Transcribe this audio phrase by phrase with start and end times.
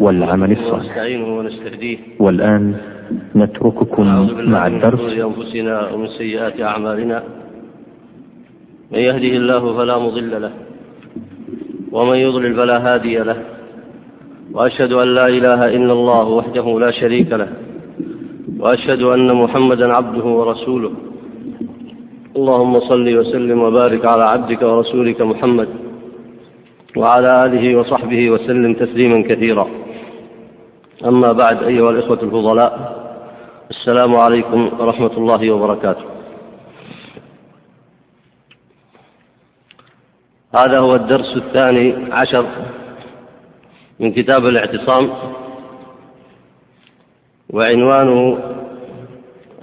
[0.00, 0.84] والعمل الصالح.
[0.84, 1.98] ونستعينه ونستهديه.
[2.20, 2.74] والآن
[3.36, 4.06] نترككم
[4.50, 5.00] مع الدرس.
[5.00, 7.22] من أنفسنا ومن سيئات أعمالنا.
[8.92, 10.52] من يهده الله فلا مضل له
[11.92, 13.36] ومن يضلل فلا هادي له.
[14.52, 17.48] وأشهد أن لا إله إلا الله وحده لا شريك له
[18.58, 20.92] وأشهد أن محمدا عبده ورسوله.
[22.36, 25.68] اللهم صل وسلم وبارك على عبدك ورسولك محمد
[26.96, 29.66] وعلى آله وصحبه وسلم تسليما كثيرا.
[31.04, 32.96] أما بعد أيها الإخوة الفضلاء
[33.70, 36.04] السلام عليكم ورحمة الله وبركاته.
[40.56, 42.46] هذا هو الدرس الثاني عشر
[44.00, 45.10] من كتاب الاعتصام
[47.50, 48.38] وعنوانه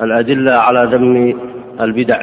[0.01, 1.39] الأدلة على ذم
[1.81, 2.21] البدع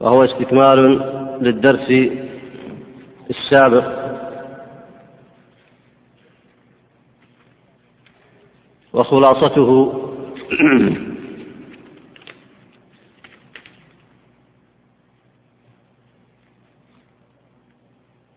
[0.00, 1.00] وهو استكمال
[1.40, 2.10] للدرس
[3.30, 4.03] السابق.
[8.94, 9.92] وخلاصته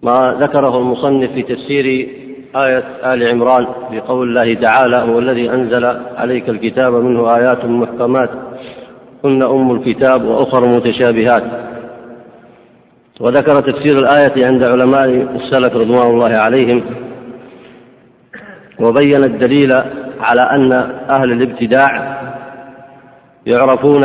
[0.03, 1.85] ما ذكره المصنف في تفسير
[2.55, 8.29] آية آل عمران بقول الله تعالى هو الذي أنزل عليك الكتاب منه آيات محكمات
[9.25, 11.43] هن أم الكتاب وأخر متشابهات.
[13.19, 15.05] وذكر تفسير الآية عند علماء
[15.35, 16.83] السلف رضوان الله عليهم
[18.79, 19.71] وبين الدليل
[20.19, 20.71] على أن
[21.09, 22.17] أهل الابتداع
[23.45, 24.03] يعرفون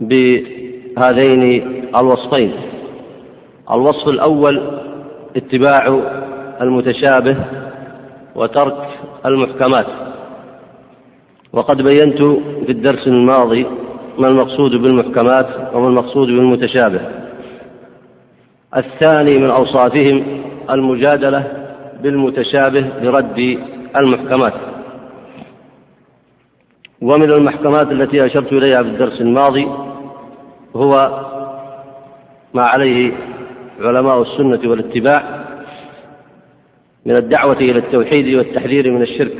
[0.00, 1.42] بهذين
[2.00, 2.52] الوصفين.
[3.70, 4.80] الوصف الأول
[5.36, 6.00] اتباع
[6.60, 7.36] المتشابه
[8.34, 8.76] وترك
[9.26, 9.86] المحكمات.
[11.52, 12.22] وقد بينت
[12.66, 13.66] في الدرس الماضي
[14.18, 17.00] ما المقصود بالمحكمات وما المقصود بالمتشابه.
[18.76, 20.24] الثاني من أوصافهم
[20.70, 21.44] المجادلة
[22.02, 23.58] بالمتشابه برد
[23.96, 24.54] المحكمات.
[27.02, 29.68] ومن المحكمات التي أشرت إليها في الدرس الماضي
[30.76, 31.20] هو
[32.54, 33.12] ما عليه
[33.80, 35.44] علماء السنة والاتباع
[37.06, 39.36] من الدعوة إلى التوحيد والتحذير من الشرك.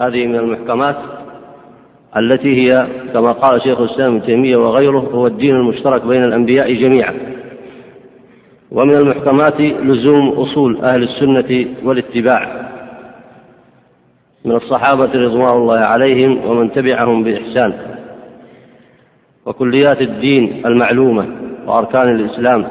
[0.00, 0.96] هذه من المحكمات
[2.16, 7.14] التي هي كما قال شيخ الإسلام ابن تيمية وغيره هو الدين المشترك بين الأنبياء جميعا.
[8.70, 12.67] ومن المحكمات لزوم أصول أهل السنة والاتباع.
[14.44, 17.72] من الصحابة رضوان الله عليهم ومن تبعهم بإحسان.
[19.46, 21.26] وكليات الدين المعلومة
[21.66, 22.68] وأركان الإسلام.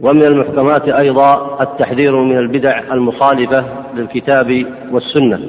[0.00, 3.64] ومن المحكمات أيضا التحذير من البدع المخالفة
[3.94, 5.40] للكتاب والسنة.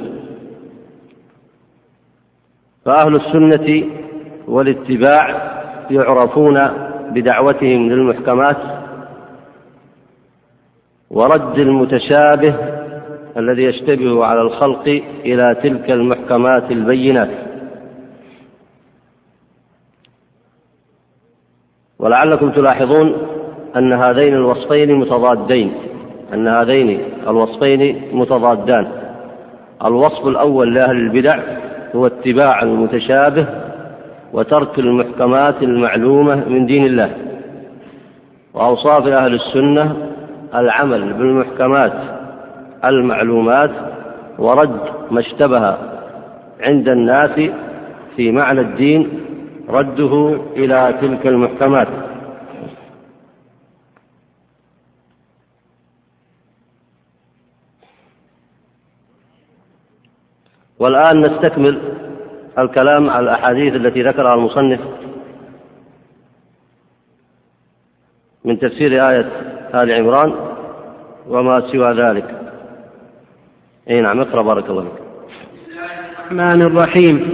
[2.85, 3.83] فأهل السنة
[4.47, 5.51] والاتباع
[5.91, 6.69] يعرفون
[7.11, 8.57] بدعوتهم للمحكمات
[11.11, 12.55] ورد المتشابه
[13.39, 17.29] الذي يشتبه على الخلق إلى تلك المحكمات البينات.
[21.99, 23.13] ولعلكم تلاحظون
[23.75, 25.73] أن هذين الوصفين متضادين
[26.33, 28.87] أن هذين الوصفين متضادان.
[29.85, 31.39] الوصف الأول لأهل البدع
[31.95, 33.45] هو اتباع المتشابه
[34.33, 37.11] وترك المحكمات المعلومة من دين الله.
[38.53, 39.95] وأوصاف أهل السنة
[40.55, 42.18] العمل بالمحكمات
[42.85, 43.71] المعلومات
[44.37, 44.79] ورد
[45.11, 45.77] ما اشتبه
[46.61, 47.51] عند الناس
[48.15, 49.25] في معنى الدين
[49.69, 51.87] رده إلى تلك المحكمات.
[60.79, 61.79] والآن نستكمل
[62.59, 64.79] الكلام على الأحاديث التي ذكرها المصنف
[68.45, 69.25] من تفسير آية
[69.73, 70.33] آل عمران
[71.27, 72.38] وما سوى ذلك.
[73.87, 74.91] أي نعم اقرأ بارك الله فيك.
[76.31, 77.29] الرحمن الرحيم.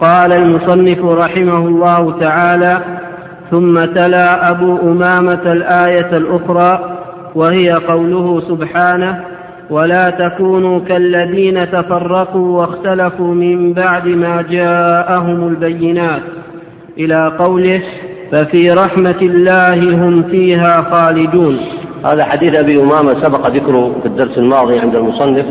[0.00, 2.72] قال المصنف رحمه الله تعالى
[3.50, 6.98] ثم تلا أبو أمامة الآية الأخرى
[7.34, 9.24] وهي قوله سبحانه
[9.70, 16.22] ولا تكونوا كالذين تفرقوا واختلفوا من بعد ما جاءهم البينات.
[16.98, 17.82] إلى قوله
[18.32, 21.60] ففي رحمة الله هم فيها خالدون.
[22.04, 25.46] هذا حديث أبي أمامة سبق ذكره في الدرس الماضي عند المصنف.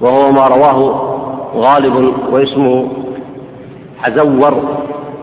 [0.00, 0.78] وهو ما رواه
[1.54, 2.88] غالب واسمه
[3.98, 4.54] حزور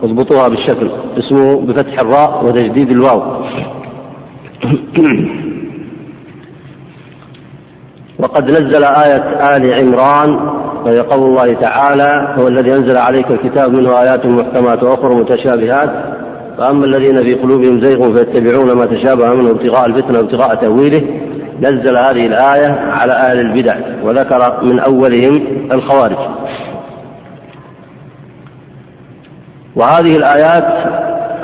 [0.02, 3.22] اضبطوها بالشكل اسمه بفتح الراء وتجديد الواو.
[8.18, 9.24] وقد نزل آية
[9.56, 10.30] آل عمران
[10.84, 15.90] وهي قول الله تعالى هو الذي أنزل عليك الكتاب منه آيات محكمات وأخر متشابهات
[16.58, 21.02] فأما الذين في قلوبهم زيغ فيتبعون ما تشابه منه ابتغاء الفتنة وابتغاء تأويله
[21.60, 26.18] نزل هذه الآية على أهل البدع وذكر من أولهم الخوارج.
[29.76, 30.94] وهذه الآيات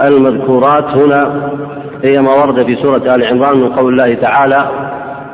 [0.09, 1.51] المذكورات هنا
[2.09, 4.69] هي ما ورد في سورة آل عمران من قول الله تعالى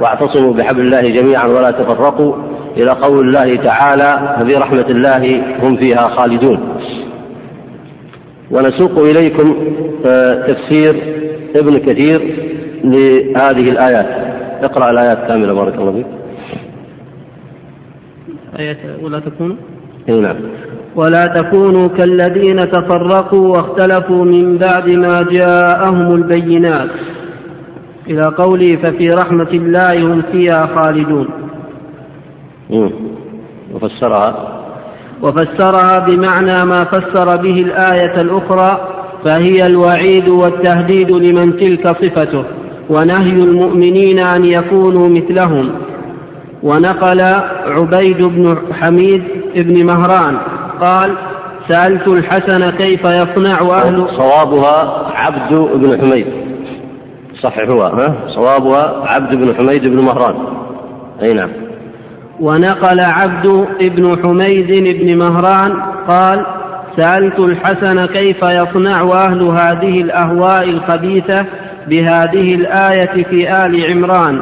[0.00, 2.34] واعتصموا بحبل الله جميعا ولا تفرقوا
[2.76, 6.78] إلى قول الله تعالى ففي رحمة الله هم فيها خالدون
[8.50, 9.56] ونسوق إليكم
[10.10, 11.02] آه، تفسير
[11.56, 12.20] ابن كثير
[12.84, 14.25] لهذه الآيات.
[14.64, 16.06] اقرأ الآيات كاملة بارك الله فيك.
[18.58, 19.56] آية ولا تكونوا
[20.08, 20.36] إي نعم.
[20.96, 26.90] ولا تكونوا كالذين تفرقوا واختلفوا من بعد ما جاءهم البينات.
[28.06, 31.28] إلى قوله ففي رحمة الله هم فيها خالدون.
[33.74, 34.62] وفسرها.
[35.22, 38.88] وفسرها بمعنى ما فسر به الآية الأخرى
[39.24, 42.44] فهي الوعيد والتهديد لمن تلك صفته.
[42.90, 45.72] ونهي المؤمنين أن يكونوا مثلهم.
[46.62, 47.20] ونقل
[47.66, 49.22] عبيد بن حميد
[49.56, 50.38] بن مهران
[50.80, 51.14] قال
[51.68, 56.26] سألت الحسن كيف يصنع أهل صوابها عبد بن حميد.
[57.42, 60.34] صححوها ها؟ صوابها عبد بن حميد بن مهران.
[61.22, 61.50] أي نعم.
[62.40, 66.46] ونقل عبد بن حميد بن مهران قال
[67.00, 71.46] سألت الحسن كيف يصنع أهل هذه الأهواء الخبيثة
[71.88, 74.40] بهذه الآية في آل عمران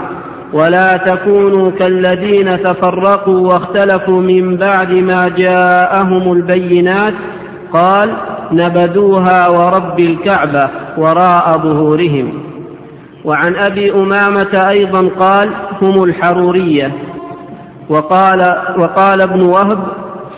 [0.52, 7.14] ولا تكونوا كالذين تفرقوا واختلفوا من بعد ما جاءهم البينات
[7.72, 8.16] قال
[8.52, 12.32] نبذوها ورب الكعبة وراء ظهورهم.
[13.24, 15.50] وعن أبي أمامة أيضا قال
[15.82, 16.92] هم الحرورية.
[17.88, 18.40] وقال,
[18.78, 19.78] وقال ابن وهب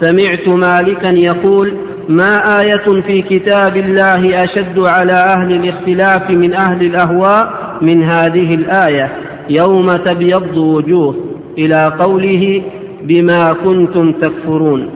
[0.01, 1.77] سمعت مالكا يقول
[2.09, 2.31] ما
[2.65, 9.13] آية في كتاب الله أشد على أهل الاختلاف من أهل الأهواء من هذه الآية؟
[9.61, 11.15] يوم تبيض وجوه
[11.59, 12.63] إلى قوله
[13.03, 14.91] بما كنتم تكفرون.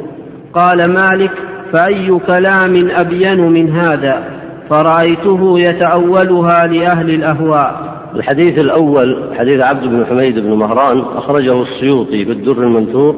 [0.54, 1.32] قال مالك
[1.72, 4.24] فأي كلام أبين من هذا؟
[4.70, 8.00] فرأيته يتأولها لأهل الأهواء.
[8.14, 13.16] الحديث الأول حديث عبد بن حميد بن مهران أخرجه السيوطي في الدر المنثور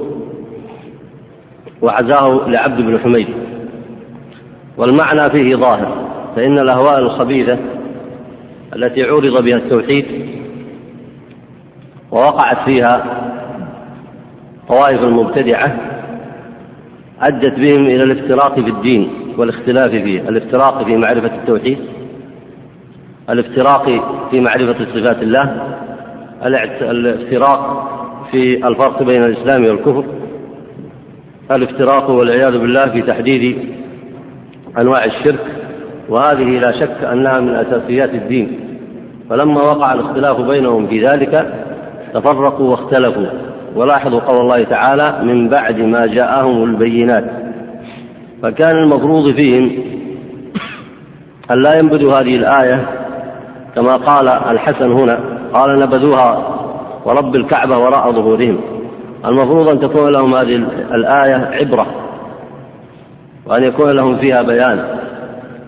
[1.83, 3.27] وعزاه لعبد بن حميد.
[4.77, 7.59] والمعنى فيه ظاهر فإن الأهواء الخبيثة
[8.77, 10.05] التي عورض بها التوحيد
[12.11, 13.05] ووقعت فيها
[14.69, 15.77] طوائف المبتدعة
[17.23, 21.79] أدت بهم إلى الافتراق في الدين والاختلاف فيه الافتراق في معرفة التوحيد
[23.31, 23.85] الافتراق
[24.31, 25.77] في معرفة صفات الله
[26.45, 27.89] الافتراق
[28.31, 30.05] في الفرق بين الإسلام والكفر
[31.51, 33.59] الافتراق والعياذ بالله في تحديد
[34.79, 35.47] أنواع الشرك
[36.09, 38.61] وهذه لا شك أنها من أساسيات الدين.
[39.31, 41.53] فلما وقع الاختلاف بينهم في ذلك
[42.15, 43.27] تفرقوا واختلفوا.
[43.77, 47.25] ولاحظوا قول الله تعالى من بعد ما جاءهم البينات
[48.43, 49.85] فكان المفروض فيهم
[51.51, 52.87] أن لا ينبذوا هذه الآية
[53.75, 55.21] كما قال الحسن هنا
[55.53, 56.59] قال نبذوها
[57.05, 58.61] ورب الكعبة وراء ظهورهم
[59.25, 60.65] المفروض أن تكون لهم هذه
[60.95, 61.87] الآية عبرة.
[63.47, 64.85] وأن يكون لهم فيها بيان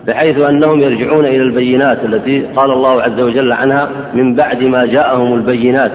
[0.07, 5.33] بحيث أنهم يرجعون إلى البينات التي قال الله عز وجل عنها من بعد ما جاءهم
[5.33, 5.91] البينات.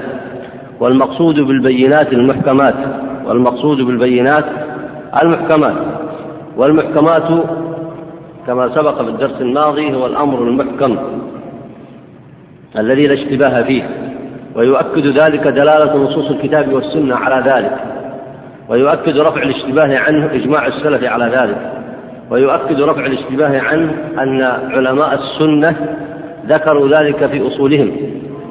[0.81, 2.75] والمقصود بالبينات المحكمات
[3.25, 4.45] والمقصود بالبينات
[5.23, 5.75] المحكمات.
[6.57, 7.45] والمحكمات
[8.47, 10.99] كما سبق في الدرس الماضي هو الأمر المحكم
[12.79, 13.89] الذي لا اشتباه فيه
[14.55, 18.00] ويؤكد ذلك دلالة نصوص الكتاب والسنة على ذلك.
[18.71, 21.57] ويؤكد رفع الاشتباه عنه إجماع السلف على ذلك.
[22.31, 25.77] ويؤكد رفع الاشتباه عنه أن علماء السنة
[26.47, 27.97] ذكروا ذلك في أصولهم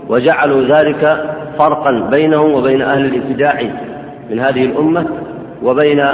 [0.10, 1.26] وجعلوا ذلك
[1.60, 3.62] فرقا بينهم وبين أهل الابتداع
[4.30, 5.06] من هذه الأمة
[5.64, 6.06] وبين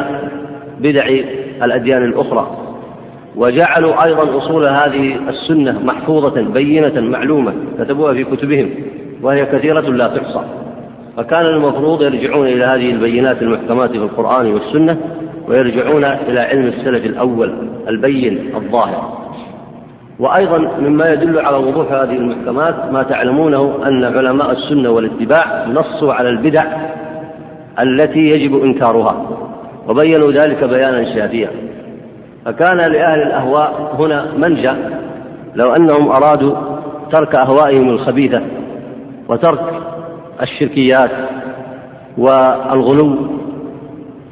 [0.80, 1.08] بدع
[1.64, 2.58] الأديان الأخرى.
[3.36, 8.70] وجعلوا أيضا أصول هذه السنة محفوظة بينة معلومة كتبوها في كتبهم
[9.22, 10.42] وهي كثيرة لا تحصى.
[11.18, 14.98] فكان المفروض يرجعون إلى هذه البينات المحكمات في القرآن والسنة
[15.48, 17.54] ويرجعون إلى علم السلف الأول
[17.88, 19.26] البين الظاهر.
[20.20, 26.30] وأيضا مما يدل على وضوح هذه المحكمات ما تعلمونه أن علماء السنة والاتباع نصوا على
[26.30, 26.64] البدع
[27.80, 29.26] التي يجب إنكارها
[29.90, 31.50] وبينوا ذلك بيانا شافيا.
[32.46, 34.76] فكان لأهل الأهواء هنا منجا
[35.56, 36.56] لو أنهم أرادوا
[37.12, 38.42] ترك أهوائهم الخبيثة
[39.30, 39.95] وترك
[40.42, 41.12] الشركيات
[42.18, 43.16] والغلو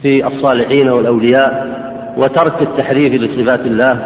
[0.01, 1.73] في الصالحين والأولياء
[2.17, 3.99] وترك التحريف لصفات الله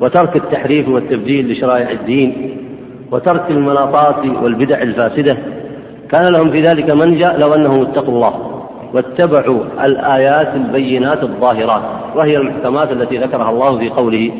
[0.00, 2.56] وترك التحريف والتبديل لشرائع الدين
[3.12, 5.38] وترك المناطات والبدع الفاسدة
[6.10, 8.60] كان لهم في ذلك منجأ لو أنهم اتقوا الله
[8.94, 11.82] واتبعوا الآيات البينات الظاهرات
[12.16, 14.30] وهي المحكمات التي ذكرها الله في قوله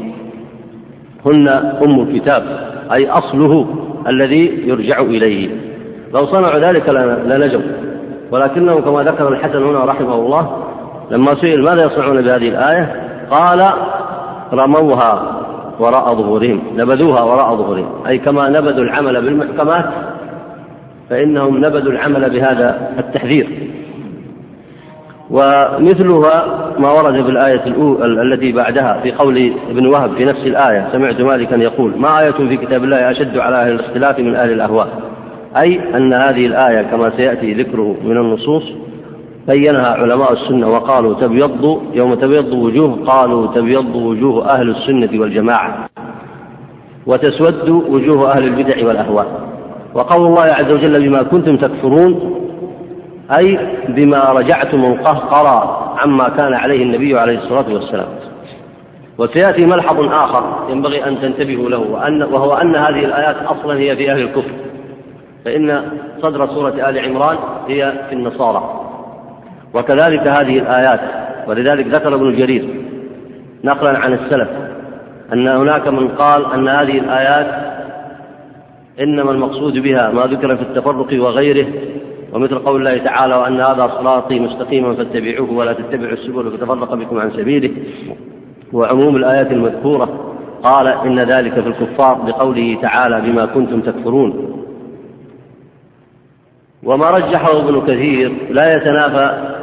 [1.26, 1.48] هن
[1.86, 2.42] أم الكتاب
[2.98, 3.66] أي أصله
[4.08, 5.48] الذي يرجع إليه.
[6.12, 6.88] لو صنعوا ذلك
[7.26, 7.60] لنجوا
[8.30, 10.64] ولكنهم كما ذكر الحسن هنا رحمه الله
[11.10, 13.62] لما سئل ماذا يصنعون بهذه الآية؟ قال
[14.52, 15.40] رموها
[15.80, 17.88] وراء ظهورهم نبذوها وراء ظهورهم.
[18.06, 19.84] أي كما نبذوا العمل بالمحكمات
[21.10, 23.48] فإنهم نبذوا العمل بهذا التحذير.
[25.30, 26.44] ومثلها
[26.78, 31.20] ما ورد في الآية الأولى التي بعدها في قول ابن وهب في نفس الآية سمعت
[31.20, 35.13] مالكا يقول ما آية في كتاب الله أشد على أهل الاختلاف من أهل الأهواء؟
[35.56, 38.62] أي أن هذه الآية كما سيأتي ذكره من النصوص
[39.48, 45.88] بينها علماء السنة وقالوا تبيض يوم تبيض وجوه قالوا تبيض وجوه أهل السنة والجماعة
[47.06, 49.26] وتسود وجوه أهل البدع والأهواء.
[49.94, 52.40] وقول الله عز وجل بما كنتم تكفرون
[53.38, 53.58] أي
[53.88, 58.08] بما رجعتم القهقرى عما كان عليه النبي عليه الصلاة والسلام.
[59.18, 64.12] وسيأتي ملحظ آخر ينبغي أن تنتبهوا له وأن وهو أن هذه الآيات أصلا هي في
[64.12, 64.50] أهل الكفر.
[65.44, 65.82] فإن
[66.22, 67.36] صدر سورة آل عمران
[67.68, 68.80] هي في النصارى.
[69.74, 71.00] وكذلك هذه الآيات
[71.48, 72.68] ولذلك ذكر ابن جرير
[73.64, 74.48] نقلا عن السلف
[75.32, 77.74] أن هناك من قال أن هذه الآيات
[79.00, 81.66] إنما المقصود بها ما ذكر في التفرق وغيره
[82.32, 87.30] ومثل قول الله تعالى وأن هذا صراطي مستقيما فاتبعوه ولا تتبعوا السبل فتفرق بكم عن
[87.30, 87.70] سبيله.
[88.72, 94.60] وعموم الآيات المذكورة قال إن ذلك في الكفار بقوله تعالى بما كنتم تكفرون.
[96.84, 99.54] وما رجحه ابن كثير لا يتنافى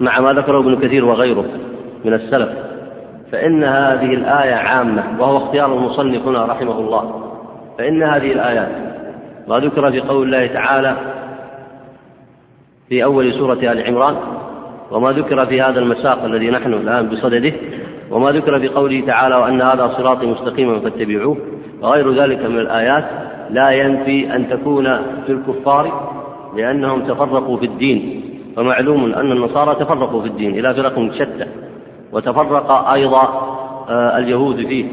[0.00, 1.44] مع ما ذكره ابن كثير وغيره
[2.04, 2.48] من السلف.
[3.32, 7.32] فإن هذه الآية عامة وهو اختيار المصنف هنا رحمه الله.
[7.78, 8.68] فإن هذه الآيات
[9.48, 10.96] ما ذكر في قول الله تعالى
[12.88, 14.16] في أول سورة آل عمران
[14.90, 17.52] وما ذكر في هذا المساق الذي نحن الآن بصدده
[18.10, 21.36] وما ذكر في قوله تعالى وأن هذا صراطي مستقيما فاتبعوه
[21.82, 23.04] وغير ذلك من الآيات
[23.50, 24.84] لا ينفي أن تكون
[25.26, 26.12] في الكفار
[26.56, 28.22] لأنهم تفرقوا في الدين.
[28.56, 31.46] فمعلوم أن النصارى تفرقوا في الدين إلى فرق شتى.
[32.12, 33.22] وتفرق أيضا
[33.88, 34.84] آه، اليهود فيه.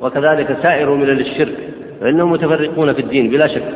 [0.00, 1.54] وكذلك سائر ملل الشرك.
[2.00, 3.72] فإنهم متفرقون في الدين بلا شك.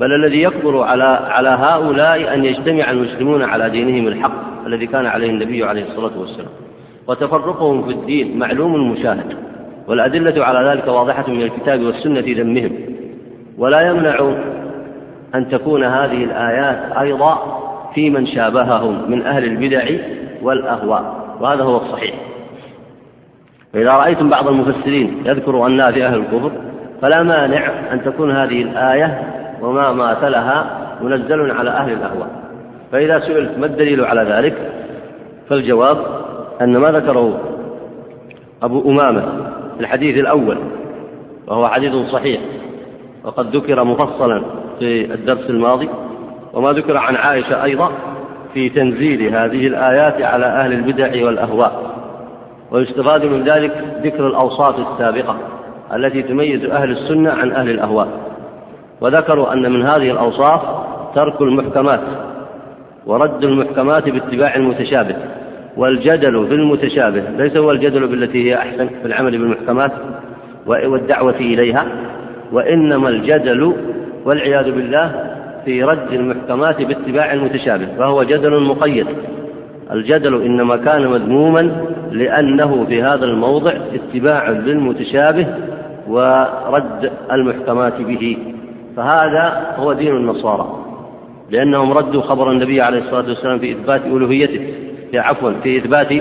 [0.00, 5.30] بل الذي يكبر على على هؤلاء أن يجتمع المسلمون على دينهم الحق الذي كان عليه
[5.30, 6.50] النبي عليه الصلاة والسلام.
[7.08, 9.36] وتفرقهم في الدين معلوم مشاهد
[9.88, 12.72] والأدلة على ذلك واضحة من الكتاب والسنة ذمهم.
[13.58, 14.34] ولا يمنع
[15.34, 17.62] أن تكون هذه الآيات أيضا
[17.94, 19.84] في من شابههم من أهل البدع
[20.42, 22.14] والأهواء وهذا هو الصحيح.
[23.72, 26.52] فإذا رأيتم بعض المفسرين يذكر أنها في أهل الكفر
[27.02, 29.22] فلا مانع أن تكون هذه الآية
[29.62, 32.28] وما ماثلها منزل على أهل الأهواء.
[32.92, 34.54] فإذا سئلت ما الدليل على ذلك؟
[35.48, 35.98] فالجواب
[36.62, 37.40] أن ما ذكره
[38.62, 39.20] أبو أمامة
[39.76, 40.58] في الحديث الأول
[41.46, 42.40] وهو حديث صحيح
[43.24, 44.42] وقد ذكر مفصلا
[44.78, 45.88] في الدرس الماضي
[46.52, 47.92] وما ذكر عن عائشة أيضا
[48.54, 51.92] في تنزيل هذه الآيات على أهل البدع والأهواء.
[52.70, 55.36] ويستفاد من ذلك ذكر الأوصاف السابقة
[55.94, 58.08] التي تميز أهل السنة عن أهل الأهواء.
[59.00, 60.60] وذكروا أن من هذه الأوصاف
[61.14, 62.00] ترك المحكمات
[63.06, 65.16] ورد المحكمات باتباع المتشابه
[65.76, 69.92] والجدل في المتشابه ليس هو الجدل بالتي هي أحسن في العمل بالمحكمات
[70.66, 71.86] والدعوة إليها
[72.52, 73.74] وإنما الجدل
[74.24, 75.32] والعياذ بالله
[75.64, 79.06] في رد المحكمات باتباع المتشابه فهو جدل مقيد.
[79.92, 81.72] الجدل إنما كان مذموما
[82.12, 85.46] لأنه في هذا الموضع اتباع للمتشابه
[86.08, 88.38] ورد المحكمات به.
[88.96, 90.78] فهذا هو دين النصارى
[91.50, 94.74] لأنهم ردوا خبر النبي عليه الصلاة والسلام في إثبات ألوهيته
[95.10, 96.12] في عفوا في إثبات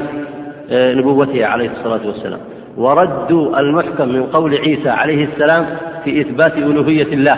[0.71, 2.39] آه، نبوته عليه الصلاة والسلام.
[2.77, 5.65] وردوا المحكم من قول عيسى عليه السلام
[6.03, 7.37] في إثبات ألوهية الله.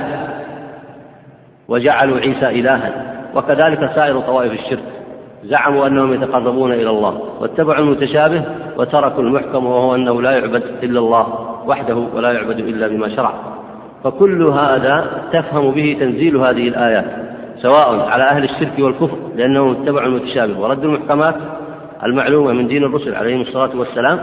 [1.73, 2.91] وجعلوا عيسى إلها.
[3.35, 4.83] وكذلك سائر طوائف الشرك.
[5.43, 8.43] زعموا أنهم يتقربون إلى الله واتبعوا المتشابه
[8.77, 11.25] وتركوا المحكم وهو أنه لا يعبد إلا الله
[11.67, 13.33] وحده ولا يعبد إلا بما شرع.
[14.03, 17.05] فكل هذا تفهم به تنزيل هذه الآيات
[17.61, 21.35] سواء على أهل الشرك والكفر لأنهم اتبعوا المتشابه وردوا المحكمات
[22.03, 24.19] المعلومة من دين الرسل عليهم الصلاة والسلام.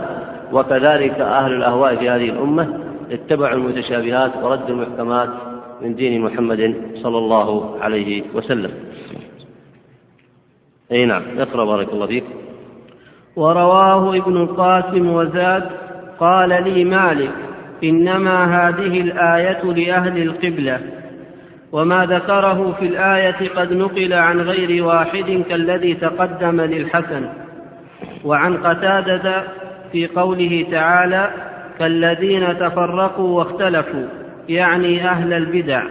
[0.53, 2.67] وكذلك أهل الأهواء في هذه الأمة
[3.11, 5.29] اتبعوا المتشابهات وردوا المحكمات
[5.83, 8.71] من دين محمد صلى الله عليه وسلم.
[10.91, 12.23] أي نعم اقرأ بارك الله فيك.
[13.35, 15.69] ورواه ابن القاسم وزاد
[16.19, 17.31] قال لي مالك
[17.83, 20.79] إنما هذه الآية لأهل القبلة
[21.71, 27.29] وما ذكره في الآية قد نقل عن غير واحد كالذي تقدم للحسن.
[28.25, 29.43] وعن قتادة
[29.91, 31.29] في قوله تعالى
[31.79, 35.83] كالذين تفرقوا واختلفوا يعني أهل البدع.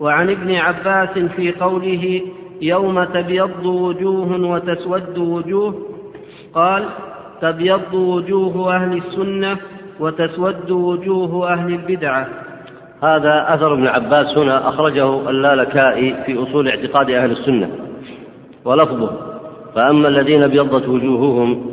[0.00, 2.20] وعن ابن عباس في قوله
[2.62, 5.74] يوم تبيض وجوه وتسود وجوه
[6.54, 6.84] قال
[7.42, 9.56] تبيض وجوه أهل السنة
[10.00, 12.28] وتسود وجوه أهل البدعة.
[13.02, 17.70] هذا أثر ابن عباس هنا أخرجه اللالكائي في أصول اعتقاد أهل السنة.
[18.64, 19.10] ولفظه
[19.74, 21.66] فأما الذين ابيضت وجوههم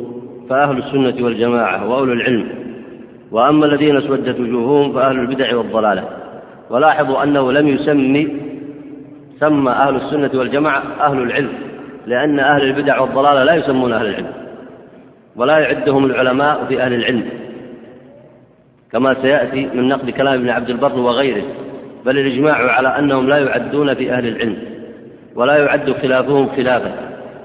[0.50, 2.63] فأهل السنة والجماعة وأولو العلم.
[3.34, 6.04] وأما الذين اسودت وجوههم فأهل البدع والضلالة.
[6.70, 8.36] ولاحظوا أنه لم يسمي
[9.40, 11.52] سمى أهل السنة والجماعة أهل العلم
[12.06, 14.26] لأن أهل البدع والضلالة لا يسمون أهل العلم
[15.36, 17.24] ولا يعدهم العلماء في أهل العلم.
[18.92, 21.44] كما سيأتي من نقل كلام ابن عبد البر وغيره
[22.04, 24.56] بل الإجماع على أنهم لا يعدون في أهل العلم
[25.34, 26.92] ولا يعد خلافهم خلافا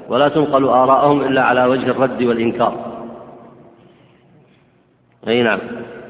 [0.09, 2.88] ولا تنقل آراءهم إلا على وجه الرد والإنكار.
[5.27, 5.59] أي نعم.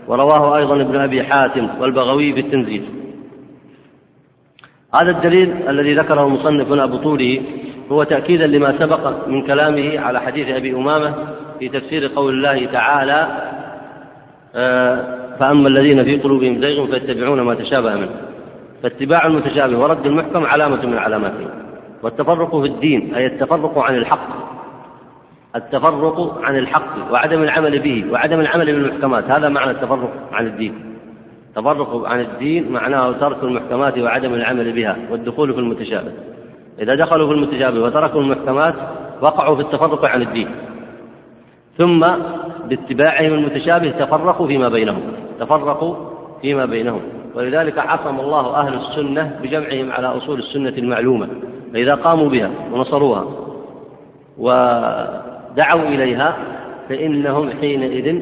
[0.08, 2.84] ورواه أيضا ابن أبي حاتم والبغوي في التنزيل
[5.01, 7.42] هذا الدليل الذي ذكره المصنف هنا بطوله
[7.92, 11.16] هو تأكيدا لما سبق من كلامه على حديث أبي أمامة
[11.60, 13.28] في تفسير قول الله تعالى
[14.56, 18.10] آه، فأما الذين في قلوبهم زيغ فيتبعون ما تشابه منه.
[18.84, 21.48] فاتباع المتشابه ورد المحكم علامة من علاماته.
[22.04, 24.59] والتفرق في الدين أي التفرق عن الحق.
[25.56, 29.32] التفرق عن الحق وعدم العمل به وعدم العمل بالمحكمات.
[29.32, 30.74] هذا معنى التفرق عن الدين.
[31.50, 36.12] التفرق عن الدين معناه ترك المحكمات وعدم العمل بها والدخول في المتشابه.
[36.79, 38.74] إذا دخلوا في المتشابه وتركوا المحكمات
[39.22, 40.48] وقعوا في التفرق عن الدين.
[41.77, 42.08] ثم
[42.65, 45.01] باتباعهم المتشابه تفرقوا فيما بينهم.
[45.39, 45.96] تفرقوا
[46.41, 47.01] فيما بينهم.
[47.36, 51.27] ولذلك عصم الله أهل السنة بجمعهم على أصول السنة المعلومة.
[51.74, 53.25] فإذا قاموا بها ونصروها
[55.51, 56.38] ودعوا إليها
[56.89, 58.21] فإنهم حينئذ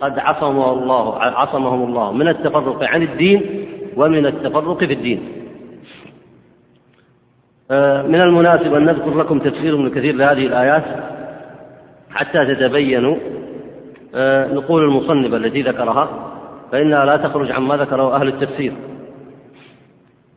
[0.00, 3.66] قد عصمه الله عصمهم الله من التفرق عن الدين
[3.96, 5.20] ومن التفرق في الدين.
[7.70, 10.84] آه، من المناسب أن نذكر لكم تفسير ابن كثير لهذه الآيات
[12.10, 13.16] حتى تتبينوا.
[14.14, 16.08] آه، نقول المصنف التي ذكرها
[16.72, 18.72] فإنها لا تخرج عما ذكره أهل التفسير.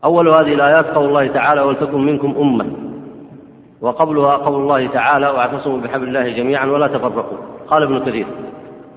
[0.04, 2.66] أول هذه الآيات قول الله تعالى ولتكن منكم أمة.
[3.82, 7.38] وقبلها قول الله تعالى واعتصموا بحبل الله جميعا ولا تفرقوا.
[7.68, 8.26] قال ابن كثير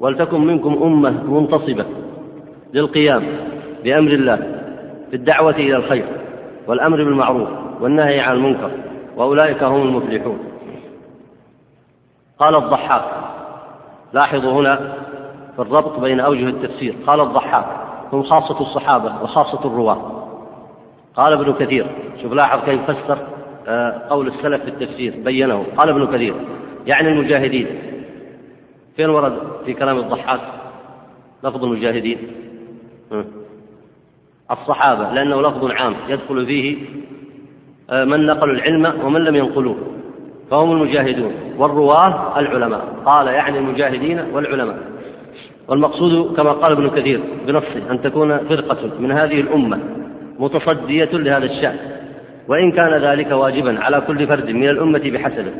[0.01, 1.85] ولتكن منكم أمة منتصبة
[2.75, 3.23] للقيام
[3.85, 4.37] بأمر الله
[5.11, 6.05] في الدعوة إلى الخير
[6.66, 7.49] والأمر بالمعروف
[7.81, 8.70] والنهي عن المنكر
[9.16, 10.38] وأولئك هم المفلحون.
[12.38, 13.05] قال الضحاك
[14.12, 14.77] لاحظوا هنا
[15.57, 17.66] في الربط بين أوجه التفسير قال الضحاك
[18.12, 20.27] هم خاصة الصحابة وخاصة الرواة.
[21.16, 21.87] قال ابن كثير
[22.23, 23.18] شوف لاحظ كيف فسر
[24.11, 25.66] قول السلف في التفسير بينه.
[25.77, 26.35] قال ابن كثير
[26.87, 27.66] يعني المجاهدين.
[28.96, 30.40] فين ورد في كلام الضحاك
[31.44, 32.18] لفظ المجاهدين؟
[34.50, 36.77] الصحابة لأنه لفظ عام يدخل فيه
[37.90, 39.77] آه، من نقلوا العلم ومن لم ينقلوه.
[40.50, 43.03] فهم المجاهدون والرواة العلماء.
[43.05, 44.79] قال يعني المجاهدين والعلماء.
[45.68, 49.81] والمقصود كما قال ابن كثير بنصه أن تكون فرقة من هذه الأمة
[50.38, 51.93] متصدية لهذا الشأن.
[52.48, 55.52] وإن كان ذلك واجبا على كل فرد من الأمة بحسبه.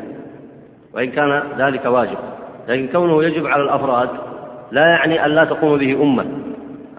[0.93, 2.17] وإن كان ذلك واجب.
[2.67, 4.09] لكن كونه يجب على الأفراد
[4.71, 6.25] لا يعني أن لا تقوم به أمة.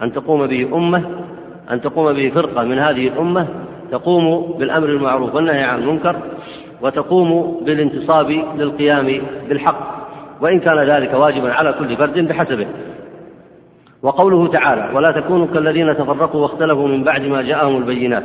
[0.02, 1.02] أن تقوم به أمة
[1.70, 3.46] أن تقوم به فرقة من هذه الأمة
[3.90, 6.16] تقوم بالأمر المعروف والنهي عن المنكر
[6.82, 10.06] وتقوم بالانتصاب للقيام بالحق.
[10.40, 12.66] وإن كان ذلك واجبا على كل فرد بحسبه.
[14.02, 18.22] وقوله تعالى ولا تكونوا كالذين تفرقوا واختلفوا من بعد ما جاءهم البينات.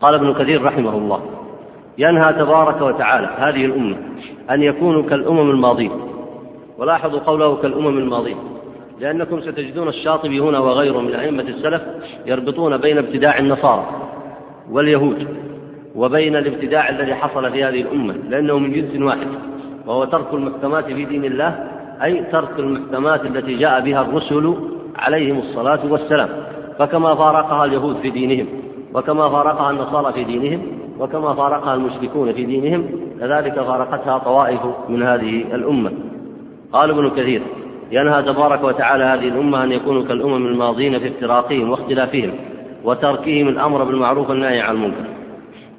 [0.00, 1.20] قال ابن كثير رحمه الله
[1.98, 3.96] ينهى تبارك وتعالى هذه الأمة
[4.50, 5.90] أن يكونوا كالأمم الماضية.
[6.78, 8.34] ولاحظوا قوله كالأمم الماضية
[9.00, 11.82] لأنكم ستجدون الشاطبي هنا وغيره من أئمة السلف
[12.26, 13.86] يربطون بين ابتداع النصارى
[14.70, 15.28] واليهود
[15.96, 19.26] وبين الابتداع الذي حصل في هذه الأمة لأنه من جنس واحد
[19.86, 21.68] وهو ترك المحكمات في دين الله
[22.02, 24.54] أي ترك المحكمات التي جاء بها الرسل
[24.96, 26.28] عليهم الصلاة والسلام
[26.78, 28.46] فكما فارقها اليهود في دينهم.
[28.94, 30.62] وكما فارقها النصارى في دينهم
[31.00, 32.86] وكما فارقها المشركون في دينهم
[33.20, 35.92] كذلك فارقتها طوائف من هذه الأمة.
[36.72, 37.42] قال ابن كثير
[37.90, 42.30] ينهى تبارك وتعالى هذه الأمة أن يكونوا كالأمم الماضين في افتراقهم واختلافهم
[42.84, 45.04] وتركهم الأمر بالمعروف والنهي عن المنكر.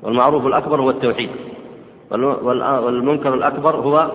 [0.03, 1.29] والمعروف الأكبر هو التوحيد.
[2.11, 4.11] والمنكر الأكبر هو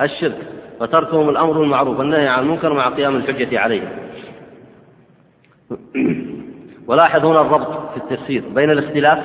[0.00, 0.38] الشرك.
[0.80, 3.88] فتركهم الأمر بالمعروف والنهي عن المنكر مع قيام الحجة عليهم.
[6.86, 9.18] ولاحظ هنا الربط في التفسير بين الاختلاف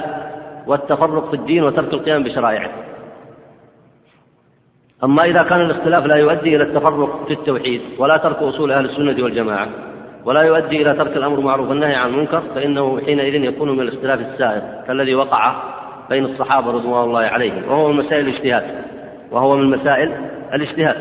[0.67, 2.69] والتفرق في الدين وترك القيام بشرائعه.
[5.03, 9.23] أما إذا كان الاختلاف لا يؤدي إلى التفرق في التوحيد ولا ترك أصول أهل السنة
[9.23, 9.69] والجماعة
[10.25, 14.61] ولا يؤدي إلى ترك الأمر معروف والنهي عن المنكر فإنه حينئذ يكون من الاختلاف السائر
[14.87, 15.55] كالذي وقع
[16.09, 18.63] بين الصحابة رضوان الله عليهم وهو من مسائل الاجتهاد
[19.31, 20.11] وهو من مسائل
[20.53, 20.95] الاجتهاد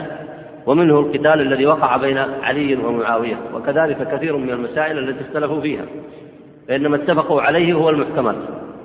[0.67, 5.85] ومنه القتال الذي وقع بين علي ومعاوية وكذلك كثير من المسائل التي اختلفوا فيها.
[6.69, 8.37] فإنما اتفقوا عليه هو المحكمات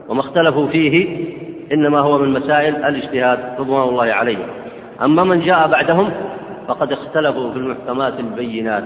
[0.09, 1.25] وما اختلفوا فيه
[1.73, 4.47] إنما هو من مسائل الاجتهاد رضوان الله عليهم
[5.01, 6.11] أما من جاء بعدهم
[6.67, 8.83] فقد اختلفوا في المحكمات البينات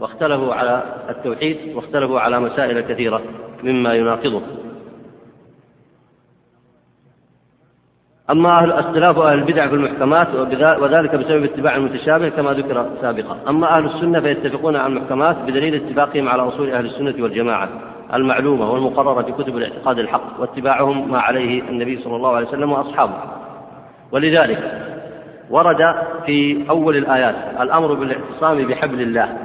[0.00, 3.22] واختلفوا على التوحيد واختلفوا على مسائل كثيرة
[3.62, 4.42] مما يناقضه.
[8.30, 10.34] أما أهل اختلاف أهل البدع في المحكمات
[10.80, 13.36] وذلك بسبب اتباع المتشابه كما ذكر سابقا.
[13.48, 17.68] أما أهل السنة فيتفقون على المحكمات بدليل اتفاقهم على أصول أهل السنة والجماعة
[18.14, 23.14] المعلومة والمقررة في كتب الاعتقاد الحق واتباعهم ما عليه النبي صلى الله عليه وسلم وأصحابه.
[24.12, 24.82] ولذلك
[25.50, 25.94] ورد
[26.26, 29.38] في أول الآيات الأمر بالاعتصام بحبل الله.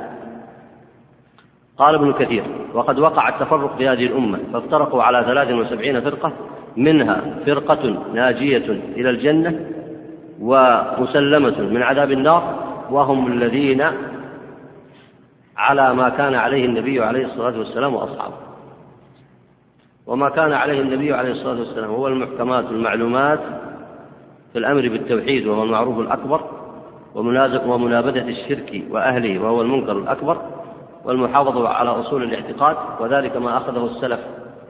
[1.78, 2.44] قال ابن كثير
[2.74, 6.32] وقد وقع التفرق في هذه الأمة فافترقوا على ثلاث وسبعين فرقة
[6.78, 9.66] منها فرقة ناجية إلى الجنة
[10.42, 12.56] ومسلمة من عذاب النار
[12.90, 13.84] وهم الذين
[15.58, 18.36] على ما كان عليه النبي عليه الصلاة والسلام وأصحابه.
[20.08, 23.40] وما كان عليه النبي عليه الصلاة والسلام هو المحكمات المعلومات
[24.54, 26.42] في الأمر بالتوحيد وهو المعروف الأكبر
[27.66, 30.42] ومنابذة الشرك وأهله وهو المنكر الأكبر
[31.06, 34.20] والمحافظة على أصول الاعتقاد وذلك ما أخذه السلف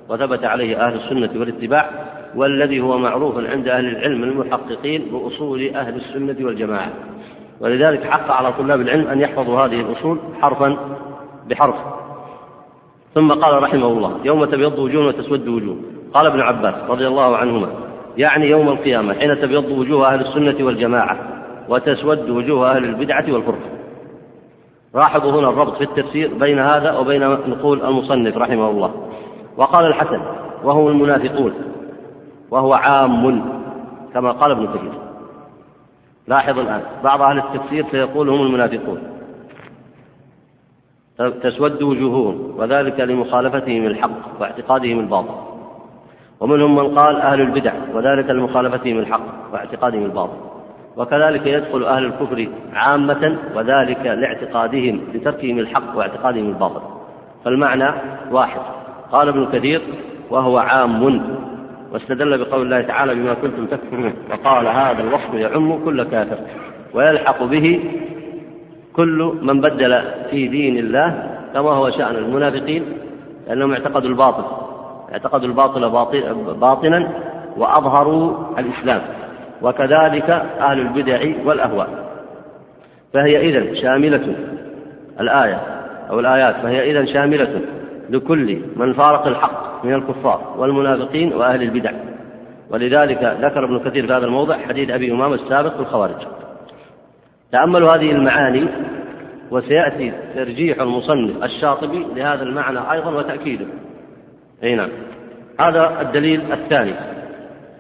[0.10, 1.90] وثبت عليه أهل السنة والاتباع
[2.36, 6.90] والذي هو معروف عند أهل العلم المحققين بأصول أهل السنة والجماعة.
[7.60, 10.78] ولذلك حق على طلاب العلم أن يحفظوا هذه الأصول حرفا
[11.50, 11.76] بحرف.
[13.16, 15.78] ثم قال رحمه الله يوم تبيض وجوه وتسود وجوه.
[16.14, 17.68] قال ابن عباس رضي الله عنهما
[18.18, 21.18] يعني يوم القيامة حين تبيض وجوه أهل السنة والجماعة
[21.70, 23.70] وتسود وجوه أهل البدعة والفرقة.
[24.96, 28.94] لاحظوا هنا الربط في التفسير بين هذا وبين نقول المصنف رحمه الله.
[29.58, 30.20] وقال الحسن
[30.64, 31.54] وهم المنافقون
[32.52, 33.46] وهو عام
[34.14, 34.92] كما قال ابن كثير.
[36.28, 39.00] لاحظ الآن بعض أهل التفسير سيقول هم المنافقون.
[41.18, 45.36] تسود وجوههم وذلك لمخالفتهم الحق واعتقادهم الباطل.
[46.40, 50.38] ومنهم من قال أهل البدع وذلك لمخالفتهم الحق واعتقادهم الباطل.
[50.98, 56.82] وكذلك يدخل أهل الكفر عامة وذلك لاعتقادهم لتركهم الحق واعتقادهم الباطل.
[57.46, 57.92] فالمعنى
[58.32, 58.83] واحد.
[59.14, 59.82] قال ابن كثير
[60.30, 61.22] وهو عام
[61.92, 64.14] واستدل بقول الله تعالى بما كنتم تكفرون.
[64.32, 66.38] وقال هذا الوصف يعم كل كافر
[66.94, 67.80] ويلحق به
[68.94, 72.84] كل من بدل في دين الله كما هو شأن المنافقين
[73.48, 74.44] لأنهم اعتقدوا الباطل
[75.12, 75.90] اعتقدوا الباطل
[76.62, 77.10] باطنا
[77.58, 79.02] وأظهروا الإسلام.
[79.62, 81.90] وكذلك أهل البدع والأهواء.
[83.14, 84.36] فهي إذن شاملة
[85.20, 85.60] الآية
[86.10, 87.62] أو الآيات فهي إذن شاملة
[88.10, 91.92] لكل من فارق الحق من الكفار والمنافقين وأهل البدع.
[92.70, 96.28] ولذلك ذكر ابن كثير في هذا الموضع حديث أبي أمامة السابق في الخوارج.
[97.52, 98.68] تأملوا هذه المعاني
[99.52, 103.66] وسيأتي ترجيح المصنف الشاطبي لهذا المعنى أيضا وتأكيده.
[104.64, 104.90] أي نعم.
[105.60, 106.94] هذا الدليل الثاني.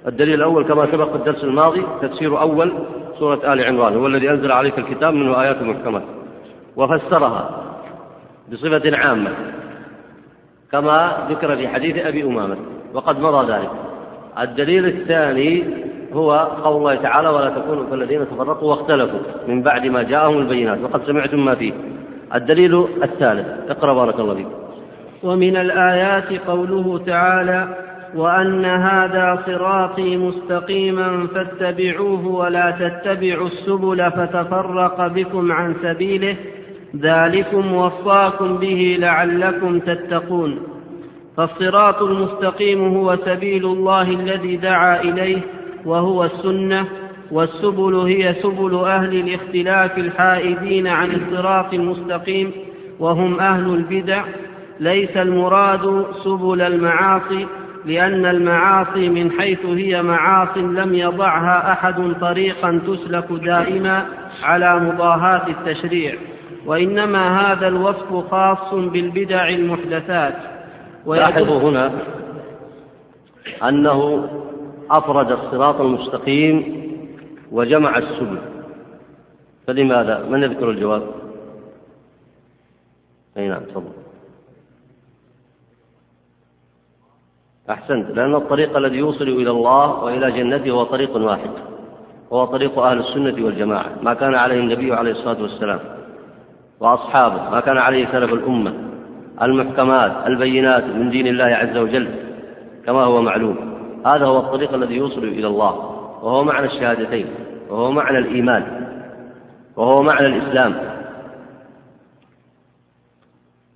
[0.08, 2.74] الدليل الأول كما سبق في الدرس الماضي تفسير أول
[3.20, 6.04] سورة آل عمران هو الذي أنزل عليك الكتاب منه آيات محكمات.
[6.76, 7.50] وفسرها
[8.52, 9.32] بصفة عامة.
[10.74, 12.58] كما ذكر في حديث أبي أمامة
[12.94, 13.70] وقد مضى ذلك.
[14.40, 15.64] الدليل الثاني
[16.14, 16.32] هو
[16.64, 20.80] قول الله تعالى ولا تكونوا كالذين تفرقوا واختلفوا من بعد ما جاءهم البينات.
[20.84, 21.74] وقد سمعتم ما فيه.
[22.36, 23.48] الدليل الثالث.
[23.70, 24.48] اقرأ بارك الله فيك.
[25.24, 27.68] ومن الآيات قوله تعالى
[28.16, 36.36] وأن هذا صراطي مستقيما فاتبعوه ولا تتبعوا السبل فتفرق بكم عن سبيله
[37.02, 40.60] ذلكم وصاكم به لعلكم تتقون.
[41.38, 45.42] فالصراط المستقيم هو سبيل الله الذي دعا إليه
[45.86, 46.86] وهو السنة
[47.32, 52.52] والسبل هي سبل أهل الاختلاف الحائدين عن الصراط المستقيم
[53.00, 54.24] وهم أهل البدع.
[54.80, 57.48] ليس المراد سبل المعاصي
[57.86, 64.06] لأن المعاصي من حيث هي معاص لم يضعها أحد طريقا تسلك دائما
[64.44, 66.16] على مضاهاة التشريع.
[66.66, 70.36] وإنما هذا الوصف خاص بالبدع المحدثات
[71.08, 71.92] لاحظوا هنا
[73.64, 74.30] أنه
[74.92, 76.84] أفرد الصراط المستقيم
[77.52, 78.38] وجمع السبل
[79.68, 81.04] فلماذا؟ من يذكر الجواب؟
[83.38, 83.92] أي نعم تفضل
[87.70, 91.50] أحسنت لأن الطريق الذي يوصل إلى الله وإلى جنته هو طريق واحد
[92.34, 95.80] هو طريق أهل السنة والجماعة ما كان عليه النبي عليه الصلاة والسلام
[96.84, 98.74] وأصحابه ما كان عليه سلف الأمة
[99.42, 102.08] المحكمات البينات من دين الله عز وجل
[102.86, 103.56] كما هو معلوم.
[104.06, 105.72] هذا هو الطريق الذي يوصل إلى الله
[106.24, 107.26] وهو معنى الشهادتين
[107.70, 108.64] وهو معنى الإيمان
[109.76, 110.76] وهو معنى الإسلام.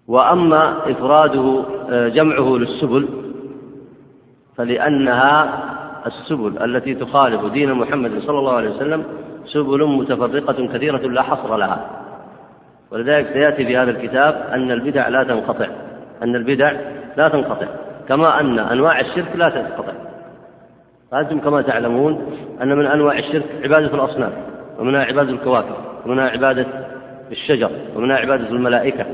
[0.08, 3.08] وأما إفراده آه، جمعه للسبل
[4.58, 5.63] فلأنها
[6.06, 9.04] السبل التي تخالف دين محمد صلى الله عليه وسلم
[9.46, 12.07] سبل متفرقة كثيرة لا حصر لها.
[12.91, 15.67] ولذلك سيأتي في هذا الكتاب أن البدع لا تنقطع
[16.23, 16.71] أن البدع
[17.17, 17.67] لا تنقطع
[18.08, 19.93] كما أن أنواع الشرك لا تنقطع.
[21.12, 24.32] فأنتم كما تعلمون أن من أنواع الشرك عبادة الأصنام
[24.80, 26.65] ومنها عبادة الكواكب ومنها عبادة
[27.32, 29.06] الشجر ومنها عبادة الملائكة.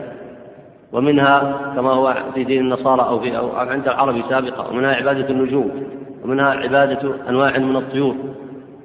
[0.92, 5.84] ومنها كما هو في دين النصارى أو, في أو عند العرب سابقة ومنها عبادة النجوم
[6.24, 8.16] ومنها عبادة أنواع من الطيور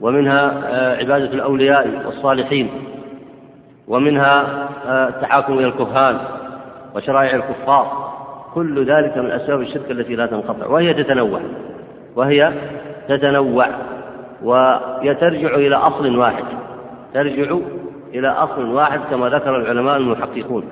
[0.00, 2.70] ومنها آه، عبادة الأولياء والصالحين.
[3.88, 6.18] ومنها آه، التحاكم إلى الكهان
[6.94, 8.08] وشرائع الكفار.
[8.54, 11.40] كل ذلك من أسباب الشرك التي لا تنقطع وهي تتنوع
[12.16, 12.52] وهي
[13.08, 13.68] تتنوع
[14.42, 16.44] ويترجع إلى أصل واحد
[17.14, 17.56] ترجع
[18.14, 20.64] إلى أصل واحد كما ذكر العلماء المحققون.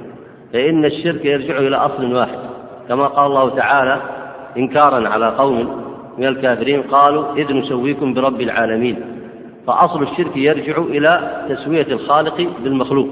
[0.52, 2.38] فإن الشرك يرجع إلى أصل واحد
[2.88, 4.00] كما قال الله تعالى
[4.56, 5.82] إنكارا على قوم
[6.18, 9.15] من الكافرين قالوا إذ نسويكم برب العالمين.
[9.66, 13.08] فأصل الشرك يرجع إلى تسوية الخالق بالمخلوق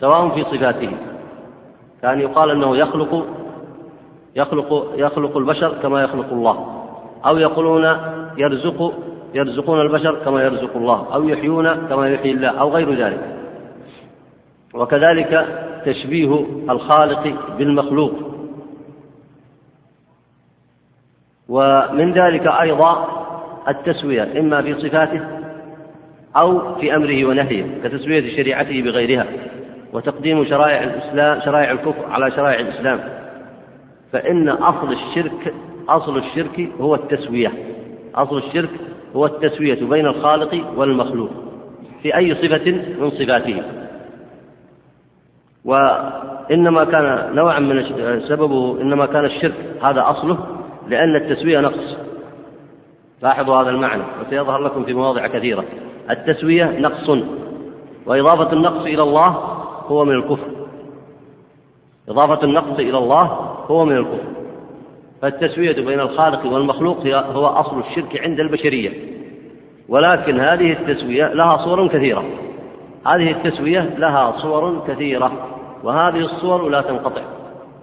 [0.00, 0.90] سواء في صفاته.
[2.02, 3.26] كان يقال أنه يخلق
[4.36, 6.84] يخلق يخلق البشر كما يخلق الله.
[7.26, 7.96] أو يقولون
[8.38, 8.92] يرزق
[9.34, 11.14] يرزقون البشر كما يرزق الله.
[11.14, 13.38] أو يحيون كما يحيي الله أو غير ذلك.
[14.74, 15.46] وكذلك
[15.86, 18.12] تشبيه الخالق بالمخلوق.
[21.48, 23.08] ومن ذلك أيضا
[23.68, 25.41] التسوية إما في صفاته
[26.36, 29.26] أو في أمره ونهيه كتسوية شريعته بغيرها
[29.92, 33.00] وتقديم شرائع الإسلام شرائع الكفر على شرائع الإسلام.
[34.12, 35.54] فإن أصل الشرك
[35.88, 37.52] أصل الشرك هو التسوية.
[38.14, 38.70] أصل الشرك
[39.16, 41.30] هو التسوية بين الخالق والمخلوق
[42.02, 43.62] في أي صفة من صفاته.
[45.64, 47.84] وإنما كان نوعا من
[48.28, 50.38] سببه إنما كان الشرك هذا أصله
[50.88, 51.96] لأن التسوية نقص.
[53.22, 55.64] لاحظوا هذا المعنى وسيظهر لكم في مواضع كثيرة.
[56.10, 57.10] التسوية نقص
[58.06, 59.28] وإضافة النقص إلى الله
[59.86, 60.48] هو من الكفر.
[62.08, 63.24] إضافة النقص إلى الله
[63.70, 64.32] هو من الكفر.
[65.22, 68.92] فالتسوية بين الخالق والمخلوق هو أصل الشرك عند البشرية.
[69.88, 72.24] ولكن هذه التسوية لها صور كثيرة.
[73.06, 75.32] هذه التسوية لها صور كثيرة.
[75.82, 77.22] وهذه الصور لا تنقطع.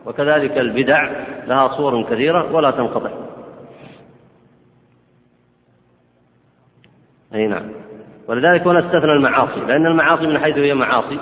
[0.06, 1.10] وكذلك البدع
[1.48, 3.10] لها صور كثيرة ولا تنقطع.
[7.34, 7.89] أي نعم.
[8.30, 11.20] ولذلك هنا استثنى المعاصي لأن المعاصي من حيث هي معاصي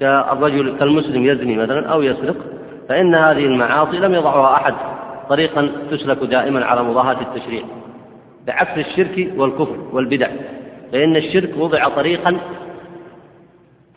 [0.00, 2.36] كالرجل كالمسلم يزني مثلا أو يسرق
[2.88, 4.74] فإن هذه المعاصي لم يضعها أحد
[5.28, 7.62] طريقا تسلك دائما على مضاهاة التشريع
[8.46, 10.28] بعكس الشرك والكفر والبدع
[10.92, 12.36] فإن الشرك وضع طريقا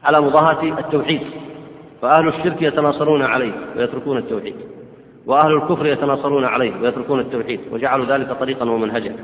[0.03, 1.21] على مضاهاة التوحيد
[2.01, 4.55] فأهل الشرك يتناصرون عليه ويتركون التوحيد
[5.25, 9.15] وأهل الكفر يتناصرون عليه ويتركون التوحيد وجعلوا ذلك طريقا ومنهجا.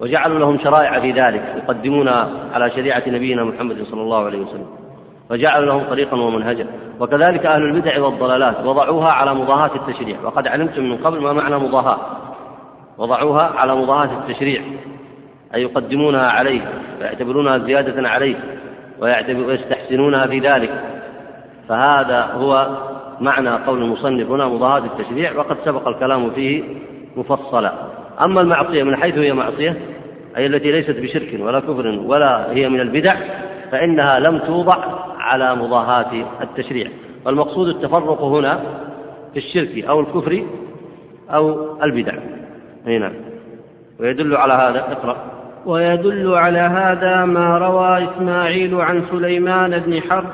[0.00, 2.08] وجعلوا لهم شرائع في ذلك يقدمون
[2.54, 4.66] على شريعة نبينا محمد صلى الله عليه وسلم.
[5.30, 6.66] وجعلوا لهم طريقا ومنهجا.
[7.00, 10.16] وكذلك أهل البدع والضلالات وضعوها على مضاهاة التشريع.
[10.24, 11.98] وقد علمتم من قبل ما معنى مضاهاة.
[12.98, 14.62] وضعوها على مضاهاة التشريع.
[15.54, 16.60] أي يقدمونها عليه
[17.00, 18.36] ويعتبرونها زيادة عليه
[19.00, 20.84] ويستحسنونها في ذلك.
[21.68, 22.68] فهذا هو
[23.20, 24.30] معنى قول المصنف.
[24.30, 25.32] هنا مضاهاة التشريع.
[25.36, 26.62] وقد سبق الكلام فيه
[27.16, 27.72] مفصلا.
[28.24, 29.76] أما المعصية من حيث هي معصية
[30.36, 33.16] أي التي ليست بشرك ولا كفر ولا هي من البدع
[33.72, 34.76] فإنها لم توضع
[35.18, 36.86] على مضاهاة التشريع.
[37.24, 38.60] والمقصود التفرق هنا
[39.32, 40.42] في الشرك أو الكفر
[41.30, 42.12] أو البدع.
[42.86, 43.12] أي نعم.
[44.00, 45.16] ويدل على هذا اقرأ.
[45.66, 50.26] ويدل على هذا ما روى إسماعيل عن سليمان بن حرب.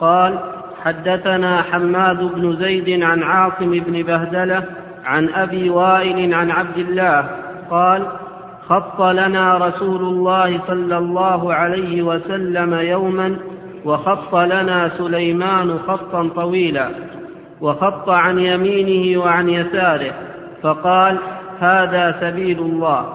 [0.00, 0.38] قال
[0.84, 4.64] حدثنا حماد بن زيد عن عاصم بن بهدلة
[5.04, 7.30] عن أبي وائل عن عبد الله
[7.70, 8.06] قال
[8.68, 13.36] خط لنا رسول الله صلى الله عليه وسلم يوما
[13.84, 16.88] وخط لنا سليمان خطا طويلا
[17.60, 20.12] وخط عن يمينه وعن يساره
[20.62, 21.18] فقال
[21.60, 23.06] هذا سبيل الله.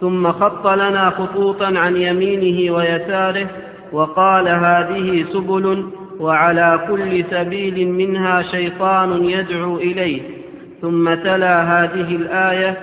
[0.00, 3.46] ثم خط لنا خطوطا عن يمينه ويساره
[3.92, 5.86] وقال هذه سبل
[6.20, 10.39] وعلى كل سبيل منها شيطان يدعو إليه.
[10.80, 12.76] ثم تلا هذه الآية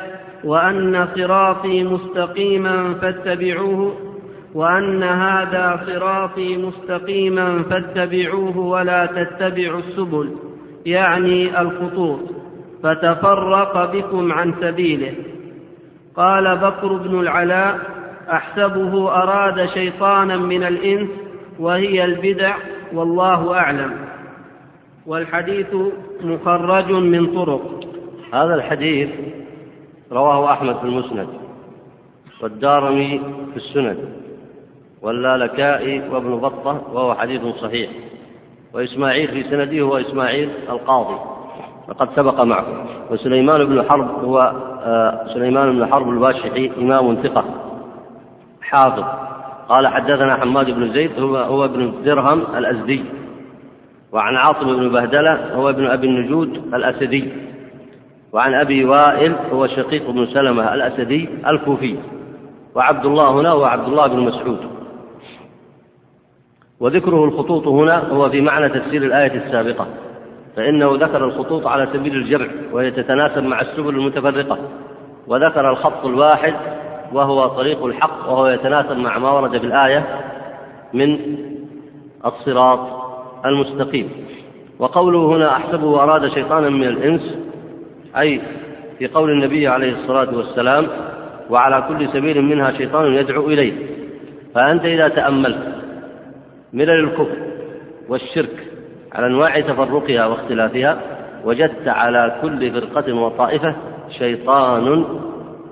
[0.44, 3.94] وأن صراطي مستقيما فاتبعوه
[4.54, 10.36] وأن هذا صراطي مستقيما فاتبعوه ولا تتبعوا السبل
[10.86, 12.20] يعني الخطوط.
[12.84, 15.14] فتفرق بكم عن سبيله.
[16.16, 17.80] قال بكر بن العلاء
[18.32, 21.10] أحسبه أراد شيطانا من الإنس
[21.60, 22.56] وهي البدع
[22.94, 23.92] والله أعلم.
[25.06, 25.76] والحديث
[26.24, 27.87] مخرج من طرق.
[28.34, 29.10] هذا الحديث
[30.12, 31.28] رواه أحمد في المسند
[32.42, 33.22] والدارمي
[33.54, 33.98] في السنن
[35.02, 37.90] واللالكائي وابن بطة وهو حديث صحيح
[38.74, 41.20] وإسماعيل في سنده هو إسماعيل القاضي
[41.90, 47.46] وقد سبق معكم وسليمان بن حرب هو آه، سليمان بن حرب الباشحي إمام ثقة
[48.62, 49.04] حافظ.
[49.70, 53.04] قال حدثنا حماد بن زيد هو هو ابن درهم الأزدي
[54.12, 57.32] وعن عاصم بن بهدلة هو ابن أبي النجود الأسدي.
[58.38, 61.98] وعن أبي وائل هو شقيق بن سلمة الأسدي الكوفي
[62.76, 64.60] وعبد الله هنا هو عبد الله بن مسعود.
[66.80, 69.88] وذكره الخطوط هنا هو في معنى تفسير الآية السابقة
[70.56, 74.58] فإنه ذكر الخطوط على سبيل الجمع وهي تتناسب مع السبل المتفرقة
[75.28, 76.54] وذكر الخط الواحد
[77.14, 80.06] وهو طريق الحق وهو يتناسب مع ما ورد في الآية
[80.94, 81.20] من
[82.26, 82.80] الصراط
[83.46, 84.10] المستقيم.
[84.80, 87.47] وقوله هنا أحسبه أراد شيطانا من الإنس
[88.18, 88.42] أي
[89.00, 90.88] في قول النبي عليه الصلاة والسلام
[91.50, 93.74] وعلى كل سبيل منها شيطان يدعو إليه.
[94.56, 95.76] فأنت إذا تأملت
[96.74, 97.38] ملل الكفر
[98.10, 98.68] والشرك
[99.14, 101.02] على أنواع تفرقها واختلافها
[101.46, 103.76] وجدت على كل فرقة وطائفة
[104.18, 105.06] شيطان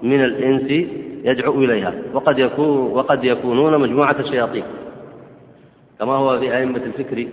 [0.04, 0.88] من الإنس
[1.24, 4.63] يدعو إليها وقد يكون وقد يكونون مجموعة شياطين
[6.00, 7.28] كما هو في أئمة الفكر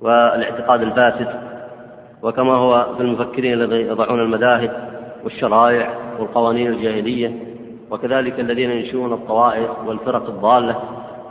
[0.00, 1.28] والاعتقاد الفاسد
[2.22, 4.70] وكما هو في المفكرين الذين يضعون المذاهب
[5.24, 7.32] والشرائع والقوانين الجاهلية
[7.90, 10.76] وكذلك الذين ينشئون الطوائف والفرق الضالة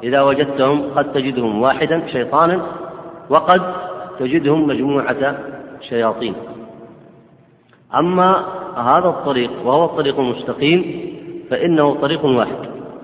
[0.03, 2.61] إذا وجدتهم قد تجدهم واحدا شيطانا
[3.29, 3.61] وقد
[4.19, 5.37] تجدهم مجموعة
[5.89, 6.35] شياطين.
[7.95, 8.45] أما
[8.77, 11.11] هذا الطريق وهو الطريق المستقيم
[11.49, 12.57] فإنه طريق واحد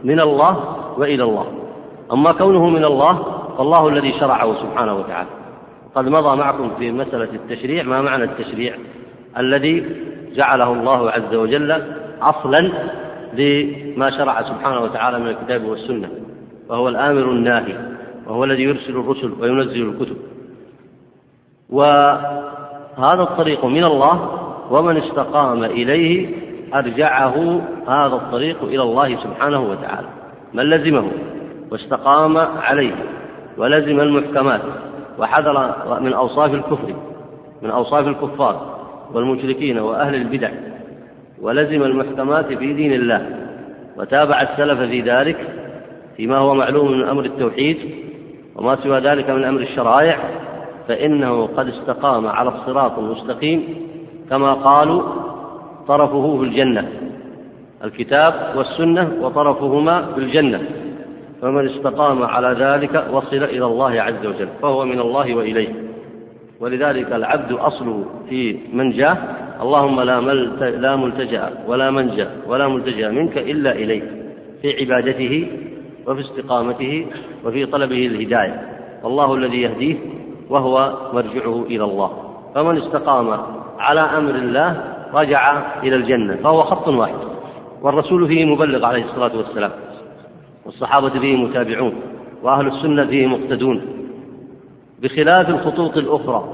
[0.03, 0.57] من الله
[0.97, 1.45] وإلى الله.
[2.11, 3.23] أما كونه من الله
[3.57, 5.40] فالله الذي شرعه سبحانه وتعالى.
[5.95, 8.75] قد مضى معكم في مسألة التشريع ما معنى التشريع؟
[9.37, 9.85] الذي
[10.35, 11.81] جعله الله عز وجل
[12.21, 12.71] أصلا
[13.33, 16.09] لما شرع سبحانه وتعالى من الكتاب والسنة
[16.69, 17.75] وهو الآمر الناهي
[18.27, 20.17] وهو الذي يرسل الرسل وينزل الكتب.
[21.69, 24.39] وهذا الطريق من الله
[24.71, 26.29] ومن استقام إليه
[26.73, 30.07] أرجعه هذا الطريق إلى الله سبحانه وتعالى.
[30.53, 31.11] من لزمه
[31.71, 32.95] واستقام عليه
[33.57, 34.61] ولزم المحكمات.
[35.21, 36.95] وحذر من أوصاف الكفر
[37.61, 38.79] من أوصاف الكفار
[39.13, 40.49] والمشركين وأهل البدع
[41.41, 43.25] ولزم المحكمات في دين الله
[43.97, 45.37] وتابع السلف في ذلك
[46.17, 47.77] فيما هو معلوم من أمر التوحيد
[48.55, 50.19] وما سوى ذلك من أمر الشرائع
[50.87, 53.75] فإنه قد استقام على الصراط المستقيم
[54.29, 55.03] كما قالوا
[55.87, 56.89] طرفه في الجنة
[57.83, 60.61] الكتاب والسنة وطرفهما في الجنة.
[61.41, 65.73] فمن استقام على ذلك وصل إلى الله عز وجل فهو من الله وإليه.
[66.59, 69.17] ولذلك العبد أصله في من جاه
[69.61, 70.21] اللهم لا,
[70.69, 74.03] لا ملتجأ ولا منجأ ولا ملتجأ منك إلا إليك
[74.61, 75.47] في عبادته
[76.07, 77.05] وفي استقامته
[77.45, 78.61] وفي طلبه الهداية.
[79.03, 79.95] والله الذي يهديه
[80.49, 82.11] وهو مرجعه إلى الله.
[82.55, 83.39] فمن استقام
[83.79, 87.19] على أمر الله رجع إلى الجنة فهو خط واحد.
[87.81, 89.71] والرسول فيه مبلغ عليه الصلاة والسلام.
[90.65, 91.93] والصحابة فيه متابعون
[92.43, 93.81] وأهل السنة فيه مقتدون.
[95.01, 96.53] بخلاف الخطوط الأخرى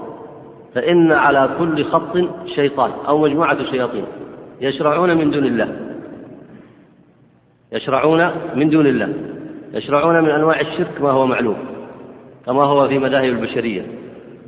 [0.76, 4.06] فإن على كل خط شيطان أو مجموعة شياطين
[4.62, 5.80] يشرعون من دون الله.
[7.72, 9.14] يشرعون من دون الله.
[9.74, 11.58] يشرعون من أنواع الشرك ما هو معلوم
[12.46, 13.86] كما هو في مذاهب البشرية.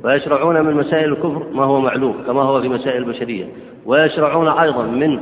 [0.04, 3.44] ويشرعون من مسائل الكفر ما هو معلوم كما هو في مسائل البشرية.
[3.86, 5.20] ويشرعون أيضا من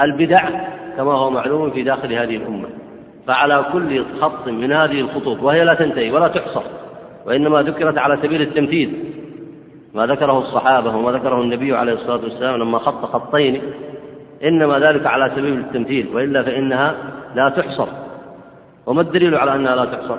[0.00, 0.48] البدع
[0.96, 2.68] كما هو معلوم في داخل هذه الأمة.
[3.26, 6.62] فعلى كل خط من هذه الخطوط وهي لا تنتهي ولا تحصر
[7.26, 9.04] وإنما ذكرت على سبيل التمثيل.
[9.94, 13.62] ما ذكره الصحابة وما ذكره النبي عليه الصلاة والسلام لما خط خطين
[14.44, 16.94] إنما ذلك على سبيل التمثيل وإلا فإنها
[17.34, 17.88] لا تحصر.
[18.86, 20.18] وما الدليل على أنها لا تحصر؟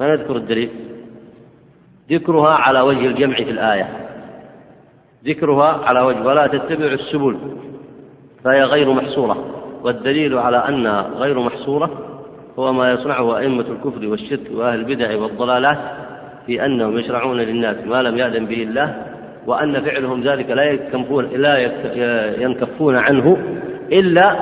[0.00, 0.70] ما نذكر الدليل؟
[2.10, 3.88] ذكرها على وجه الجمع في الآية.
[5.24, 7.38] ذكرها على وجه ولا تتبع السبل
[8.44, 9.61] فهي غير محصورة.
[9.82, 11.90] والدليل على أنها غير محصورة
[12.58, 15.78] هو ما يصنعه أئمة الكفر والشرك وأهل البدع والضلالات
[16.46, 18.96] في أنهم يشرعون للناس ما لم يأذن به الله
[19.46, 21.58] وأن فعلهم ذلك لا يكفون لا
[22.42, 23.36] ينكفون عنه
[23.92, 24.36] إلا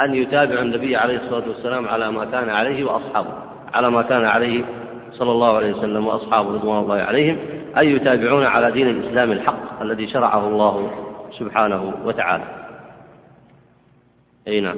[0.00, 3.28] أن يتابعوا النبي عليه الصلاة والسلام على ما كان عليه وأصحابه
[3.74, 4.64] على ما كان عليه
[5.12, 7.36] صلى الله عليه وسلم وأصحابه رضوان الله عليهم
[7.78, 10.90] أي يتابعون على دين الإسلام الحق الذي شرعه الله
[11.38, 12.61] سبحانه وتعالى.
[14.48, 14.76] أي نعم.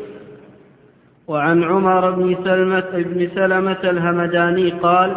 [1.29, 5.17] وعن عمر بن سلمة بن سلمة الهمداني قال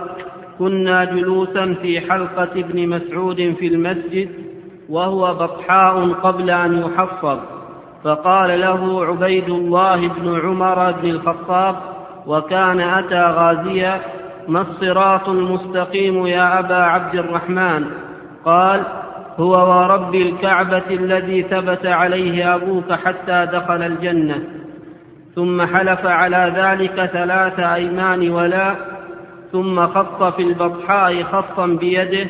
[0.59, 4.29] كنا جلوسا في حلقة ابن مسعود في المسجد
[4.89, 7.39] وهو بطحاء قبل أن يحفظ.
[8.03, 11.75] فقال له عبيد الله بن عمر بن الخطاب
[12.27, 14.01] وكان أتى غازيا
[14.47, 17.85] ما الصراط المستقيم يا أبا عبد الرحمن؟
[18.45, 18.83] قال
[19.39, 24.43] هو ورب الكعبة الذي ثبت عليه أبوك حتى دخل الجنة
[25.35, 28.75] ثم حلف على ذلك ثلاث أيمان ولا
[29.51, 32.27] ثم خط في البطحاء خطا بيده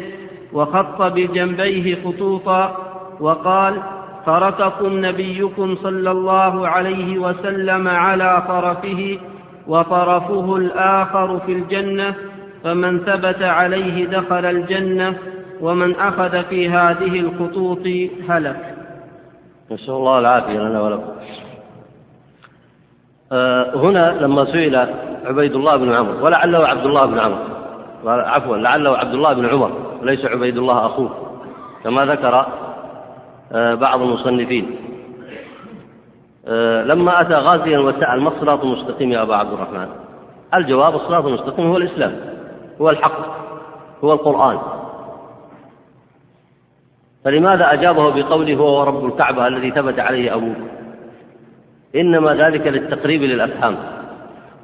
[0.53, 2.75] وخط بجنبيه خطوطا
[3.19, 3.81] وقال
[4.25, 9.17] ترككم نبيكم صلى الله عليه وسلم على طرفه
[9.67, 12.15] وطرفه الآخر في الجنة
[12.63, 15.17] فمن ثبت عليه دخل الجنة
[15.61, 17.87] ومن أخذ في هذه الخطوط
[18.29, 18.75] هلك.
[19.71, 21.11] نسأل الله العافية لنا ولكم.
[23.31, 24.75] آه هنا لما سئل
[25.25, 27.43] عبيد الله بن عمرو ولعله عبد الله بن عمرو؟
[28.05, 31.09] عفوا لعله عبد الله بن عمر ليس عبيد الله أخوه.
[31.83, 32.45] كما ذكر
[33.51, 34.75] آه بعض المصنفين.
[36.47, 39.87] آه لما أتى غازيا وسأل ما الصراط المستقيم يا أبا عبد الرحمن؟
[40.55, 42.15] الجواب الصراط المستقيم هو الإسلام
[42.81, 43.19] هو الحق
[44.03, 44.57] هو القرآن.
[47.27, 50.55] فلماذا أجابه بقوله هو رب الكعبة الذي ثبت عليه أبوك
[51.95, 53.75] إنما ذلك للتقريب للأفهام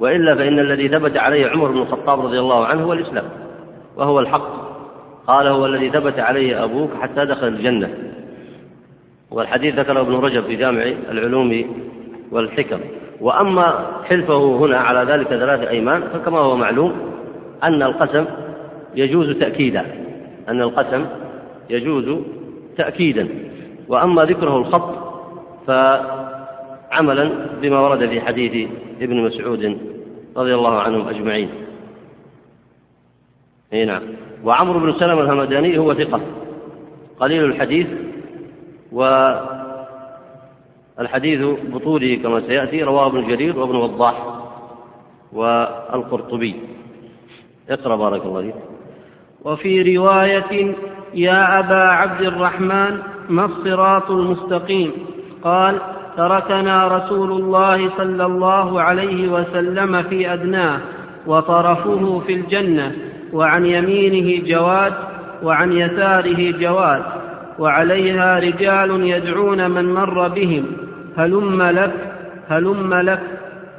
[0.00, 3.24] وإلا فإن الذي ثبت عليه عمر بن الخطاب رضي الله عنه هو الإسلام
[3.96, 4.48] وهو الحق.
[5.26, 7.90] قال هو الذي ثبت عليه أبوك حتى دخل الجنة
[9.30, 11.64] والحديث ذكره ابن رجب في جامع العلوم
[12.32, 12.80] والحكم.
[13.20, 16.92] وأما حلفه هنا على ذلك ثلاث أيمان فكما هو معلوم
[17.62, 18.24] أن القسم
[18.94, 19.84] يجوز تأكيدا
[20.48, 21.06] أن القسم
[21.70, 22.18] يجوز
[22.76, 23.28] تأكيدا.
[23.88, 24.94] وأما ذكره الخط
[25.66, 27.30] فعملا
[27.62, 28.68] بما ورد في حديث
[29.00, 29.78] ابن مسعود
[30.36, 31.48] رضي الله عنهم أجمعين.
[33.72, 34.02] إي نعم.
[34.44, 36.20] وعمرو بن سلمة الهمداني هو ثقة.
[37.20, 37.86] قليل الحديث
[40.98, 44.26] والحديث بطوله كما سيأتي رواه ابن جرير وابن وضاح
[45.32, 46.54] والقرطبي.
[47.70, 48.54] اقرأ بارك الله فيك.
[49.44, 50.74] وفي رواية
[51.14, 52.98] يا أبا عبد الرحمن
[53.28, 54.92] ما الصراط المستقيم؟
[55.42, 55.78] قال
[56.16, 60.80] تركنا رسول الله صلى الله عليه وسلم في أدناه
[61.26, 62.92] وطرفه في الجنة
[63.32, 64.92] وعن يمينه جواد
[65.42, 67.02] وعن يساره جواد
[67.58, 70.66] وعليها رجال يدعون من مر بهم
[71.16, 71.92] هلم لك
[72.48, 73.20] هلم لك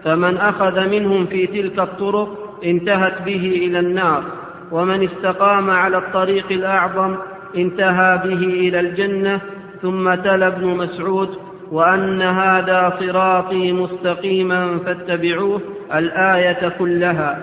[0.04, 4.24] فمن أخذ منهم في تلك الطرق انتهت به إلى النار.
[4.72, 7.16] ومن استقام على الطريق الأعظم
[7.58, 9.42] انتهى به إلى الجنة
[9.82, 11.30] ثم تلا ابن مسعود
[11.72, 15.62] وأن هذا صراطي مستقيما فاتبعوه
[15.96, 17.40] الآية كلها.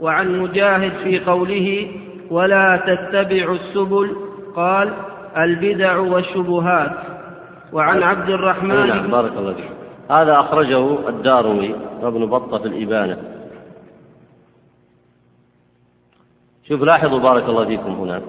[0.00, 1.90] وعن مجاهد في قوله
[2.30, 4.16] ولا تتبعوا السبل
[4.56, 4.88] قال
[5.36, 6.92] البدع والشبهات
[7.72, 9.70] وعن عبد الرحمن نعم بارك الله فيك.
[10.10, 13.31] هذا أخرجه الدارمي وابن بطة في الإبانة.
[16.72, 18.22] شوف لاحظوا بارك الله فيكم هنا.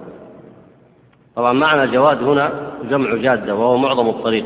[1.35, 2.51] طبعا معنى جواد هنا
[2.89, 4.45] جمع جادة وهو معظم الطريق.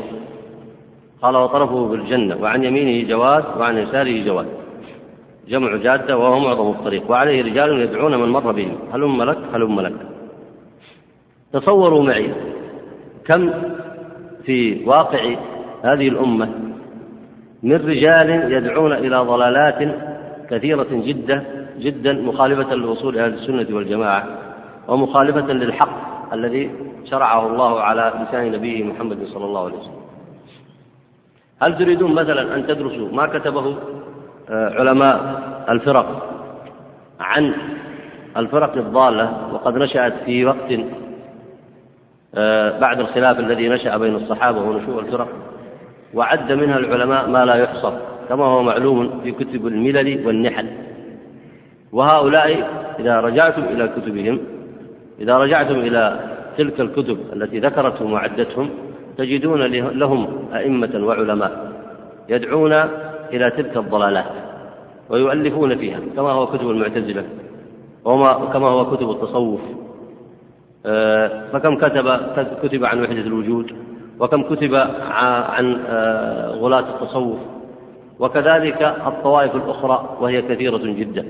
[1.22, 4.46] قال وطرفه بالجنة وعن يمينه جواد وعن يساره جواد.
[5.48, 7.10] جمع جادة وهو معظم الطريق.
[7.10, 8.78] وعليه رجال يدعون من مر بهم.
[8.92, 9.96] هلم لك هلم لك.
[11.52, 12.30] تصوروا معي
[13.26, 13.50] كم
[14.44, 15.36] في واقع
[15.82, 16.48] هذه الأمة
[17.62, 19.96] من رجال يدعون إلى ضلالات
[20.50, 24.26] كثيرة جدا جدا مخالفة لأصول أهل السنة والجماعة
[24.88, 26.70] ومخالفة للحق الذي
[27.10, 29.98] شرعه الله على لسان نبيه محمد صلى الله عليه وسلم.
[31.62, 33.76] هل تريدون مثلا أن تدرسوا ما كتبه
[34.50, 36.28] آه، علماء الفرق
[37.20, 37.54] عن
[38.36, 40.72] الفرق الضالة وقد نشأت في وقت
[42.34, 45.28] آه، بعد الخلاف الذي نشأ بين الصحابة ونشوء الفرق
[46.14, 47.92] وعد منها العلماء ما لا يحصر
[48.28, 50.68] كما هو معلوم في كتب الملل والنحل.
[51.92, 54.40] وهؤلاء إذا رجعتم إلى كتبهم
[55.20, 56.20] إذا رجعتم إلى
[56.58, 58.70] تلك الكتب التي ذكرتهم وعدتهم
[59.18, 59.62] تجدون
[59.98, 61.72] لهم أئمة وعلماء
[62.28, 62.72] يدعون
[63.32, 64.24] إلى تلك الضلالات
[65.10, 67.24] ويؤلفون فيها كما هو كتب المعتزلة
[68.04, 69.60] وما كما هو كتب التصوف.
[70.86, 72.20] آه، فكم كتب
[72.62, 73.72] كتب عن وحدة الوجود
[74.20, 74.74] وكم كتب
[75.10, 77.38] عن آه، غلاة التصوف
[78.18, 81.24] وكذلك الطوائف الأخرى وهي كثيرة جدا.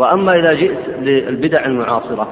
[0.00, 2.28] وأما إذا جئت للبدع المعاصرة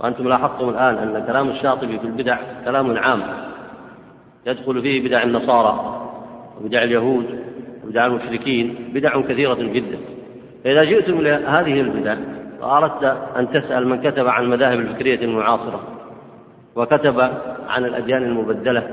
[0.00, 3.22] وأنتم لاحظتم الآن أن كلام الشاطبي في البدع كلام عام
[4.46, 6.00] يدخل فيه بدع النصارى
[6.60, 7.40] وبدع اليهود
[7.84, 9.98] وبدع المشركين بدع كثيرة جدا.
[10.64, 12.16] فإذا جئتم لهذه البدع
[12.60, 15.80] وأردت أن تسأل من كتب عن المذاهب الفكرية المعاصرة
[16.76, 17.20] وكتب
[17.68, 18.88] عن الأديان المبدلة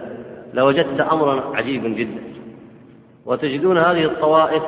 [0.53, 2.21] لوجدت أمرا عجيبا جدا.
[3.25, 4.63] وتجدون هذه الطوائف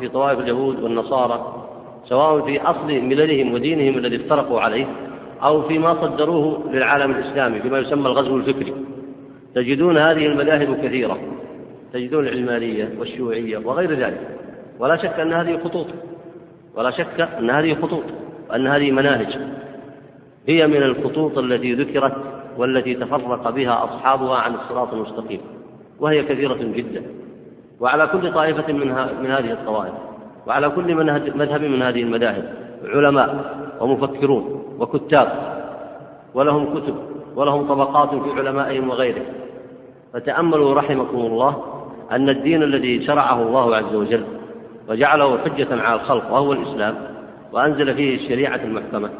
[0.00, 1.67] في طوائف اليهود والنصارى
[2.08, 4.86] سواء في أصل مللهم ودينهم الذي افترقوا عليه
[5.42, 8.74] أو فيما صدروه للعالم الإسلامي فيما يسمى الغزو الفكري.
[9.54, 11.18] تجدون هذه المذاهب كثيرة.
[11.92, 14.20] تجدون العلمانية والشيوعية وغير ذلك.
[14.78, 15.86] ولا شك أن هذه خطوط.
[16.76, 18.04] ولا شك أن هذه خطوط.
[18.50, 19.38] وأن هذه مناهج.
[20.48, 22.16] هي من الخطوط التي ذكرت
[22.56, 25.40] والتي تفرق بها أصحابها عن الصراط المستقيم.
[26.00, 27.02] وهي كثيرة جدا.
[27.80, 28.88] وعلى كل طائفة من,
[29.22, 29.94] من هذه الطوائف.
[30.48, 30.94] وعلى كل
[31.34, 32.44] مذهب من هذه المذاهب
[32.84, 35.28] علماء ومفكرون وكتاب
[36.34, 36.94] ولهم كتب
[37.36, 39.24] ولهم طبقات في علمائهم وغيرهم.
[40.12, 41.64] فتأملوا رحمكم الله
[42.12, 44.24] أن الدين الذي شرعه الله عز وجل
[44.88, 46.94] وجعله حجة على الخلق وهو الإسلام
[47.52, 49.10] وأنزل فيه الشريعة المحكمة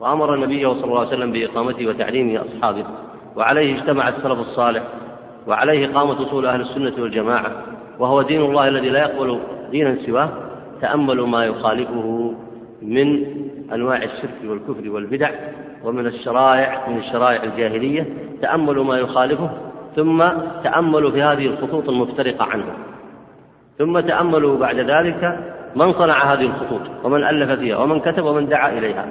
[0.00, 2.84] وأمر النبي صلى الله عليه وسلم بإقامته وتعليمه أصحابه
[3.36, 4.82] وعليه اجتمع السلف الصالح
[5.46, 7.52] وعليه قامت أصول أهل السنة والجماعة
[7.98, 9.40] وهو دين الله الذي لا يقبل
[9.70, 10.28] دينا سواه
[10.80, 12.34] تأملوا ما يخالفه
[12.82, 13.24] من
[13.72, 15.30] أنواع الشرك والكفر والبدع
[15.84, 18.06] ومن الشرائع من الشرائع الجاهلية
[18.42, 19.50] تأملوا ما يخالفه
[19.96, 20.28] ثم
[20.64, 22.64] تأملوا في هذه الخطوط المفترقة عنه.
[23.78, 25.38] ثم تأملوا بعد ذلك
[25.76, 29.06] من صنع هذه الخطوط ومن ألف فيها ومن كتب ومن دعا إليها.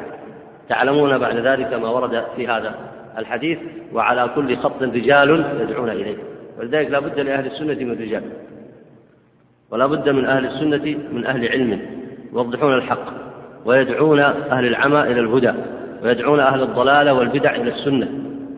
[0.70, 2.76] تعلمون بعد ذلك ما ورد في هذا
[3.18, 3.59] الحديث
[3.93, 6.18] وعلى كل خط رجال يدعون إليه.
[6.59, 8.24] ولذلك لا بد لأهل السنة من رجال.
[9.72, 11.80] ولا بد من أهل السنة من أهل علم
[12.34, 13.05] يوضحون الحق
[13.65, 15.53] ويدعون أهل العمى إلى الهدى
[16.03, 18.07] ويدعون أهل الضلالة والبدع إلى السنة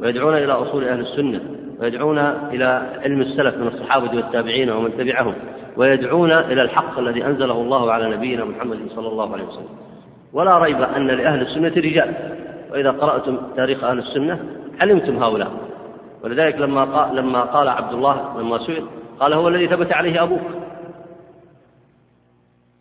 [0.01, 1.41] ويدعون إلى أصول أهل السنة
[1.79, 2.17] ويدعون
[2.53, 5.33] إلى علم السلف من الصحابة والتابعين ومن تبعهم
[5.77, 9.69] ويدعون إلى الحق الذي أنزله الله على نبينا محمد صلى الله عليه وسلم.
[10.33, 12.13] ولا ريب أن لأهل السنة رجال.
[12.71, 14.39] وإذا قرأتم تاريخ أهل السنة
[14.81, 15.51] علمتم هؤلاء.
[16.23, 18.83] ولذلك لما قال لما قال عبد الله لما سئل
[19.19, 20.41] قال هو الذي ثبت عليه أبوك.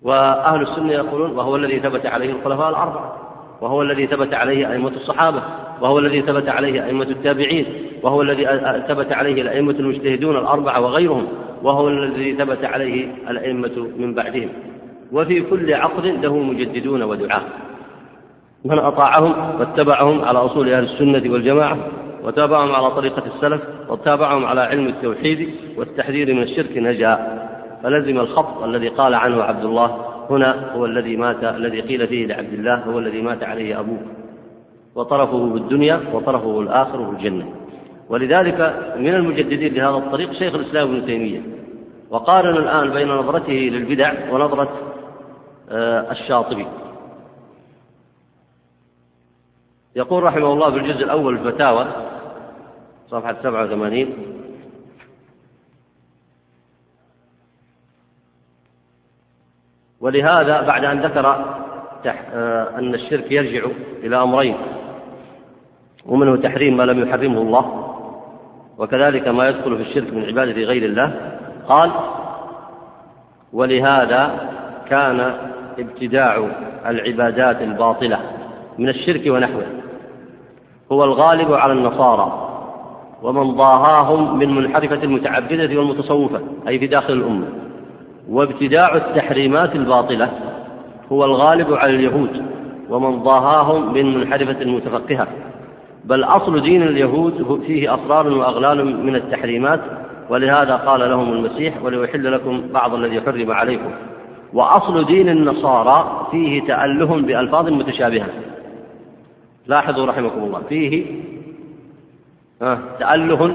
[0.03, 3.17] وأهل السنة يقولون وهو الذي ثبت عليه الخلفاء الأربعة
[3.61, 5.43] وهو الذي ثبت عليه أئمة الصحابة
[5.81, 7.67] وهو الذي ثبت عليه أئمة التابعين
[8.03, 8.45] وهو الذي
[8.89, 11.27] ثبت عليه الأئمة المجتهدون الأربعة وغيرهم
[11.63, 14.49] وهو الذي ثبت عليه الأئمة من بعدهم.
[15.13, 17.43] وفي كل عقد له مجددون ودعاة
[18.65, 21.79] من أطاعهم واتبعهم على أصول أهل السنة والجماعة
[22.25, 27.48] وتابعهم على طريقة السلف وتابعهم على علم التوحيد والتحذير من الشرك نجا
[27.83, 32.53] فلزم الخط الذي قال عنه عبد الله هنا هو الذي مات الذي قيل فيه لعبد
[32.53, 34.01] الله هو الذي مات عليه أبوه.
[34.95, 37.53] وطرفه بالدنيا وطرفه الآخر في الجنة.
[38.09, 38.61] ولذلك
[38.97, 41.41] من المجددين لهذا الطريق شيخ الإسلام ابن تيمية.
[42.11, 44.69] وقارن الآن بين نظرته للبدع ونظرة
[45.71, 46.67] آه، الشاطبي.
[49.97, 51.87] يقول رحمه الله في الجزء الأول الفتاوى
[53.11, 54.38] صفحة 87
[60.01, 61.27] ولهذا بعد أن ذكر
[62.07, 63.67] آه، أن الشرك يرجع
[64.03, 64.57] إلى أمرين
[66.07, 67.95] ومنه تحريم ما لم يحرمه الله
[68.79, 71.39] وكذلك ما يدخل في الشرك من عبادة غير الله.
[71.69, 71.91] قال
[73.53, 74.51] ولهذا
[74.89, 75.35] كان
[75.79, 76.49] ابتداع
[76.87, 78.21] العبادات الباطلة
[78.79, 79.67] من الشرك ونحوه
[80.93, 82.45] هو الغالب على النصارى
[83.23, 87.47] ومن ضاهاهم من منحرفة المتعبدة والمتصوفة أي في داخل الأمة.
[88.29, 90.31] وابتداع التحريمات الباطلة
[91.13, 92.43] هو الغالب على اليهود
[92.91, 95.29] ومن ضاهاهم من منحرفة المتفقهة
[96.05, 99.81] بل أصل دين اليهود فيه أسرار وأغلال من التحريمات
[100.31, 103.91] ولهذا قال لهم المسيح وليحل لكم بعض الذي حرم عليكم.
[104.53, 108.27] وأصل دين النصارى فيه تأله بألفاظ متشابهة.
[109.67, 111.07] لاحظوا رحمكم الله فيه
[112.99, 113.55] تأله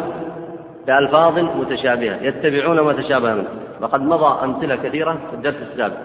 [0.88, 3.48] بألفاظ متشابهة يتبعون ما تشابه منه.
[3.82, 5.98] وقد مضى أمثلة كثيرة في الدرس السابق.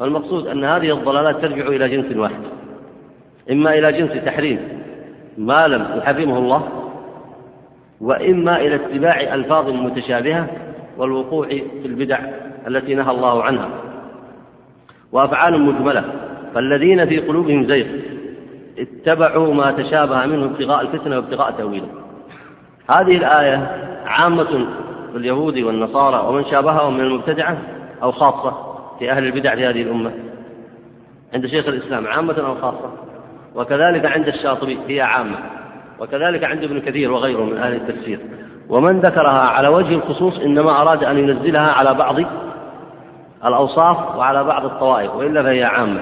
[0.00, 2.40] والمقصود أن هذه الضلالات ترجع إلى جنس واحد
[3.50, 4.58] إما إلى جنس تحريم
[5.38, 6.68] ما لم يحرمه الله
[8.00, 10.46] وإما إلى اتباع ألفاظ متشابهة
[10.98, 12.18] والوقوع في البدع
[12.66, 13.68] التي نهى الله عنها.
[15.12, 16.04] وأفعال مجملة.
[16.54, 17.86] فالذين في قلوبهم زيغ
[18.78, 21.88] اتبعوا ما تشابه منه ابتغاء الفتنة وابتغاء تأويله.
[22.90, 23.66] هذه الآية
[24.06, 24.66] عامة
[25.14, 27.58] اليهود والنصارى ومن شابههم من المبتدعة
[28.02, 28.54] أو خاصة
[28.98, 30.12] في أهل البدع في هذه الأمة.
[31.34, 32.92] عند شيخ الإسلام عامة أو خاصة؟
[33.54, 35.36] وكذلك عند الشاطبي هي عامة.
[36.00, 38.18] وكذلك عند ابن كثير وغيره من أهل التفسير.
[38.68, 42.16] ومن ذكرها على وجه الخصوص إنما أراد أن ينزلها على بعض
[43.44, 46.00] الأوصاف وعلى بعض الطوائف وإلا فهي عامة.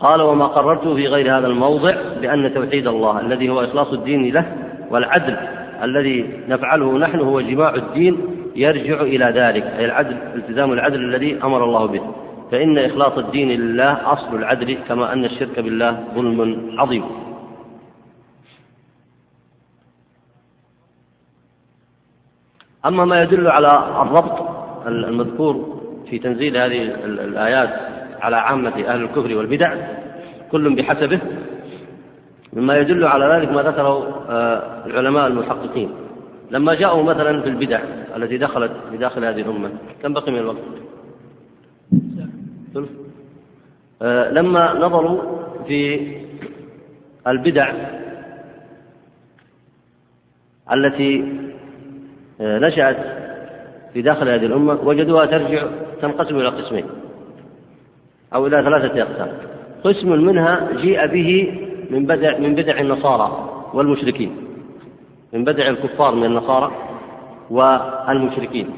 [0.00, 4.44] قال وما قررته في غير هذا الموضع بأن توحيد الله الذي هو إخلاص الدين له
[4.90, 5.36] والعدل
[5.82, 8.18] الذي نفعله نحن هو جماع الدين
[8.56, 12.14] يرجع إلى ذلك أي العدل التزام العدل الذي أمر الله به.
[12.50, 17.04] فإن إخلاص الدين لله أصل العدل كما أن الشرك بالله ظلم عظيم.
[22.86, 24.48] أما ما يدل على الربط
[24.86, 27.70] المذكور في تنزيل هذه الآيات
[28.20, 29.74] على عامة أهل الكفر والبدع
[30.50, 31.20] كل بحسبه
[32.52, 35.90] مما يدل على ذلك ما ذكره آه، العلماء المحققين.
[36.50, 37.80] لما جاءوا مثلا في البدع
[38.16, 39.70] التي دخلت في داخل هذه الأمة
[40.02, 40.56] كم بقي من الوقت؟
[42.74, 42.88] ثلث.
[44.02, 45.20] آه، لما نظروا
[45.66, 46.12] في
[47.26, 47.72] البدع
[50.72, 51.38] التي
[52.40, 52.96] آه، نشأت
[53.92, 55.66] في داخل هذه الأمة وجدوها ترجع
[56.02, 56.84] تنقسم إلى قسمين
[58.34, 59.28] أو إلى ثلاثة أقسام.
[59.84, 61.58] قسم منها جيء به
[61.90, 64.36] من بدع من بدع النصارى والمشركين.
[65.32, 66.72] من بدع الكفار من النصارى
[67.50, 68.70] والمشركين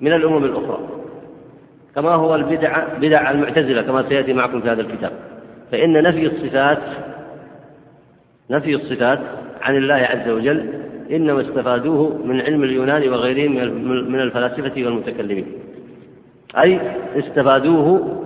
[0.00, 0.78] من الأمم الأخرى.
[1.94, 5.12] كما هو البدع بدع المعتزلة كما سيأتي معكم في هذا الكتاب.
[5.72, 6.82] فإن نفي الصفات
[8.50, 9.20] نفي الصفات
[9.62, 10.72] عن الله عز وجل
[11.10, 13.52] إنما استفادوه من علم اليونان وغيرهم
[14.12, 15.46] من الفلاسفة والمتكلمين.
[16.58, 16.80] أي
[17.16, 18.16] استفادوه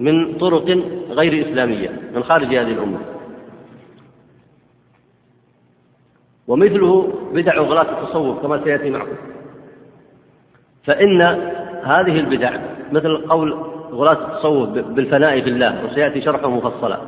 [0.00, 0.78] من طرق
[1.10, 2.98] غير إسلامية من خارج هذه الأمة.
[6.48, 9.16] ومثله بدع غلاة التصوف كما سيأتي معكم.
[10.84, 11.22] فإن
[11.82, 12.50] هذه البدع
[12.92, 13.52] مثل قول
[13.92, 16.98] غلاة التصوف بالفناء في الله وسيأتي شرحه مفصلا.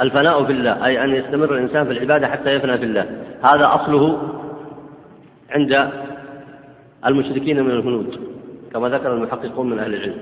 [0.00, 3.02] الفناء في الله أي أن يستمر الإنسان في العبادة حتى يفنى في الله.
[3.52, 4.18] هذا أصله
[5.50, 5.90] عند
[7.06, 8.20] المشركين من الهنود
[8.72, 10.16] كما ذكر المحققون من أهل العلم.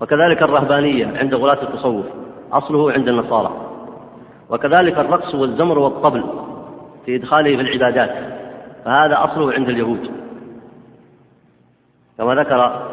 [0.00, 2.06] وكذلك الرهبانية عند غلاة التصوف
[2.52, 3.50] أصله عند النصارى.
[4.50, 6.24] وكذلك الرقص والزمر والطبل
[7.06, 8.10] في إدخاله في العبادات.
[8.84, 10.10] فهذا أصله عند اليهود.
[12.18, 12.88] كما ذكر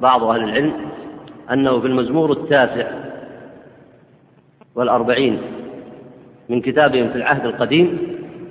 [0.00, 0.72] بعض أهل العلم
[1.52, 2.86] أنه في المزمور التاسع
[4.74, 5.42] والأربعين
[6.48, 7.98] من كتابهم في العهد القديم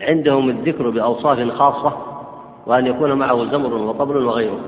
[0.02, 1.98] عندهم الذكر بأوصاف خاصة
[2.66, 4.60] وأن يكون معه زمر وطبل وغيره.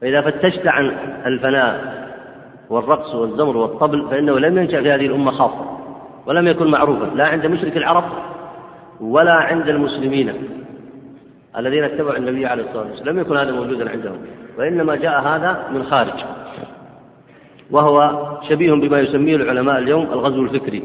[0.00, 2.02] فإذا فتشت عن الفناء
[2.70, 5.78] والرقص والزمر والطبل فإنه لم ينشأ في هذه الأمة خاصة
[6.26, 7.04] ولم يكن معروفا.
[7.04, 8.04] لا عند مشرك العرب
[9.02, 10.32] ولا عند المسلمين
[11.58, 13.14] الذين اتبعوا النبي عليه الصلاة والسلام.
[13.14, 14.18] لم يكن هذا موجودا عندهم
[14.58, 16.24] وإنما جاء هذا من خارج
[17.70, 20.82] وهو شبيه بما يسميه العلماء اليوم الغزو الفكري.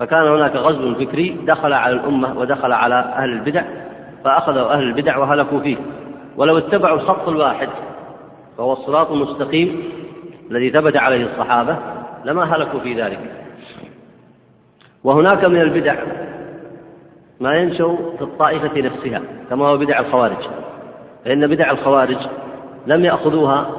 [0.00, 3.62] فكان هناك غزو فكري دخل على الأمة ودخل على أهل البدع
[4.24, 5.76] فأخذوا أهل البدع وهلكوا فيه.
[6.36, 7.68] ولو اتبعوا الخط الواحد
[8.58, 9.82] فهو الصراط المستقيم
[10.50, 11.76] الذي ثبت عليه الصحابة
[12.24, 13.18] لما هلكوا في ذلك.
[15.04, 15.96] وهناك من البدع
[17.40, 20.48] ما ينشأ في الطائفة نفسها كما هو بدع الخوارج.
[21.24, 22.16] فإن بدع الخوارج
[22.86, 23.70] لم يأخذوها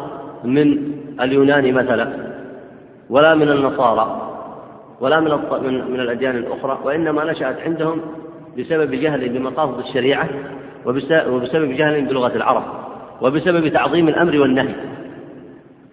[0.44, 0.78] من
[1.22, 2.14] اليونان مثلا
[3.10, 4.28] ولا من النصارى
[5.00, 5.32] ولا من
[5.92, 8.02] من الأديان الأخرى وإنما نشأت عندهم
[8.58, 10.30] بسبب جهل بمقاصد الشريعة
[11.30, 12.64] وبسبب جهل بلغة العرب
[13.22, 14.76] وبسبب تعظيم الأمر والنهي.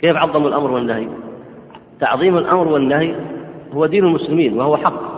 [0.00, 1.08] كيف عظموا الأمر والنهي؟
[2.00, 3.14] تعظيم الأمر والنهي
[3.74, 5.17] هو دين المسلمين وهو حق.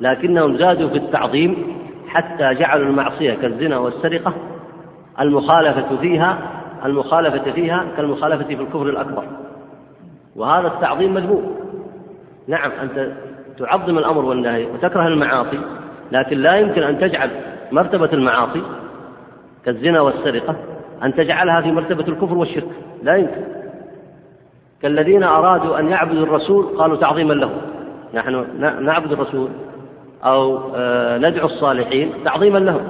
[0.00, 1.76] لكنهم زادوا في التعظيم
[2.08, 4.32] حتى جعلوا المعصية كالزنا والسرقة
[5.20, 6.38] المخالفة فيها
[6.84, 9.24] المخالفة فيها كالمخالفة في الكفر الأكبر.
[10.36, 11.56] وهذا التعظيم مذموم
[12.48, 13.12] نعم أنت
[13.58, 15.60] تعظم الأمر والنهي وتكره المعاصي
[16.12, 17.30] لكن لا يمكن أن تجعل
[17.72, 18.62] مرتبة المعاصي
[19.64, 20.56] كالزنا والسرقة
[21.02, 22.68] أن تجعلها في مرتبة الكفر والشرك.
[23.02, 23.44] لا يمكن.
[24.82, 27.50] كالذين أرادوا أن يعبدوا الرسول قالوا تعظيما له
[28.14, 28.46] نحن
[28.80, 29.48] نعبد الرسول.
[30.24, 32.88] أو آه، ندعو الصالحين تعظيما لهم.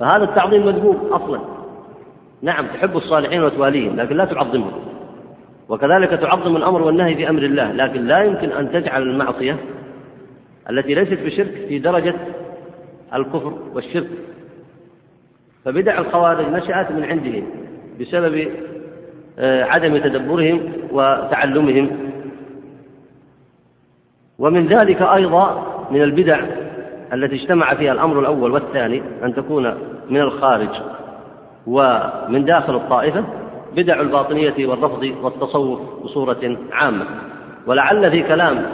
[0.00, 1.40] فهذا التعظيم مذموم أصلا.
[2.42, 4.72] نعم تحب الصالحين وتواليهم لكن لا تعظمهم.
[5.68, 9.56] وكذلك تعظم الأمر والنهي في أمر الله لكن لا يمكن أن تجعل المعصية
[10.70, 12.14] التي ليست بشرك في درجة
[13.14, 14.10] الكفر والشرك.
[15.64, 17.46] فبدع الخوارج نشأت من عندهم
[18.00, 18.48] بسبب
[19.38, 21.90] آه، عدم تدبرهم وتعلمهم.
[24.38, 26.40] ومن ذلك أيضا من البدع
[27.12, 29.74] التي اجتمع فيها الأمر الأول والثاني أن تكون
[30.10, 30.68] من الخارج
[31.66, 33.24] ومن داخل الطائفة
[33.76, 37.04] بدع الباطنية والرفض والتصوف بصورة عامة.
[37.66, 38.66] ولعل في كلام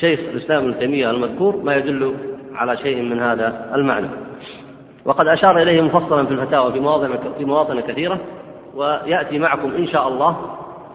[0.00, 2.14] شيخ الإسلام ابن تيمية المذكور ما يدل
[2.54, 4.06] على شيء من هذا المعنى.
[5.04, 8.18] وقد أشار إليه مفصلا في الفتاوى في مواطن في مواطن كثيرة
[8.74, 10.36] ويأتي معكم إن شاء الله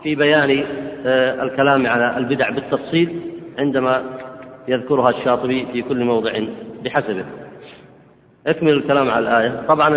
[0.03, 0.65] في بيان
[1.05, 3.19] آه، الكلام على البدع بالتفصيل
[3.59, 4.03] عندما
[4.69, 6.31] يذكرها الشاطبي في كل موضع
[6.83, 7.25] بحسبه.
[8.47, 9.65] اكمل الكلام على الآية.
[9.67, 9.89] طبعا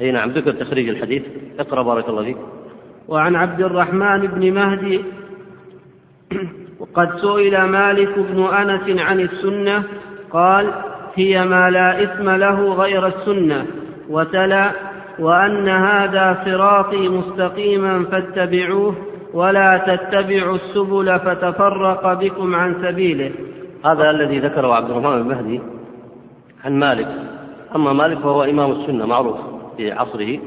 [0.00, 1.22] أي نعم ذكر تخريج الحديث.
[1.58, 2.36] اقرأ بارك الله فيك.
[3.08, 5.04] وعن عبد الرحمن بن مهدي
[6.80, 9.82] وقد سئل مالك بن أنس عن السنة
[10.30, 10.72] قال
[11.14, 13.66] هي ما لا إثم له غير السنة
[14.08, 14.70] وتلا
[15.18, 18.94] وأن هذا صراطي مستقيما فاتبعوه
[19.34, 23.30] ولا تتبعوا السبل فتفرق بكم عن سبيله.
[23.84, 25.60] هذا الذي ذكره عبد الرحمن بن مهدي
[26.64, 27.08] عن مالك.
[27.76, 29.36] أما مالك فهو إمام السنة معروف
[29.76, 30.38] في عصره.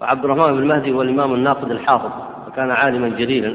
[0.00, 2.10] وعبد الرحمن بن مهدي هو الإمام الناقد الحافظ
[2.48, 3.54] وكان عالما جليلا.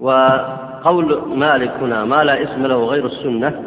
[0.00, 3.62] وقول مالك هنا ما لا اسم له غير السنة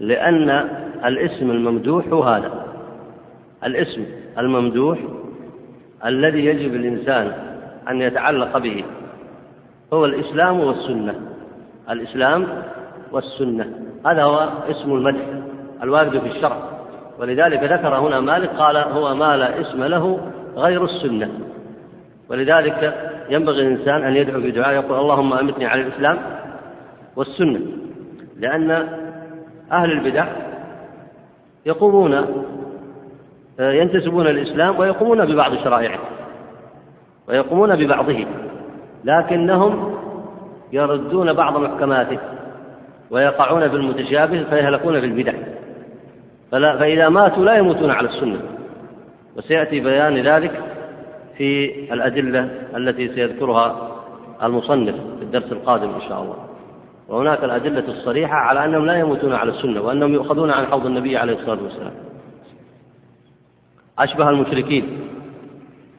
[0.00, 0.68] لأن
[1.04, 2.66] الاسم الممدوح هو هذا.
[3.64, 4.04] الاسم
[4.38, 4.98] الممدوح
[6.06, 7.51] الذي يجب الإنسان
[7.88, 8.84] أن يتعلق به.
[9.92, 11.14] هو الإسلام والسنة.
[11.90, 12.46] الإسلام
[13.12, 13.72] والسنة.
[14.06, 15.24] هذا هو اسم المدح
[15.82, 16.56] الوارد في الشرع.
[17.18, 20.20] ولذلك ذكر هنا مالك قال هو ما لا اسم له
[20.56, 21.30] غير السنة.
[22.30, 26.18] ولذلك ينبغي الإنسان أن يدعو بدعاء يقول اللهم أمتني على الإسلام
[27.16, 27.60] والسنة.
[28.38, 28.70] لأن
[29.72, 30.26] أهل البدع
[31.66, 32.44] يقومون
[33.60, 35.98] ينتسبون الإسلام ويقومون ببعض شرائعه.
[37.32, 38.26] ويقومون ببعضه
[39.04, 39.94] لكنهم
[40.72, 42.18] يردون بعض محكماته
[43.10, 45.32] ويقعون في المتشابه فيهلكون في البدع.
[46.50, 48.40] فلا فإذا ماتوا لا يموتون على السنة.
[49.36, 50.60] وسيأتي بيان ذلك
[51.36, 53.88] في الأدلة التي سيذكرها
[54.42, 56.36] المصنف في الدرس القادم إن شاء الله.
[57.08, 61.32] وهناك الأدلة الصريحة على أنهم لا يموتون على السنة وأنهم يؤخذون عن حوض النبي عليه
[61.32, 61.92] الصلاة والسلام.
[63.98, 64.98] أشبه المشركين.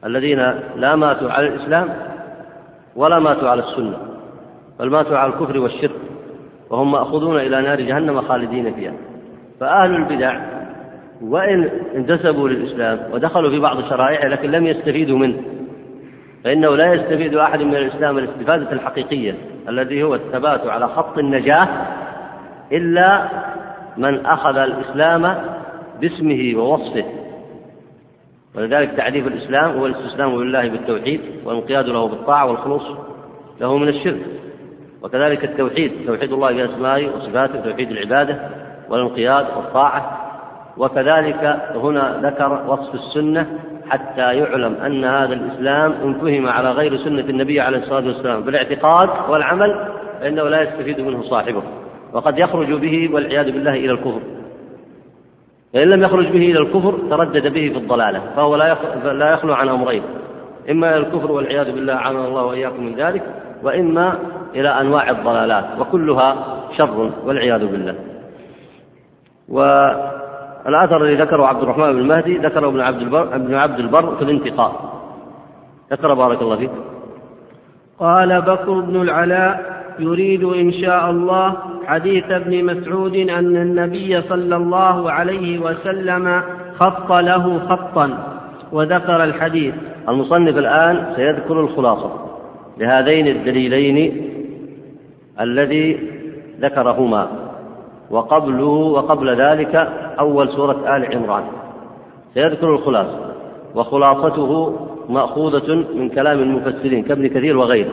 [0.04, 0.38] الذين
[0.76, 1.88] لا ماتوا على الإسلام
[2.96, 3.96] ولا ماتوا على السنة
[4.80, 6.00] بل ماتوا على الكفر والشرك
[6.70, 8.92] وهم مأخوذون إلى نار جهنم خالدين فيها.
[9.60, 10.40] فأهل البدع
[11.22, 15.36] وإن انتسبوا للإسلام ودخلوا في بعض شرائعه لكن لم يستفيدوا منه
[16.44, 19.34] فإنه لا يستفيد أحد من الإسلام الاستفادة الحقيقية
[19.68, 21.68] الذي هو الثبات على خط النجاة
[22.72, 23.28] إلا
[23.96, 25.36] من أخذ الإسلام
[26.00, 27.04] باسمه ووصفه.
[28.56, 32.82] ولذلك تعريف الإسلام هو الاستسلام لله بالتوحيد والانقياد له بالطاعة والخلوص
[33.60, 34.20] له من الشرك.
[35.02, 38.38] وكذلك التوحيد توحيد الله بأسمائه وصفاته توحيد العبادة
[38.90, 40.20] والانقياد والطاعة.
[40.76, 43.46] وكذلك هنا ذكر وصف السنة
[43.90, 48.40] حتى يعلم أن هذا الإسلام إن فهم على غير سنة النبي عليه الصلاة والسلام.
[48.40, 49.88] بالاعتقاد والعمل
[50.20, 51.62] فإنه لا يستفيد منه صاحبه.
[52.12, 54.20] وقد يخرج به والعياذ بالله إلى الكفر.
[55.74, 58.56] فإن لم يخرج به إلى الكفر تردد به في الضلالة فهو
[59.12, 60.02] لا يخلو عن أمرين
[60.70, 63.22] إما إلى الكفر والعياذ بالله عانى الله وإياكم من ذلك
[63.62, 64.18] وإما
[64.54, 66.36] إلى أنواع الضلالات وكلها
[66.78, 67.94] شر والعياذ بالله.
[69.48, 74.22] والأثر الذي ذكره عبد الرحمن بن المهدي ذكره ابن عبد البر ابن عبد البر في
[74.22, 74.72] الانتقاء.
[75.92, 76.70] اقرأ بارك الله فيك.
[77.98, 81.56] قال بكر بن العلاء يريد إن شاء الله
[81.86, 86.42] حديث ابن مسعود أن النبي صلى الله عليه وسلم
[86.78, 88.18] خط له خطا
[88.72, 89.74] وذكر الحديث.
[90.08, 92.10] المصنف الآن سيذكر الخلاصة
[92.78, 94.30] لهذين الدليلين
[95.40, 95.98] الذي
[96.60, 97.28] ذكرهما
[98.10, 99.74] وقبله وقبل ذلك
[100.20, 101.44] أول سورة آل عمران.
[102.34, 103.18] سيذكر الخلاصة
[103.74, 104.76] وخلاصته
[105.08, 107.90] مأخوذة من كلام المفسرين كابن كثير وغيره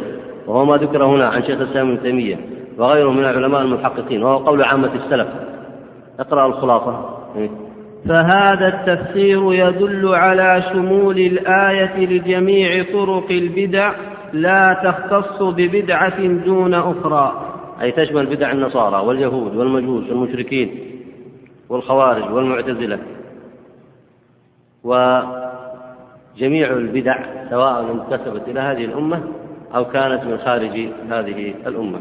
[0.48, 2.38] وهو ما ذكر هنا عن شيخ الإسلام ابن تيمية.
[2.82, 5.28] وغيره من العلماء المحققين وهو قول عامة السلف.
[6.20, 7.10] اقرأ الخلاصة.
[8.10, 13.94] فهذا التفسير يدل على شمول الآية لجميع طرق البدع
[14.34, 17.56] لا تختص ببدعة دون أخرى.
[17.82, 20.80] أي تشمل بدع النصارى واليهود والمجوس والمشركين
[21.70, 23.00] والخوارج والمعتزلة.
[24.84, 27.18] وجميع البدع
[27.50, 29.22] سواء انتسبت إلى هذه الأمة
[29.76, 32.00] أو كانت من خارج هذه الأمة.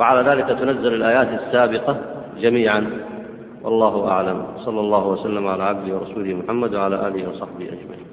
[0.00, 1.96] وعلى ذلك تنزل الآيات السابقة
[2.38, 2.90] جميعا.
[3.62, 4.46] والله أعلم.
[4.64, 8.06] صلى الله وسلم على عبده ورسوله محمد وعلى آله وصحبه أجمعين.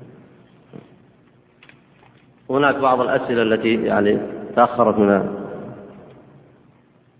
[2.49, 4.19] هناك بعض الأسئلة التي يعني
[4.55, 5.43] تأخرت من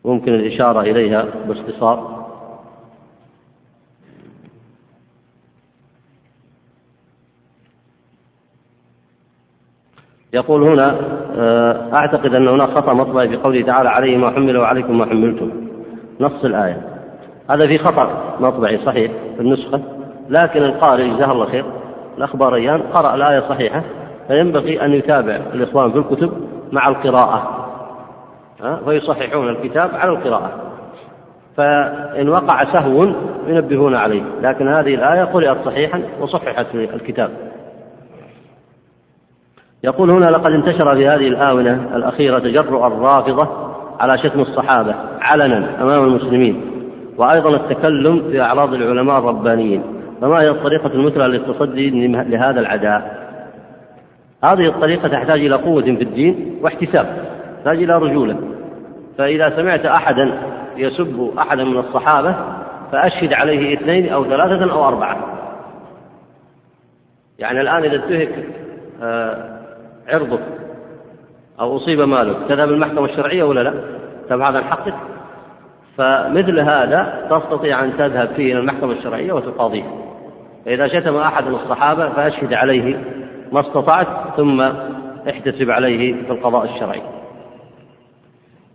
[0.05, 2.17] ممكن الإشارة إليها باختصار.
[10.33, 11.16] يقول هنا
[11.93, 15.51] أعتقد أن هناك خطأ مطبعي في قوله تعالى عليه ما حمل وعليكم ما حملتم.
[16.19, 16.81] نص الآية.
[17.49, 19.81] هذا في خطأ مطبعي صحيح في النسخة
[20.29, 21.65] لكن القارئ جزاه الله خير
[22.17, 23.81] الأخبار أيام قرأ الآية صحيحة
[24.27, 26.31] فينبغي أن يتابع الإخوان في الكتب
[26.71, 27.67] مع القراءة.
[28.85, 30.51] فيصححون الكتاب على القراءة.
[31.57, 33.07] فإن وقع سهو
[33.47, 37.29] ينبهون عليه لكن هذه الآية قرأت صحيحا وصححت في الكتاب.
[39.83, 43.47] يقول هنا لقد انتشر في هذه الآونة الأخيرة تجرؤ الرافضة
[43.99, 46.61] على شتم الصحابة علنا أمام المسلمين
[47.17, 49.83] وأيضا التكلم في أعراض العلماء الربانيين
[50.21, 53.27] فما هي الطريقة المثلى للتصدي لهذا العداء؟
[54.43, 57.07] هذه الطريقة تحتاج إلى قوة في الدين واحتساب
[57.57, 58.37] تحتاج إلى رجولة
[59.17, 60.33] فإذا سمعت أحدا
[60.77, 62.35] يسب أحدا من الصحابة
[62.91, 65.17] فأشهد عليه اثنين أو ثلاثة أو أربعة.
[67.39, 68.45] يعني الآن إذا انتهك
[69.03, 69.56] آه،
[70.07, 70.39] عرضك
[71.59, 73.73] أو أصيب مالك تذهب المحكمة الشرعية ولا لا؟
[74.29, 74.93] تبع هذا حقك
[75.97, 79.83] فمثل هذا تستطيع أن تذهب فيه إلى المحكمة الشرعية وتقاضيه.
[80.65, 83.03] فإذا شتم أحد من الصحابة فأشهد عليه
[83.51, 84.61] ما استطعت ثم
[85.29, 87.01] احتسب عليه في القضاء الشرعي.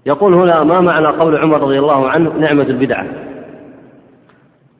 [0.06, 3.06] يقول هنا ما معنى قول عمر رضي الله عنه نعمة البدعة؟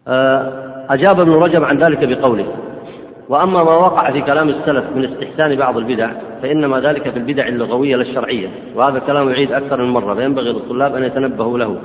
[0.09, 0.53] آه،
[0.91, 2.47] أجاب ابن رجب عن ذلك بقوله
[3.33, 6.11] وأما ما وقع في كلام السلف من استحسان بعض البدع
[6.43, 10.95] فإنما ذلك في البدع اللغوية لا الشرعية وهذا الكلام يعيد أكثر من مرة فينبغي للطلاب
[10.97, 11.79] أن يتنبهوا له.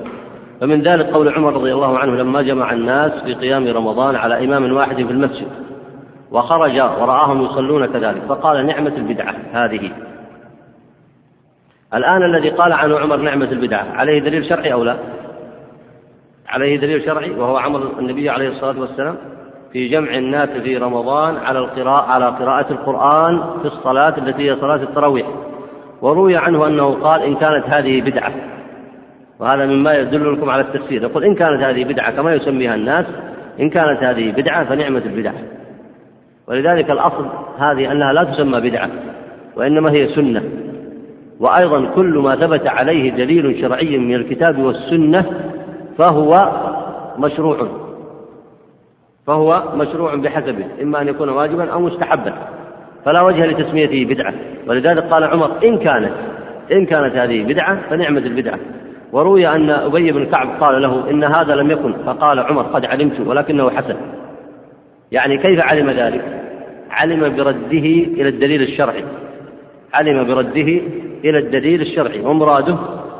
[0.61, 4.73] فمن ذلك قول عمر رضي الله عنه لما جمع الناس في قيام رمضان على إمام
[4.73, 5.47] واحد في المسجد
[6.31, 9.91] وخرج ورآهم يصلون كذلك فقال نعمة البدعة هذه.
[11.93, 14.97] الآن الذي قال عنه عمر نعمة البدعة عليه دليل شرعي أو لا؟
[16.47, 19.15] عليه دليل شرعي وهو عمل النبي عليه الصلاة والسلام؟
[19.73, 24.75] في جمع الناس في رمضان على القراءة على قراءة القرآن في الصلاة التي هي صلاة
[24.75, 25.27] التراويح.
[26.01, 28.31] وروي عنه أنه قال إن كانت هذه بدعة.
[29.39, 31.03] وهذا مما يدل لكم على التفسير.
[31.03, 33.05] يقول إن كانت هذه بدعة كما يسميها الناس
[33.59, 35.35] إن كانت هذه بدعة فنعمة البدعة
[36.47, 37.25] ولذلك الأصل
[37.59, 38.89] هذه أنها لا تسمى بدعة
[39.55, 40.43] وإنما هي سنة.
[41.39, 45.25] وأيضا كل ما ثبت عليه دليل شرعي من الكتاب والسنة
[45.97, 46.51] فهو
[47.17, 47.86] مشروع.
[49.27, 52.33] فهو مشروع بحسبه إما أن يكون واجبا أو مستحبا.
[53.05, 54.33] فلا وجه لتسميته بدعة.
[54.67, 56.11] ولذلك قال عمر إن كانت
[56.71, 58.59] إن كانت هذه بدعة فنعمة البدعة.
[59.11, 61.93] وروي أن أبي بن كعب قال له إن هذا لم يكن.
[61.93, 63.95] فقال عمر قد علمت ولكنه حسن.
[65.11, 66.21] يعني كيف علم ذلك؟
[66.91, 69.03] علم برده إلى الدليل الشرعي.
[69.93, 70.81] علم برده
[71.25, 72.19] إلى الدليل الشرعي.
[72.19, 72.77] ومراده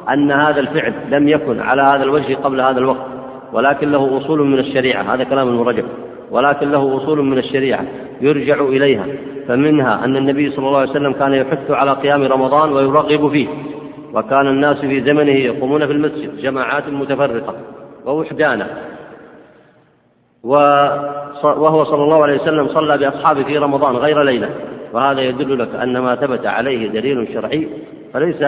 [0.10, 3.17] أن هذا الفعل لم يكن على هذا الوجه قبل هذا الوقت.
[3.54, 5.14] ولكن له أصول من الشريعة.
[5.14, 5.86] هذا كلام ابن رجب.
[6.32, 7.86] ولكن له أصول من الشريعة
[8.22, 9.06] يرجع إليها.
[9.48, 13.48] فمنها أن النبي صلى الله عليه وسلم كان يحث على قيام رمضان ويرغب فيه.
[14.14, 17.56] وكان الناس في زمنه يقومون في المسجد جماعات متفرقة
[18.06, 18.68] ووحدانا.
[20.44, 24.50] وهو صلى الله عليه وسلم صلى بأصحابه في رمضان غير ليلة.
[24.94, 27.68] وهذا يدل لك أن ما ثبت عليه دليل شرعي
[28.14, 28.46] فليس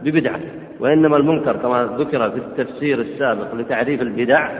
[0.00, 0.40] ببدعة.
[0.80, 4.50] وإنما المنكر كما ذكر في التفسير السابق لتعريف البدع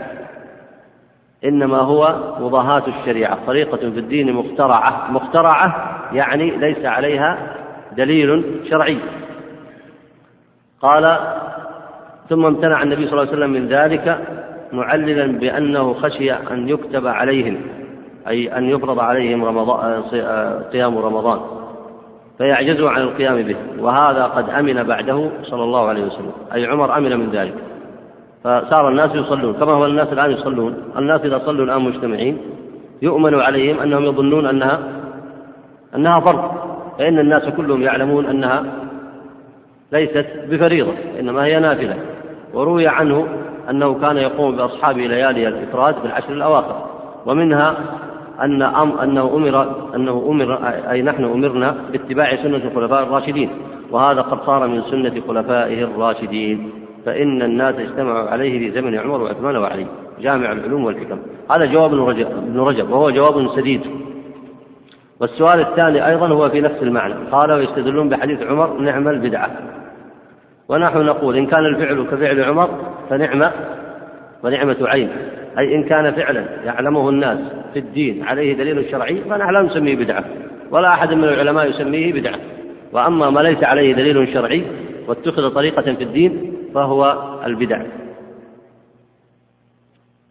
[1.45, 5.11] إنما هو مضاهاة الشريعة طريقة في الدين مخترعة.
[5.11, 7.57] مخترعة يعني ليس عليها
[7.97, 8.99] دليل شرعي.
[10.83, 11.18] قال
[12.29, 14.18] ثم امتنع النبي صلى الله عليه وسلم من ذلك
[14.73, 17.57] معللا بأنه خشي أن يكتب عليهم
[18.29, 20.03] أي أن يفرض عليهم رمضان
[20.73, 21.60] قيام رمضان.
[22.41, 23.57] فيعجزوا عن القيام به.
[23.78, 26.32] وهذا قد أمن بعده صلى الله عليه وسلم.
[26.55, 27.55] أي عمر أمن من ذلك.
[28.45, 29.55] فصار الناس يصلون.
[29.55, 30.74] كما هو الناس الآن يصلون.
[30.99, 32.38] الناس إذا صلوا الآن مجتمعين
[33.03, 34.78] يؤمن عليهم أنهم يظنون أنها
[35.97, 36.51] أنها فرض.
[36.99, 38.64] فإن الناس كلهم يعلمون أنها
[39.93, 41.97] ليست بفريضة إنما هي نافلة.
[42.55, 43.26] وروي عنه
[43.70, 46.86] أنه كان يقوم بأصحابه ليالي الإفراد في العشر الأواخر.
[47.26, 47.76] ومنها
[48.43, 50.55] أن أم أنه أمر أنه أمر
[50.91, 53.51] أي نحن أمرنا باتباع سنة الخلفاء الراشدين
[53.91, 56.70] وهذا قد صار من سنة خلفائه الراشدين.
[57.07, 59.86] فإن الناس اجتمعوا عليه في زمن عمر وعثمان وعلي
[60.20, 61.18] جامع العلوم والحكم.
[61.51, 63.80] هذا جواب ابن رجب وهو جواب سديد.
[65.20, 67.14] والسؤال الثاني أيضا هو في نفس المعنى.
[67.32, 69.51] قال ويستدلون بحديث عمر نعم البدعة.
[70.68, 72.68] ونحن نقول إن كان الفعل كفعل عمر
[73.11, 73.53] فنعمة
[74.45, 75.09] ونعمة عين.
[75.59, 77.38] أي إن كان فعلا يعلمه الناس
[77.72, 80.24] في الدين عليه دليل شرعي فنحن لا نسميه بدعة.
[80.70, 82.38] ولا أحد من العلماء يسميه بدعة.
[82.93, 84.64] وأما ما ليس عليه دليل شرعي
[85.09, 87.82] واتخذ طريقة في الدين فهو البدع.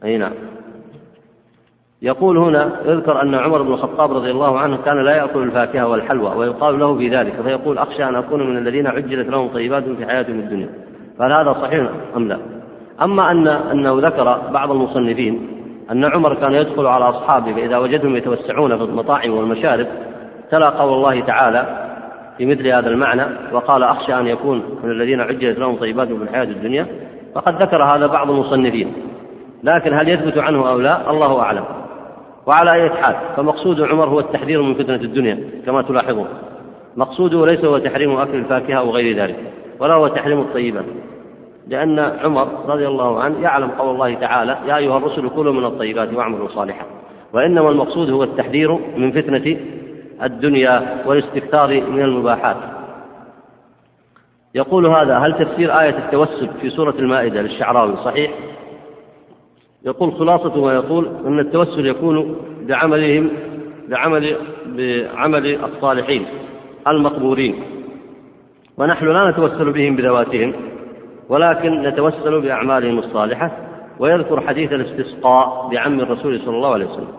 [0.03, 0.33] أي نعم.
[2.01, 6.35] يقول هنا يذكر أن عمر بن الخطاب رضي الله عنه كان لا يأكل الفاكهة والحلوى
[6.35, 10.39] ويقال له في ذلك فيقول أخشى أن أكون من الذين عجلت لهم طيبات في حياتهم
[10.39, 10.69] الدنيا.
[11.17, 12.58] فهل هذا صحيح أم لا؟
[13.01, 15.59] أما أن أنه ذكر بعض المصنفين
[15.91, 19.87] أن عمر كان يدخل على أصحابه فإذا وجدهم يتوسعون في المطاعم والمشارب
[20.51, 21.89] تلا قول الله تعالى
[22.37, 26.43] في مثل هذا المعنى وقال أخشى أن يكون من الذين عجلت لهم طيبات في الحياة
[26.43, 26.87] الدنيا
[27.35, 28.93] فقد ذكر هذا بعض المصنفين.
[29.63, 31.63] لكن هل يثبت عنه أو لا؟ الله أعلم.
[32.45, 36.27] وعلى أي حال فمقصود عمر هو التحذير من فتنة الدنيا كما تلاحظون.
[36.97, 39.35] مقصوده ليس هو تحريم أكل الفاكهة أو غير ذلك
[39.79, 40.85] ولا هو تحريم الطيبات.
[41.69, 46.13] لأن عمر رضي الله عنه يعلم قول الله تعالى يا أيها الرسل كلوا من الطيبات
[46.13, 46.85] واعملوا صالحا.
[47.33, 49.57] وإنما المقصود هو التحذير من فتنة
[50.23, 52.57] الدنيا والاستكثار من المباحات.
[54.55, 58.31] يقول هذا هل تفسير آية التوسل في سورة المائدة للشعراوي صحيح؟
[59.85, 63.29] يقول خلاصة ما يقول أن التوسل يكون بعملهم
[63.87, 66.25] بعمل بعمل الصالحين
[66.87, 67.63] المقبورين
[68.77, 70.53] ونحن لا نتوسل بهم بذواتهم.
[71.29, 73.51] ولكن نتوسل بأعمالهم الصالحة
[73.99, 77.13] ويذكر حديث الاستسقاء بعم الرسول صلى الله عليه وسلم.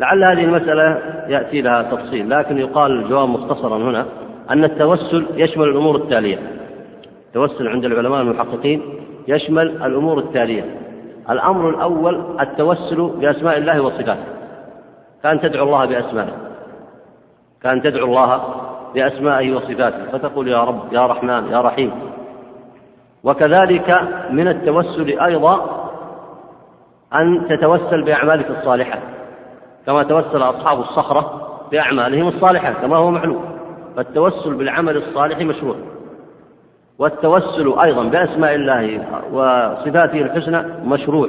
[0.00, 0.98] لعل هذه المسألة
[1.28, 4.06] يأتي لها تفصيل لكن يقال الجواب مختصرا هنا
[4.50, 6.38] أن التوسل يشمل الأمور التالية.
[7.28, 8.82] التوسل عند العلماء المحققين
[9.28, 10.64] يشمل الأمور التالية.
[11.30, 14.24] الأمر الأول التوسل بأسماء الله وصفاته.
[15.22, 16.32] كأن تدعو الله بأسمائه.
[17.62, 18.44] كأن تدعو الله
[18.94, 20.04] بأسمائه وصفاته.
[20.12, 21.92] فتقول يا رب يا رحمن يا رحيم.
[23.24, 24.00] وكذلك
[24.30, 25.84] من التوسل أيضا
[27.14, 28.98] أن تتوسل بأعمالك الصالحة
[29.86, 33.44] كما توسل أصحاب الصخرة بأعمالهم الصالحة كما هو معلوم.
[33.96, 35.76] فالتوسل بالعمل الصالح مشروع.
[36.98, 41.28] والتوسل أيضا بأسماء الله وصفاته الحسنى مشروع.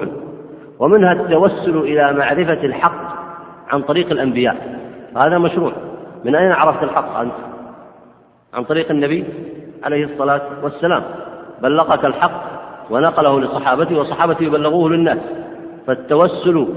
[0.80, 3.16] ومنها التوسل إلى معرفة الحق
[3.70, 4.80] عن طريق الأنبياء.
[5.18, 5.72] هذا مشروع.
[6.26, 7.34] من أين عرفت الحق أنت؟
[8.54, 9.26] عن طريق النبي
[9.84, 11.04] عليه الصلاة والسلام.
[11.62, 12.42] بلغك الحق
[12.90, 15.18] ونقله لصحابته وصحابته يبلغوه للناس.
[15.88, 16.68] فالتوسل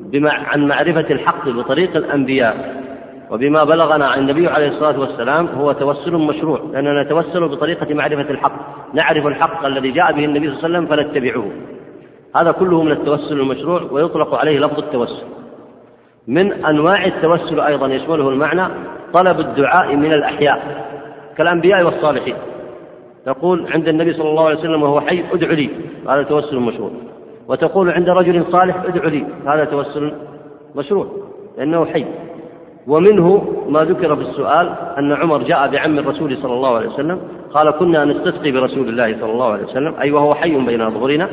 [0.00, 2.84] بمع عن معرفة الحق بطريق الأنبياء
[3.30, 8.52] وبما بلغنا عن النبي عليه الصلاة والسلام هو توسل مشروع لأننا نتوسل بطريقة معرفة الحق.
[8.94, 11.46] نعرف الحق الذي جاء به النبي صلى الله عليه وسلم فنتبعه.
[12.36, 15.26] هذا كله من التوسل المشروع ويطلق عليه لفظ التوسل.
[16.28, 18.68] من أنواع التوسل أيضا يشمله المعنى
[19.12, 20.86] طلب الدعاء من الأحياء
[21.36, 22.36] كالأنبياء والصالحين.
[23.26, 25.70] تقول عند النبي صلى الله عليه وسلم وهو حي ادع لي
[26.08, 26.90] هذا توسل مشروع.
[27.48, 30.12] وتقول عند رجل صالح ادع لي هذا توسل
[30.76, 31.06] مشروع
[31.58, 32.04] لأنه حي.
[32.86, 37.20] ومنه ما ذكر في السؤال أن عمر جاء بعم الرسول صلى الله عليه وسلم
[37.52, 39.94] قال كنا نستسقي برسول الله صلى الله عليه وسلم.
[40.00, 41.28] أي وهو حي بين ظهورنا.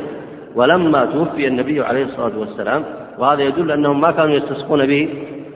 [0.56, 2.84] ولما توفي النبي عليه الصلاة والسلام
[3.18, 5.08] وهذا يدل أنهم ما كانوا يستسقون به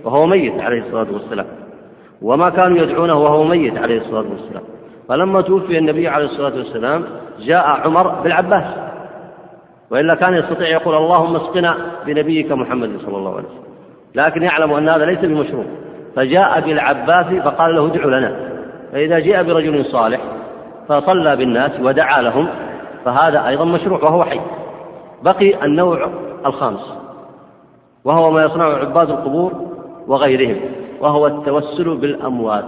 [0.04, 1.46] وهو ميت عليه الصلاة والسلام.
[2.22, 4.62] وما كانوا يدعونه وهو ميت عليه الصلاة والسلام.
[5.08, 7.04] فلما توفي النبي عليه الصلاة والسلام
[7.40, 8.64] جاء عمر بالعباس
[9.90, 11.76] وإلا كان يستطيع يقول اللهم اسقنا
[12.06, 13.66] بنبيك محمد صلى الله عليه وسلم
[14.14, 15.64] لكن يعلم أن هذا ليس بمشروع.
[16.16, 18.36] فجاء بالعباس فقال له ادع لنا.
[18.92, 20.20] فإذا جاء برجل صالح
[20.88, 22.48] فصلى بالناس ودعا لهم
[23.04, 24.40] فهذا أيضا مشروع وهو حي
[25.22, 26.08] بقي النوع
[26.46, 26.92] الخامس
[28.04, 29.52] وهو ما يصنعه عباد القبور
[30.06, 30.60] وغيرهم
[31.00, 32.64] وهو التوسل بالأموات.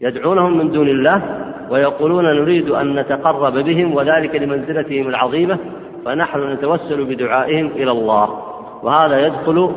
[0.00, 1.22] يدعونهم من دون الله
[1.70, 5.58] ويقولون نريد أن نتقرب بهم وذلك لمنزلتهم العظيمة
[6.04, 8.42] فنحن نتوسل بدعائهم إلى الله.
[8.82, 9.70] وهذا يدخل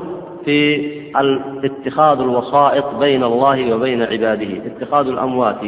[0.45, 0.91] في
[1.63, 5.59] اتخاذ الوسائط بين الله وبين عباده اتخاذ الأموات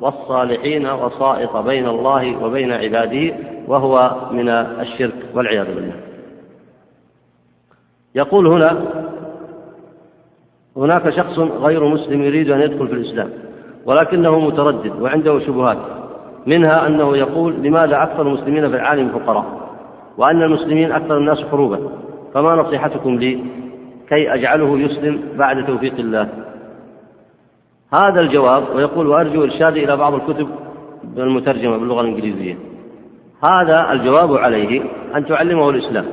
[0.00, 3.34] والصالحين وسائط بين الله وبين عباده
[3.66, 5.96] وهو من الشرك والعياذ بالله.
[8.14, 8.82] يقول هنا
[10.76, 13.30] هناك شخص غير مسلم يريد أن يدخل في الإسلام.
[13.86, 15.78] ولكنه متردد وعنده شبهات.
[16.46, 19.44] منها أنه يقول لماذا أكثر المسلمين في العالم فقراء؟
[20.18, 21.78] وأن المسلمين أكثر الناس حروبا.
[22.34, 23.44] فما نصيحتكم لي؟
[24.08, 26.28] كي أجعله يسلم بعد توفيق الله.
[28.02, 30.48] هذا الجواب ويقول وأرجو إرشادي إلى بعض الكتب
[31.16, 32.56] المترجمة باللغة الإنجليزية.
[33.44, 34.82] هذا الجواب عليه
[35.16, 36.04] أن تعلمه الإسلام.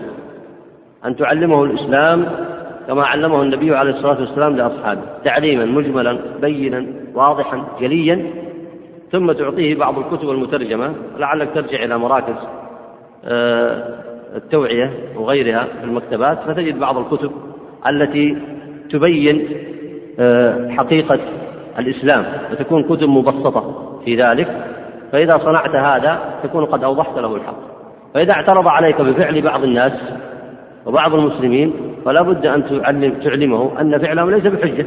[1.06, 2.26] أن تعلمه الإسلام
[2.88, 8.26] كما علمه النبي عليه الصلاة والسلام لأصحابه تعليما مجملا بينا واضحا جليا.
[9.12, 12.36] ثم تعطيه بعض الكتب المترجمة لعلك ترجع إلى مراكز
[13.26, 13.84] آه،
[14.36, 17.32] التوعية وغيرها في المكتبات فتجد بعض الكتب
[17.88, 18.38] التي
[18.92, 19.50] تبين
[20.20, 21.20] آه، حقيقة
[21.80, 24.48] الإسلام وتكون كتب مبسطة في ذلك.
[25.12, 27.60] فإذا صنعت هذا تكون قد أوضحت له الحق.
[28.14, 29.94] فإذا اعترض عليك بفعل بعض الناس
[30.86, 31.74] وبعض المسلمين
[32.08, 34.86] فلا بد أن تعلم تعلمه أن فعلهم ليس بحجة.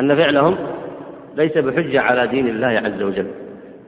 [0.00, 0.56] أن فعلهم
[1.36, 3.26] ليس بحجة على دين الله عز وجل.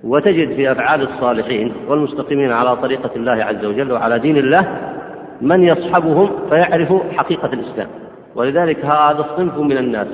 [0.05, 4.67] وتجد في أفعال الصالحين والمستقيمين على طريقة الله عز وجل وعلى دين الله
[5.41, 7.89] من يصحبهم فيعرف حقيقة الإسلام.
[8.35, 10.09] ولذلك هذا الصنف من الناس.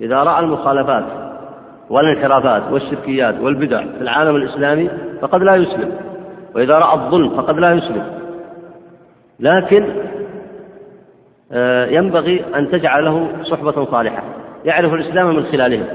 [0.00, 1.04] إذا رأى المخالفات
[1.90, 4.90] والانحرافات والشركيات والبدع في العالم الإسلامي
[5.20, 5.92] فقد لا يسلم.
[6.54, 8.04] وإذا رأى الظلم فقد لا يسلم.
[9.40, 9.84] لكن
[11.90, 14.22] ينبغي أن تجعله صحبة صالحة.
[14.64, 15.86] يعرف الإسلام من خلالهم.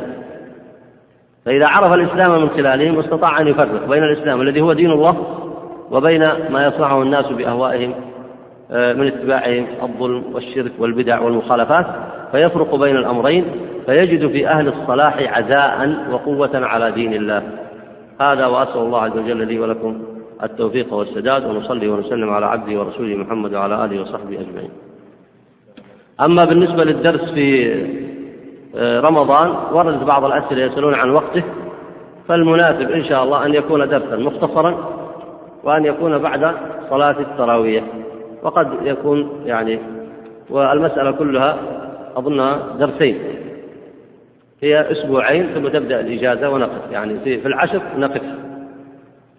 [1.45, 5.17] فإذا عرف الإسلام من خلالهم استطاع أن يفرق بين الإسلام الذي هو دين الله
[5.91, 7.93] وبين ما يصنعه الناس بأهوائهم
[8.71, 11.85] آه، من اتباعهم الظلم والشرك والبدع والمخالفات
[12.31, 13.45] فيفرق بين الأمرين
[13.85, 17.43] فيجد في أهل الصلاح عزاء وقوة على دين الله.
[18.21, 20.01] هذا وأسأل الله عز وجل لي ولكم
[20.43, 24.84] التوفيق والسداد ونصلي ونسلم على عبده ورسوله محمد وعلى آله وصحبه أجمعين.
[26.23, 27.75] أما بالنسبة للدرس في
[28.75, 31.43] آه، رمضان وردت بعض الأسئلة يسألون عن وقته
[32.27, 34.75] فالمناسب إن شاء الله أن يكون درسا مختصرا
[35.63, 36.55] وأن يكون بعد
[36.89, 37.83] صلاة التراويح.
[38.43, 39.79] وقد يكون يعني
[40.49, 41.57] والمسألة كلها
[42.15, 43.19] أظنها درسين.
[44.63, 46.91] هي أسبوعين ثم تبدأ الإجازة ونقف.
[46.91, 48.21] يعني في, في العشر نقف.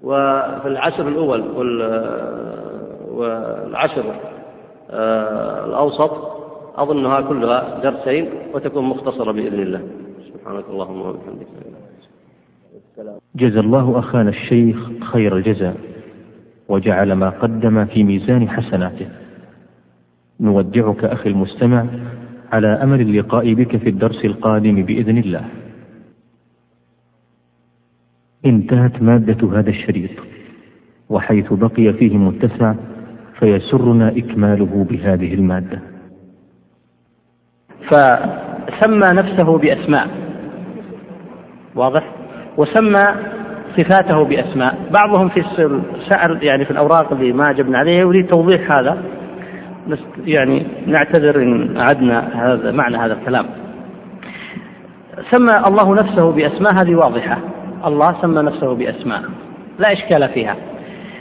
[0.03, 1.45] وفي العشر الأول
[3.11, 4.05] والعشر
[4.91, 6.37] آه، الأوسط
[6.77, 9.83] أظنها كلها درسين وتكون مختصرة بإذن الله.
[10.29, 11.47] سبحانك اللهم وبحمدك.
[13.37, 15.77] جزا الله أخانا الشيخ خير الجزاء
[16.69, 19.09] وجعل ما قدم في ميزان حسناته.
[20.41, 21.87] نودعك أخي المستمع
[22.53, 25.45] على أمل اللقاء بك في الدرس القادم بإذن الله.
[28.47, 30.11] انتهت مادة هذا الشريط
[31.11, 32.75] وحيث بقي فيه متسع
[33.39, 35.96] فيسرنا إكماله بهذه المادة.
[37.91, 40.09] فسمى نفسه بأسماء.
[41.75, 42.03] واضح؟
[42.57, 43.07] وسمى
[43.77, 44.75] صفاته بأسماء.
[45.01, 45.45] بعضهم في
[46.09, 48.99] سأل يعني في الأوراق اللي ما أجبنا عليها يريد توضيح هذا.
[50.25, 53.47] يعني نعتذر إن أعدنا هذا معنى هذا الكلام.
[55.31, 57.39] سمى الله نفسه بأسماء هذه واضحة.
[57.87, 59.23] الله سمى نفسه بأسماء.
[59.79, 60.57] لا إشكال فيها.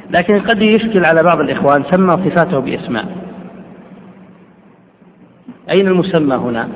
[0.09, 3.05] لكن قد يشكل على بعض الإخوان سمى صفاته بأسماء.
[5.69, 6.69] أين المسمى هنا؟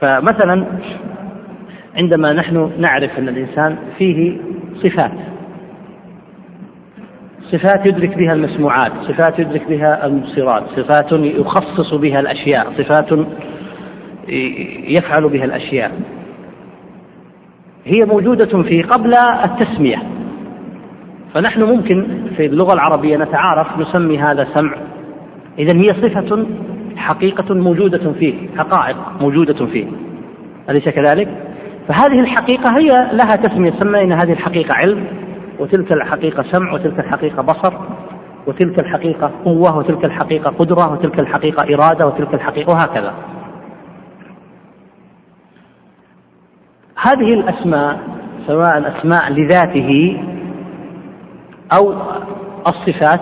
[0.00, 0.66] فمثلا
[1.96, 4.36] عندما نحن نعرف أن الإنسان فيه
[4.76, 5.12] صفات
[7.52, 13.06] صفات يدرك بها المسموعات صفات يدرك بها المبصرات صفات يخصص بها الأشياء صفات
[14.88, 15.92] يفعل بها الأشياء.
[17.84, 19.12] هي موجودة فيه قبل
[19.44, 20.02] التسمية.
[21.34, 24.76] فنحن ممكن في اللغة العربية نتعارف نسمي هذا سمع
[25.58, 26.46] إذا هي صفة
[26.96, 29.86] حقيقة موجودة فيه حقائق موجودة فيه
[30.70, 31.28] أليس كذلك؟
[31.88, 35.04] فهذه الحقيقة هي لها تسمية سمينا هذه الحقيقة علم
[35.58, 37.72] وتلك الحقيقة سمع وتلك الحقيقة بصر
[38.46, 43.14] وتلك الحقيقة قوة وتلك الحقيقة قدرة وتلك الحقيقة إرادة وتلك الحقيقة وهكذا
[46.96, 48.00] هذه الأسماء
[48.46, 50.20] سواء أسماء لذاته
[51.78, 51.94] أو
[52.66, 53.20] الصفات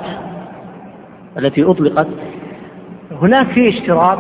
[1.39, 2.09] التي أطلقت
[3.23, 4.19] هناك في اشتراط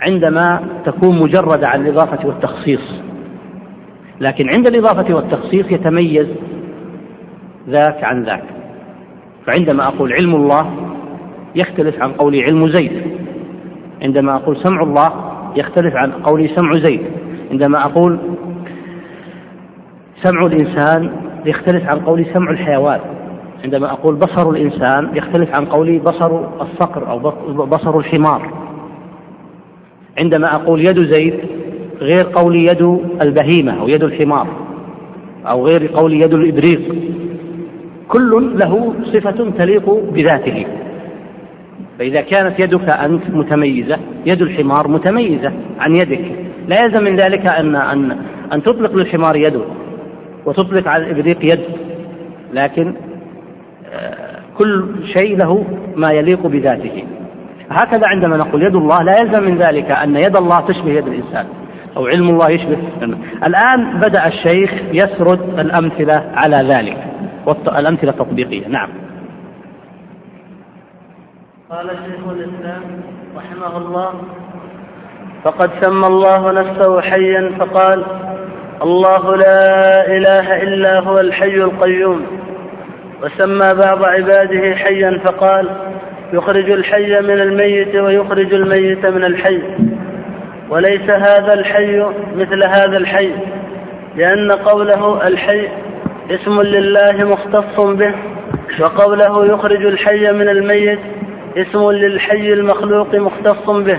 [0.00, 2.80] عندما تكون مجردة عن الإضافة والتخصيص.
[4.20, 6.26] لكن عند الإضافة والتخصيص يتميز
[7.68, 8.44] ذاك عن ذاك.
[9.46, 10.72] فعندما أقول علم الله
[11.54, 13.02] يختلف عن قولي علم زيد.
[14.02, 15.12] عندما أقول سمع الله
[15.56, 17.02] يختلف عن قولي سمع زيد.
[17.50, 18.18] عندما أقول
[20.22, 21.10] سمع الإنسان
[21.46, 23.00] يختلف عن قولي سمع الحيوان.
[23.64, 27.18] عندما أقول بصر الإنسان يختلف عن قولي بصر الصقر أو
[27.66, 28.52] بصر الحمار.
[30.18, 31.34] عندما أقول يد زيد
[32.00, 34.46] غير قولي يد البهيمة أو يد الحمار
[35.46, 36.94] أو غير قولي يد الإبريق.
[38.08, 40.66] كل له صفة تليق بذاته.
[41.98, 46.24] فإذا كانت يدك أنت متميزة يد الحمار متميزة عن يدك.
[46.68, 48.16] لا يلزم من ذلك أن أن
[48.52, 49.60] أن تطلق للحمار يده
[50.46, 51.60] وتطلق على الإبريق يد.
[52.52, 52.94] لكن
[54.58, 54.86] كل
[55.18, 55.64] شيء له
[55.96, 57.04] ما يليق بذاته.
[57.70, 61.46] هكذا عندما نقول يد الله لا يلزم من ذلك أن يد الله تشبه يد الإنسان
[61.96, 62.78] أو علم الله يشبه
[63.46, 66.96] الآن بدأ الشيخ يسرد الأمثلة على ذلك
[67.46, 68.68] والأمثلة التطبيقية.
[68.68, 68.88] نعم.
[71.70, 72.82] قال شيخ الإسلام
[73.36, 74.10] رحمه الله
[75.44, 78.04] فقد سمى الله نفسه حيا فقال
[78.82, 82.26] الله لا إله إلا هو الحي القيوم.
[83.22, 85.68] وسمى بعض عباده حيا فقال
[86.32, 89.62] يخرج الحي من الميت ويخرج الميت من الحي.
[90.70, 92.04] وليس هذا الحي
[92.36, 93.30] مثل هذا الحي
[94.16, 95.68] لأن قوله الحي
[96.30, 98.14] اسم لله مختص به
[98.80, 100.98] وقوله يخرج الحي من الميت
[101.56, 103.98] اسم للحي المخلوق مختص به.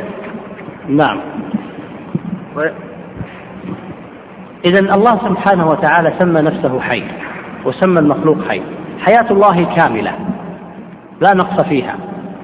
[0.87, 1.21] نعم.
[2.55, 2.61] و...
[4.65, 7.03] إذا الله سبحانه وتعالى سمى نفسه حي
[7.65, 8.61] وسمى المخلوق حي.
[8.99, 10.11] حياة الله كاملة.
[11.21, 11.95] لا نقص فيها.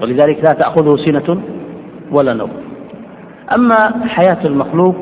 [0.02, 1.42] ولذلك لا تأخذه سنة
[2.12, 2.52] ولا نوم.
[3.56, 3.76] أما
[4.08, 4.96] حياة المخلوق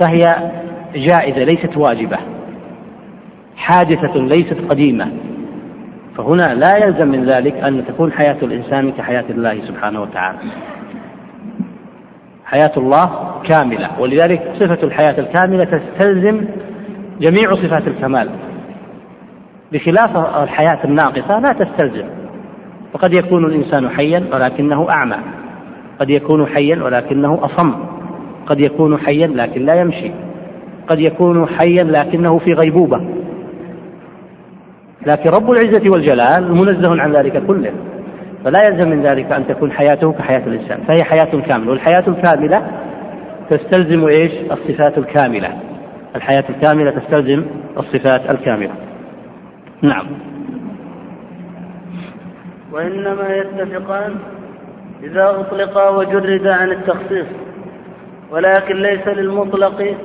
[0.00, 0.50] فهي
[0.94, 2.16] جائزة ليست واجبة.
[3.56, 5.08] حادثة ليست قديمة.
[6.16, 10.38] فهنا لا يلزم من ذلك أن تكون حياة الإنسان كحياة الله سبحانه وتعالى.
[12.44, 13.88] حياة الله كاملة.
[14.00, 16.44] ولذلك صفة الحياة الكاملة تستلزم
[17.20, 18.28] جميع صفات الكمال.
[19.72, 22.04] بخلاف الحياة الناقصة لا تستلزم.
[22.92, 25.16] فقد يكون الإنسان حيا ولكنه أعمى.
[26.00, 27.74] قد يكون حيا ولكنه أصم.
[28.46, 30.10] قد يكون حيا لكن لا يمشي.
[30.88, 33.00] قد يكون حيا لكنه في غيبوبة.
[35.06, 37.72] لكن رب العزة والجلال منزه عن ذلك كله.
[38.44, 40.78] فلا يلزم من ذلك أن تكون حياته كحياة الإنسان.
[40.88, 41.70] فهي حياة كاملة.
[41.70, 42.62] والحياة الكاملة
[43.50, 45.48] تستلزم إيش؟ الصفات الكاملة.
[46.16, 47.44] الحياة الكاملة تستلزم
[47.78, 48.70] الصفات الكاملة.
[49.84, 50.06] نعم.
[52.72, 54.14] وإنما يتفقان
[55.02, 57.26] إذا أطلقا وجردا عن التخصيص
[58.30, 59.96] ولكن ليس للمطلق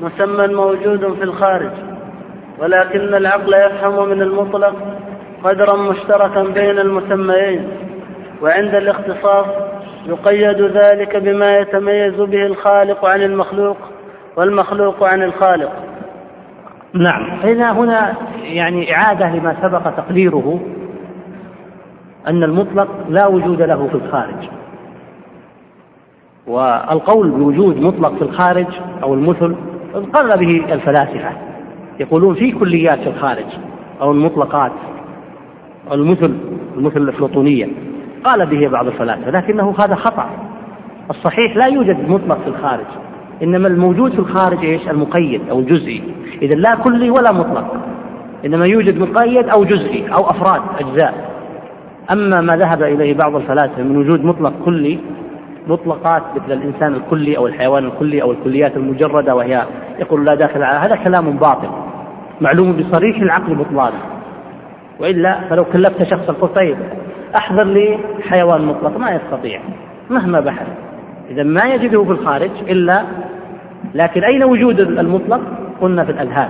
[0.00, 1.70] مسمى موجود في الخارج
[2.58, 4.74] ولكن العقل يفهم من المطلق
[5.44, 7.68] قدرا مشتركا بين المسميين
[8.42, 9.46] وعند الاختصاص
[10.06, 13.76] يقيد ذلك بما يتميز به الخالق عن المخلوق
[14.36, 15.85] والمخلوق عن الخالق.
[16.98, 17.40] نعم.
[17.42, 20.60] فإذا هنا يعني إعادة لما سبق تقديره
[22.28, 24.48] أن المطلق لا وجود له في الخارج.
[26.46, 28.66] والقول بوجود مطلق في الخارج
[29.02, 29.56] أو المثل
[30.12, 31.30] قر به الفلاسفة.
[32.00, 33.46] يقولون في كليات في الخارج
[34.00, 34.72] أو المطلقات
[35.90, 36.36] أو المثل
[36.76, 37.68] المثل الأفلاطونية.
[38.24, 40.30] قال به بعض الفلاسفة لكنه هذا خطأ.
[41.10, 42.86] الصحيح لا يوجد مطلق في الخارج.
[43.42, 46.02] إنما الموجود في الخارج إيش؟ المقيد أو الجزئي
[46.42, 47.74] إذا لا كلي ولا مطلق.
[48.44, 51.36] إنما يوجد مقيد أو جزئي أو أفراد أجزاء.
[52.12, 54.98] أما ما ذهب إليه بعض الفلاسفة من وجود مطلق كلي
[55.68, 59.66] مطلقات مثل الإنسان الكلي أو الحيوان الكلي أو الكليات المجردة وهي
[59.98, 61.68] يقول لا داخل على هذا كلام باطل.
[62.40, 63.98] معلوم بصريح العقل بطلانه
[65.00, 66.76] وإلا فلو كلفت شخصا قلت طيب
[67.38, 67.98] أحضر لي
[68.28, 69.60] حيوان مطلق ما يستطيع
[70.10, 70.66] مهما بحث.
[71.30, 73.04] إذا ما يجده في الخارج إلا
[73.96, 75.40] لكن أين وجود المطلق؟
[75.80, 76.48] قلنا في الأذهان.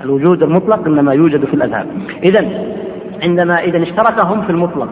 [0.00, 1.86] الوجود المطلق إنما يوجد في الأذهان.
[2.24, 2.66] إذا
[3.22, 4.88] عندما إذا اشترك هم في المطلق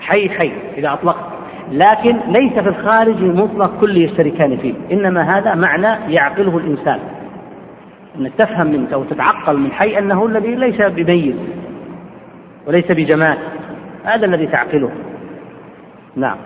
[0.00, 1.24] حي حي إذا أطلقت
[1.72, 4.74] لكن ليس في الخارج المطلق كل يشتركان فيه.
[4.92, 6.98] إنما هذا معنى يعقله الإنسان.
[8.18, 11.34] أنك تفهم منك أو تتعقل من حي أنه الذي ليس بميز
[12.66, 13.38] وليس بجمال
[14.04, 14.90] هذا الذي تعقله.
[16.16, 16.36] نعم.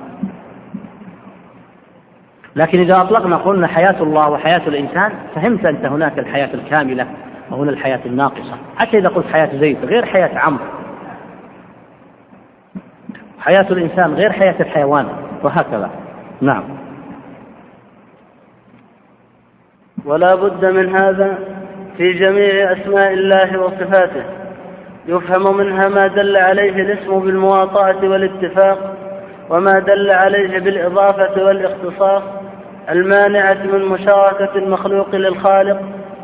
[2.57, 7.07] لكن إذا أطلقنا قلنا حياة الله وحياة الإنسان فهمت أنت هناك الحياة الكاملة
[7.51, 8.59] وهنا الحياة الناقصة.
[8.77, 10.65] حتى إذا قلت حياة زيد غير حياة عمرو.
[13.39, 15.09] حياة الإنسان غير حياة الحيوان
[15.43, 15.91] وهكذا.
[16.41, 16.65] نعم.
[20.05, 21.39] ولا بد من هذا
[21.97, 24.25] في جميع أسماء الله وصفاته.
[25.09, 28.97] يفهم منها ما دل عليه الاسم بالمواطأة والاتفاق
[29.51, 32.23] وما دل عليه بالإضافة والإختصاص
[32.89, 35.81] المانعة من مشاركة المخلوق للخالق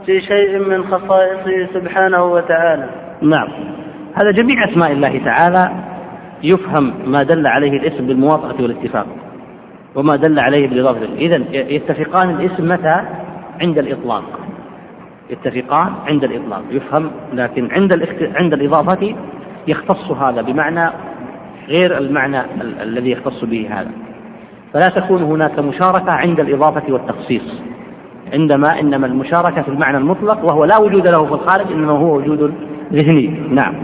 [0.07, 2.89] في شيء من خصائصه سبحانه وتعالى.
[3.23, 3.49] نعم.
[4.15, 5.71] هذا جميع أسماء الله تعالى
[6.43, 9.07] يفهم ما دل عليه الاسم بالمواطأة والاتفاق
[9.95, 11.09] وما دل عليه بالإضافة.
[11.19, 13.01] إذا يتفقان الاسم متى؟
[13.61, 14.25] عند الإطلاق.
[15.31, 16.63] يتفقان عند الإطلاق.
[16.71, 18.37] يفهم لكن عند الاخت...
[18.37, 19.15] عند الإضافة
[19.69, 20.91] يختص هذا بمعنى
[21.69, 22.83] غير المعنى ال...
[22.83, 23.91] الذي يختص به هذا.
[24.77, 27.63] فلا تكون هناك مشاركة عند الإضافة والتخصيص.
[28.33, 32.55] عندما إنما المشاركة في المعنى المطلق وهو لا وجود له في الخارج إنما هو وجود
[32.93, 33.27] ذهني.
[33.51, 33.75] نعم.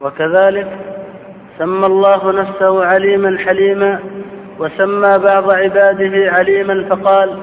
[0.00, 0.68] وكذلك
[1.58, 3.98] سمى الله نفسه عليما حليما
[4.58, 7.38] وسمى بعض عباده عليما فقال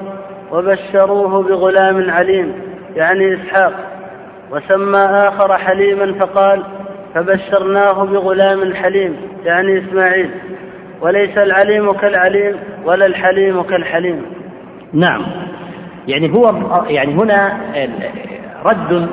[0.52, 2.52] وبشروه بغلام عليم
[2.96, 3.72] يعني إسحاق.
[4.50, 6.62] وسمى آخر حليما فقال
[7.14, 10.30] فبشرناه بغلام حليم يعني إسماعيل.
[11.00, 14.22] وليس العليم كالعليم ولا الحليم كالحليم.
[14.92, 15.22] نعم.
[16.08, 16.54] يعني هو
[16.88, 17.60] يعني هنا
[18.64, 19.08] رد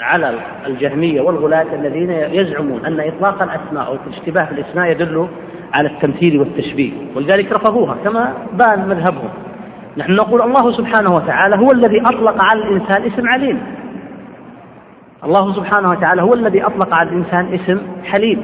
[0.00, 0.34] على
[0.66, 5.28] الجهمية والغلاة الذين يزعمون أن إطلاق الأسماء أو الاشتباه في الأسماء يدل
[5.72, 6.92] على التمثيل والتشبيه.
[7.16, 9.28] ولذلك رفضوها كما بان مذهبهم.
[9.96, 13.60] نحن نقول الله سبحانه وتعالى هو الذي أطلق على الإنسان اسم عليم.
[15.24, 18.42] الله سبحانه وتعالى هو الذي أطلق على الإنسان اسم حليم.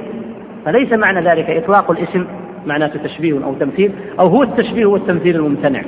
[0.64, 2.26] فليس معنى ذلك إطلاق الاسم
[2.66, 5.82] معناته تشبيه أو تمثيل أو هو التشبيه والتمثيل الممتنع.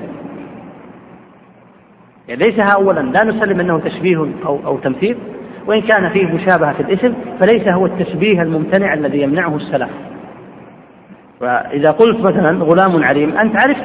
[2.29, 5.17] يعني ليس أولا لا نسلم أنه تشبيه أو, أو تمثيل.
[5.67, 9.91] وإن كان فيه مشابهة في الاسم فليس هو التشبيه الممتنع الذي يمنعه السلف
[11.41, 13.85] فإذا قلت مثلا غلام عليم أنت عرفت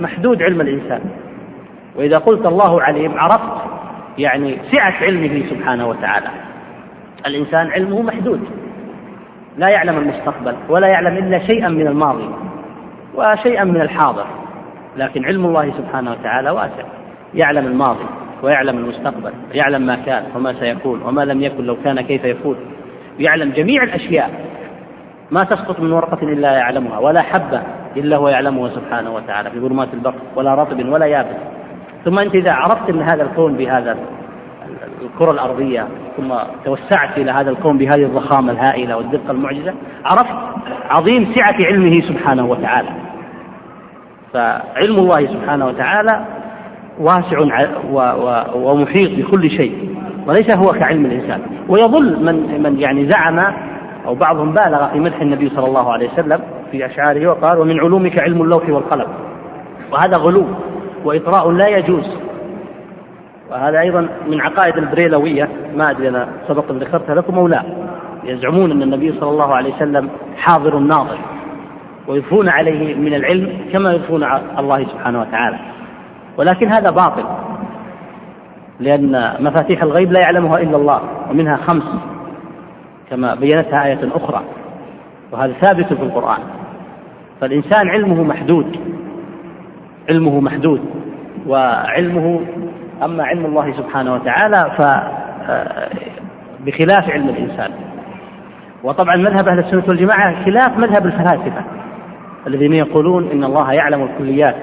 [0.00, 1.00] محدود علم الإنسان.
[1.96, 3.79] وإذا قلت الله عليم عرفت
[4.18, 6.28] يعني سعة علمه سبحانه وتعالى.
[7.26, 8.40] الإنسان علمه محدود.
[9.56, 12.28] لا يعلم المستقبل ولا يعلم إلا شيئا من الماضي
[13.14, 14.26] وشيئا من الحاضر.
[14.96, 16.84] لكن علم الله سبحانه وتعالى واسع.
[17.34, 18.04] يعلم الماضي
[18.42, 22.56] ويعلم المستقبل يعلم ما كان وما سيكون وما لم يكن لو كان كيف يكون.
[23.18, 24.30] يعلم جميع الأشياء.
[25.30, 27.62] ما تسقط من ورقة إلا يعلمها ولا حبة
[27.96, 29.50] إلا هو يعلمها سبحانه وتعالى.
[29.50, 31.59] في ظلمات البر ولا رطب ولا يابس.
[32.04, 33.96] ثم أنت إذا عرفت أن هذا الكون بهذا
[35.02, 35.86] الكرة الأرضية
[36.16, 39.74] ثم توسعت إلى هذا الكون بهذه الضخامة الهائلة والدقة المعجزة
[40.04, 40.34] عرفت
[40.90, 42.88] عظيم سعة علمه سبحانه وتعالى.
[44.32, 46.24] فعلم الله سبحانه وتعالى
[46.98, 47.66] واسع
[48.54, 49.96] ومحيط بكل شيء
[50.26, 51.40] وليس هو كعلم الإنسان.
[51.68, 53.54] ويظل من من يعني زعم
[54.06, 56.40] أو بعضهم بالغ في مدح النبي صلى الله عليه وسلم
[56.70, 59.08] في أشعاره وقال ومن علومك علم اللوح والقلم.
[59.92, 60.44] وهذا غلو.
[61.04, 62.04] وإطراء لا يجوز.
[63.50, 67.62] وهذا أيضا من عقائد البريلوية ما أدري أنا سبق ذكرتها لكم أو لا.
[68.24, 71.18] يزعمون أن النبي صلى الله عليه وسلم حاضر ناظر
[72.08, 75.58] ويضفون عليه من العلم كما يضفون على الله سبحانه وتعالى.
[76.38, 77.24] ولكن هذا باطل
[78.80, 81.00] لأن مفاتيح الغيب لا يعلمها إلا الله
[81.30, 81.84] ومنها خمس
[83.10, 84.42] كما بينتها آية أخرى
[85.32, 86.40] وهذا ثابت في القرآن.
[87.40, 88.76] فالإنسان علمه محدود.
[90.08, 90.80] علمه محدود.
[91.46, 92.40] وعلمه
[93.02, 94.80] أما علم الله سبحانه وتعالى ف
[96.66, 97.70] بخلاف علم الإنسان.
[98.84, 101.64] وطبعا مذهب أهل السنة والجماعة خلاف مذهب الفلاسفة
[102.46, 104.56] الذين يقولون إن الله يعلم الكليات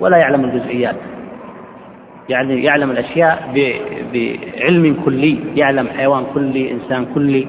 [0.00, 0.96] ولا يعلم الجزئيات.
[2.28, 3.38] يعني يعلم الأشياء
[4.12, 7.46] بعلم كلي يعلم حيوان كلي إنسان كلي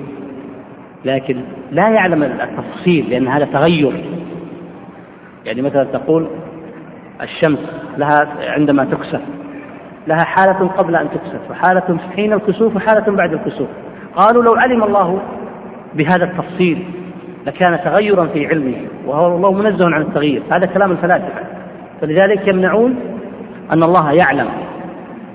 [1.05, 1.41] لكن
[1.71, 4.03] لا يعلم التفصيل لأن هذا تغير.
[5.45, 6.27] يعني مثلا تقول
[7.21, 7.59] الشمس
[7.97, 9.21] لها عندما تكسف
[10.07, 13.67] لها حالة قبل أن تكسف وحالة حين الكسوف وحالة بعد الكسوف.
[14.15, 15.21] قالوا لو علم الله
[15.93, 16.83] بهذا التفصيل
[17.47, 18.75] لكان تغيرا في علمه
[19.05, 20.41] وهو الله منزه عن التغيير.
[20.51, 21.43] هذا كلام الفلاسفة.
[22.01, 22.95] فلذلك يمنعون
[23.73, 24.47] أن الله يعلم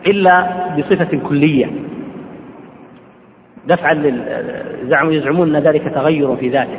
[0.06, 0.32] إلا
[0.78, 1.66] بصفة كلية.
[3.66, 4.02] دفعا
[4.82, 6.78] زعموا يزعمون أن ذلك تغير في ذاته.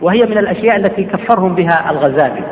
[0.00, 2.42] وهي من الأشياء التي كفرهم بها الغزالي.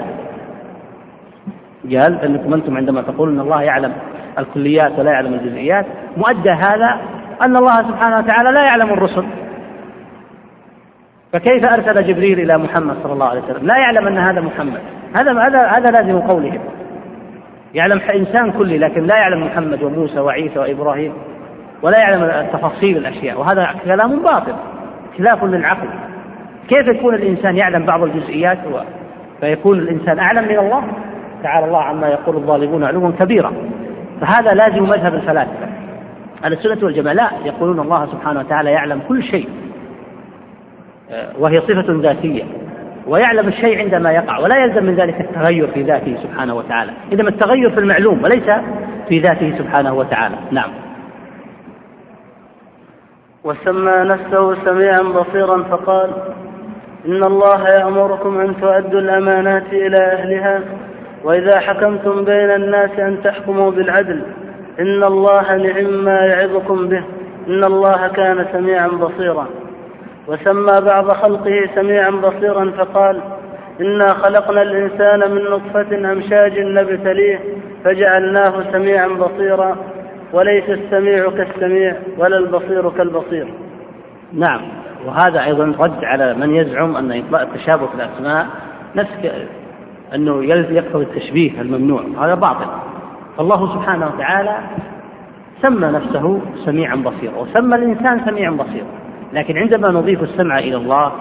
[1.87, 3.93] قال أنكم أنتم عندما تقولون أن الله يعلم
[4.39, 5.87] الكليات ولا يعلم الجزئيات.
[6.17, 7.01] مؤدى هذا
[7.43, 9.25] أن الله سبحانه وتعالى لا يعلم الرسل.
[11.33, 14.81] فكيف أرسل جبريل إلى محمد صلى الله عليه وسلم؟ لا يعلم أن هذا محمد.
[15.17, 16.61] هذا هذا هذا لازم قولهم.
[17.75, 21.13] يعلم إنسان كلي لكن لا يعلم محمد وموسى وعيسى وإبراهيم
[21.83, 23.41] ولا يعلم تفاصيل الأشياء.
[23.41, 24.55] وهذا كلام باطل
[25.19, 25.89] خلاف للعقل.
[26.69, 28.59] كيف يكون الإنسان يعلم بعض الجزئيات
[29.41, 30.85] فيكون الإنسان أعلم من الله؟
[31.47, 33.53] تعالى الله عما يقول الظالمون علوا كبيرا.
[34.21, 35.69] فهذا لازم مذهب الفلاسفة.
[36.45, 39.49] على السنة والجماعة لا يقولون الله سبحانه وتعالى يعلم كل شيء.
[41.11, 42.45] آه، وهي صفة ذاتية.
[43.07, 46.93] ويعلم الشيء عندما يقع ولا يلزم من ذلك التغير في ذاته سبحانه وتعالى.
[47.13, 48.51] إنما التغير في المعلوم وليس
[49.09, 50.37] في ذاته سبحانه وتعالى.
[50.51, 50.71] نعم.
[53.45, 56.11] وسمى نفسه سميعا بصيرا فقال
[57.07, 60.61] إن الله يأمركم أن تؤدوا الأمانات إلى أهلها.
[61.27, 64.23] وإذا حكمتم بين الناس أن تحكموا بالعدل
[64.81, 67.03] إن الله نعم ما يعظكم به
[67.49, 69.47] إن الله كان سميعا بصيرا.
[70.29, 73.21] وسمى بعض خلقه سميعا بصيرا فقال
[73.81, 77.41] إنا خلقنا الإنسان من نطفة أمشاج نبتليه
[77.85, 79.77] فجعلناه سميعا بصيرا.
[80.33, 83.49] وليس السميع كالسميع ولا البصير كالبصير.
[84.33, 84.61] نعم.
[85.07, 88.47] وهذا أيضا رد على من يزعم أن إطلاق التشابه في الأسماء
[88.95, 89.11] نفس
[90.15, 92.03] أنه يقتضي التشبيه الممنوع.
[92.21, 92.67] هذا باطل.
[93.41, 94.59] الله سبحانه وتعالى
[95.63, 98.87] سمى نفسه سميعا بصيرا وسمى الإنسان سميعا بصيرا.
[99.33, 101.13] لكن عندما نضيف السمع إلى الله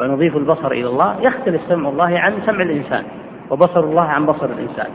[0.00, 3.04] ونضيف البصر إلى الله يختلف سمع الله عن سمع الإنسان
[3.50, 4.90] وبصر الله عن بصر الإنسان.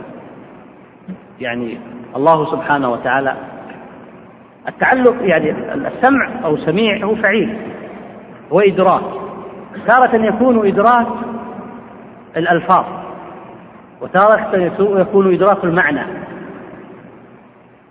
[1.40, 1.78] يعني
[2.16, 3.34] الله سبحانه وتعالى
[4.68, 7.56] التعلق يعني السمع أو سميع هو فعيل
[8.52, 9.02] هو إدراك.
[9.86, 11.06] تارة يكون إدراك
[12.36, 12.84] الألفاظ.
[14.00, 14.56] وتارة
[15.00, 16.02] يكون إدراك المعنى.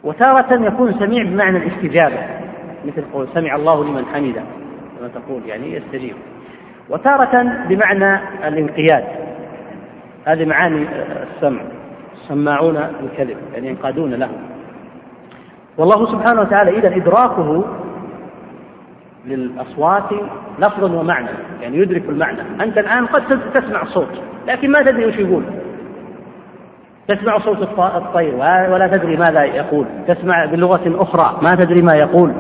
[0.04, 2.18] وتارة يكون سميع بمعنى الاستجابة.
[2.86, 4.42] مثل قول سمع الله لمن حمده.
[5.00, 6.16] كما تقول يعني يستجيب.
[6.90, 9.04] وتارة بمعنى الانقياد.
[10.26, 10.88] هذه معاني
[11.24, 11.62] السمع.
[12.28, 14.30] سماعون الكذب يعني ينقادون له.
[15.78, 17.66] والله سبحانه وتعالى إذا إدراكه
[19.26, 20.10] للأصوات
[20.60, 21.30] لفظا ومعنى
[21.62, 22.42] يعني يدرك المعنى.
[22.62, 23.24] أنت الآن قد
[23.54, 25.44] تسمع صوت لكن ما تدري وش يقول.
[27.10, 28.36] تسمع صوت الطير
[28.72, 29.86] ولا تدري ماذا يقول.
[30.08, 32.34] تسمع بلغة أخرى ما تدري ما يقول.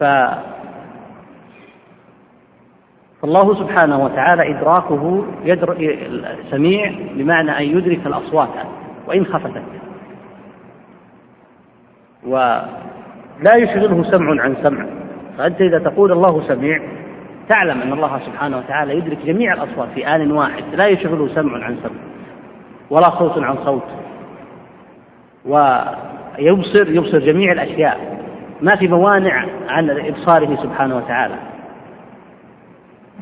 [0.00, 0.04] ف
[3.22, 5.74] فالله سبحانه وتعالى إدراكه يدر...
[6.50, 8.48] سميع بمعنى أن يدرك الأصوات
[9.06, 9.79] وإن خفتت
[12.26, 14.86] ولا يشغله سمع عن سمع.
[15.38, 16.80] فأنت إذا تقول الله سميع
[17.48, 21.76] تعلم أن الله سبحانه وتعالى يدرك جميع الأصوات في آن واحد لا يشغله سمع عن
[21.82, 22.00] سمع
[22.90, 23.88] ولا صوت عن صوت.
[25.46, 28.24] ويبصر يبصر جميع الأشياء.
[28.62, 31.34] ما في موانع عن إبصاره سبحانه وتعالى.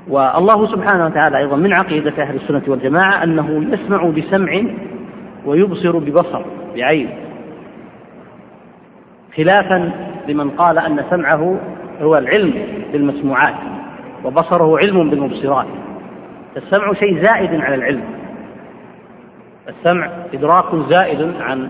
[0.08, 4.62] والله سبحانه وتعالى أيضا من عقيدة أهل السنة والجماعة أنه يسمع بسمع
[5.46, 6.42] ويبصر ببصر
[6.76, 7.27] بعين.
[9.36, 9.90] خلافا
[10.28, 11.56] لمن قال أن سمعه
[12.00, 12.54] هو العلم
[12.92, 13.54] بالمسموعات
[14.24, 15.66] وبصره علم بالمبصرات.
[16.56, 18.04] السمع شيء زائد على العلم.
[19.68, 21.68] السمع إدراك زائد عن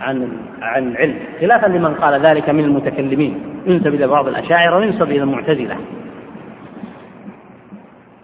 [0.00, 0.28] عن
[0.62, 1.18] عن العلم.
[1.40, 3.40] خلافا لمن قال ذلك من المتكلمين.
[3.66, 5.76] ينسب إلى بعض الأشاعرة وينسب إلى المعتزلة.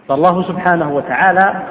[0.07, 1.63] فالله سبحانه وتعالى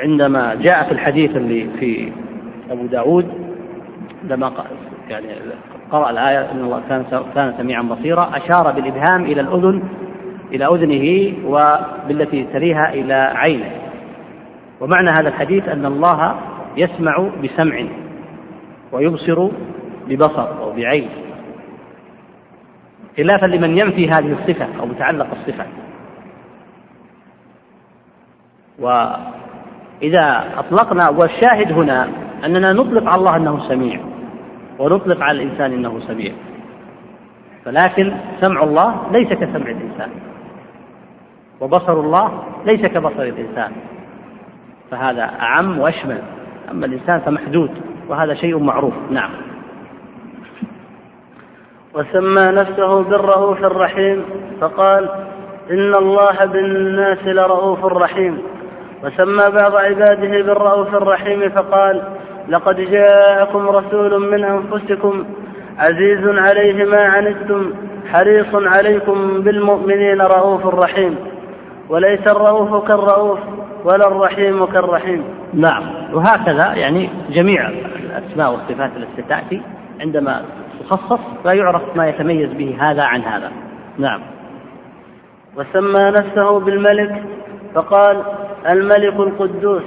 [0.00, 2.12] عندما جاء في الحديث اللي في
[2.70, 3.26] أبو داود
[4.24, 4.52] لما
[5.10, 5.26] يعني
[5.90, 7.04] قرأ الآية أن الله كان
[7.34, 9.82] كان سميعا بصيرا أشار بالإبهام إلى الأذن
[10.52, 13.70] إلى أذنه وبالتي تليها إلى عينه.
[14.80, 16.34] ومعنى هذا الحديث أن الله
[16.76, 17.84] يسمع بسمع
[18.92, 19.48] ويبصر
[20.08, 21.08] ببصر أو بعين.
[23.16, 25.66] خلافا لمن ينفي هذه الصفة أو متعلق الصفة.
[30.02, 32.08] وإذا أطلقنا والشاهد هنا
[32.44, 34.00] أننا نطلق على الله أنه سميع
[34.78, 36.32] ونطلق على الإنسان أنه سميع.
[37.64, 40.10] فلكن سمع الله ليس كسمع الإنسان
[41.60, 43.72] وبصر الله ليس كبصر الإنسان.
[44.90, 46.22] فهذا أعم وأشمل.
[46.70, 47.70] أما الإنسان فمحدود
[48.08, 48.94] وهذا شيء معروف.
[49.10, 49.30] نعم.
[51.94, 54.24] وسمى نفسه بالرؤوف الرحيم
[54.60, 55.08] فقال
[55.70, 58.38] إن الله بالناس لرؤوف رحيم.
[59.04, 62.02] وسمى بعض عباده بالرؤوف الرحيم فقال
[62.48, 65.24] لقد جاءكم رسول من أنفسكم
[65.78, 67.72] عزيز عليه ما عنتم
[68.12, 71.16] حريص عليكم بالمؤمنين رؤوف رحيم.
[71.88, 73.38] وليس الرؤوف كالرؤوف
[73.84, 75.24] ولا الرحيم كالرحيم.
[75.54, 75.82] نعم.
[76.12, 79.62] وهكذا يعني جميع الأسماء والصفات التي تأتي
[80.00, 80.42] عندما
[80.80, 83.50] تخصص لا يعرف ما يتميز به هذا عن هذا.
[83.98, 84.20] نعم.
[85.56, 87.22] وسمى نفسه بالملك
[87.74, 88.22] فقال
[88.66, 89.82] الملك القدوس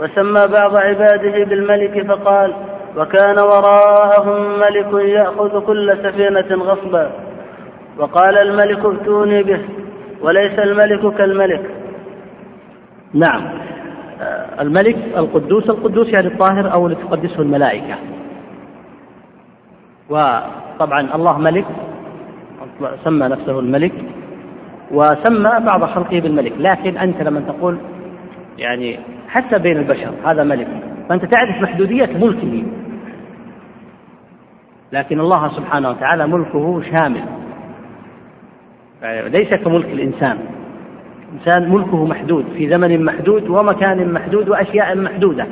[0.00, 2.54] وسمى بعض عباده بالملك فقال
[2.96, 7.10] وكان وراءهم ملك يأخذ كل سفينة غصبا.
[7.98, 9.60] وقال الملك ائتوني به
[10.20, 11.70] وليس الملك كالملك.
[13.14, 13.48] نعم.
[14.60, 17.94] الملك القدوس القدوس يعني الطاهر أو اللي تقدسه الملائكة.
[20.10, 21.64] وطبعا الله ملك
[23.04, 23.92] سمى نفسه الملك
[24.90, 26.52] وسمى بعض خلقه بالملك.
[26.58, 27.78] لكن أنت لما تقول
[28.58, 30.68] يعني حتى بين البشر هذا ملك.
[31.08, 32.62] فأنت تعرف محدودية ملكه.
[34.92, 37.24] لكن الله سبحانه وتعالى ملكه شامل.
[39.02, 40.38] يعني ليس كملك الإنسان.
[41.32, 45.46] الإنسان ملكه محدود في زمن محدود ومكان محدود وأشياء محدودة.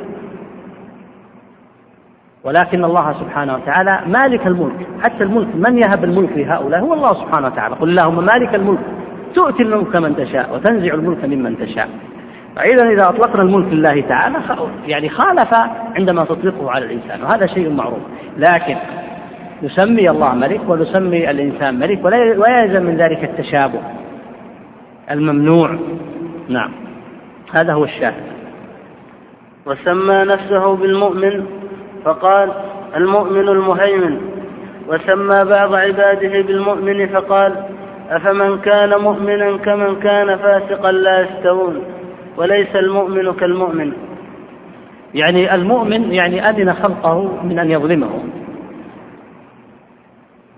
[2.44, 4.86] ولكن الله سبحانه وتعالى مالك الملك.
[5.02, 7.74] حتى الملك من يهب الملك لهؤلاء؟ هو الله سبحانه وتعالى.
[7.74, 8.80] قل اللهم مالك الملك.
[9.34, 11.88] تؤتي الملك من تشاء وتنزع الملك ممن تشاء.
[12.56, 14.38] فإذا إذا أطلقنا الملك لله تعالى
[14.86, 15.54] يعني خالف
[15.96, 17.98] عندما تطلقه على الإنسان وهذا شيء معروف.
[18.36, 18.76] لكن
[19.62, 23.80] نسمي الله ملك ونسمي الإنسان ملك ولا يلزم من ذلك التشابه.
[25.10, 25.78] الممنوع.
[26.48, 26.70] نعم.
[27.54, 28.24] هذا هو الشاهد.
[29.66, 31.46] وسمى نفسه بالمؤمن
[32.04, 32.52] فقال
[32.96, 34.20] المؤمن المهيمن.
[34.88, 37.52] وسمى بعض عباده بالمؤمن فقال
[38.10, 41.93] أفمن كان مؤمنا كمن كان فاسقا لا يستوون.
[42.36, 43.92] وليس المؤمن كالمؤمن.
[45.14, 48.30] يعني المؤمن يعني أذن خلقه من أن يظلمهم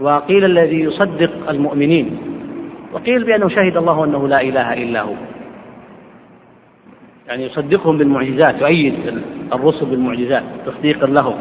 [0.00, 2.18] وقيل الذي يصدق المؤمنين.
[2.92, 5.14] وقيل بأنه شهد الله أنه لا إله إلا هو.
[7.28, 8.94] يعني يصدقهم بالمعجزات يؤيد
[9.52, 11.34] الرسل بالمعجزات تصديقا لهم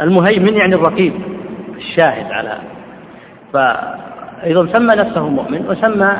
[0.00, 1.12] المهيمن يعني الرقيب
[1.76, 2.58] الشاهد على
[3.52, 6.16] فأيضا سمى نفسه مؤمن وسمى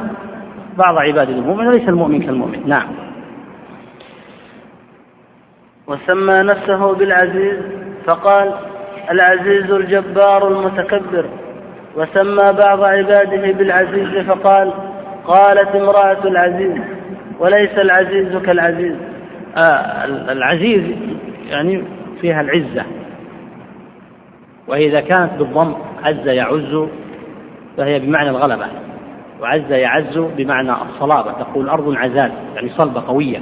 [0.77, 2.69] بعض عباده المؤمن وليس المؤمن كالمؤمن.
[2.69, 2.89] نعم.
[5.87, 7.59] وسمى نفسه بالعزيز
[8.07, 8.55] فقال
[9.11, 11.25] العزيز الجبار المتكبر.
[11.97, 14.73] وسمى بعض عباده بالعزيز فقال
[15.25, 16.81] قالت امرأة العزيز
[17.39, 18.97] وليس العزيز كالعزيز.
[19.57, 20.83] آه العزيز
[21.49, 21.85] يعني
[22.21, 22.85] فيها العزة.
[24.69, 25.75] وإذا كانت بالضم
[26.05, 26.89] عز يعز
[27.77, 28.67] فهي بمعنى الغلبة.
[29.41, 33.39] وعز يعز بمعنى الصلابة تقول أرض عزاز يعني صلبة قوية.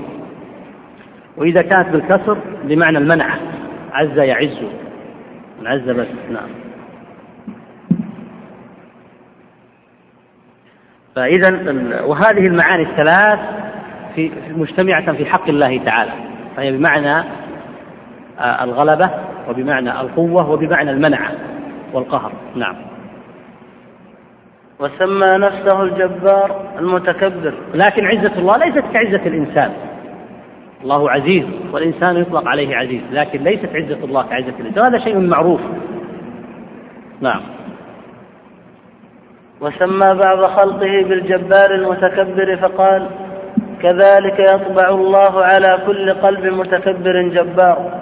[1.36, 3.38] وإذا كانت بالكسر بمعنى المنعة
[3.92, 4.58] عز يعز.
[5.66, 6.48] عز بس نعم.
[11.14, 11.50] فإذا
[12.04, 13.38] وهذه المعاني الثلاث
[14.14, 16.12] في مجتمعة في حق الله تعالى
[16.56, 17.24] فهي بمعنى
[18.38, 19.10] آه، الغلبة
[19.48, 21.30] وبمعنى القوة وبمعنى المنعة
[21.92, 22.32] والقهر.
[22.54, 22.76] نعم.
[24.80, 27.54] وسمى نفسه الجبار المتكبر.
[27.74, 29.72] لكن عزة الله ليست كعزة الإنسان.
[30.82, 34.84] الله عزيز والإنسان يطلق عليه عزيز لكن ليست عزة الله كعزة الإنسان.
[34.84, 35.60] هذا شيء معروف.
[37.20, 37.40] نعم.
[39.60, 43.06] وسمى بعض خلقه بالجبار المتكبر فقال
[43.82, 48.00] كذلك يطبع الله على كل قلب متكبر جبار.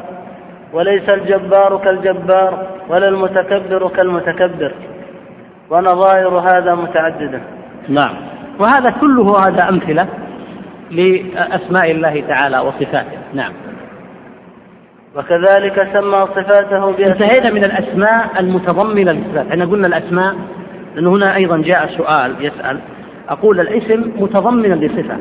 [0.72, 4.72] وليس الجبار كالجبار ولا المتكبر كالمتكبر.
[5.70, 7.40] ونظائر هذا متعددة.
[7.88, 8.14] نعم.
[8.60, 10.08] وهذا كله هذا أمثلة
[10.90, 13.18] لأسماء الله تعالى وصفاته.
[13.34, 13.52] نعم.
[15.16, 19.46] وكذلك سمى صفاته انتهينا من الأسماء المتضمنة للصفات.
[19.50, 20.34] إحنا قلنا الأسماء
[20.94, 22.78] لأنه هنا أيضا جاء سؤال يسأل.
[23.28, 25.16] أقول الاسم متضمنا لصفة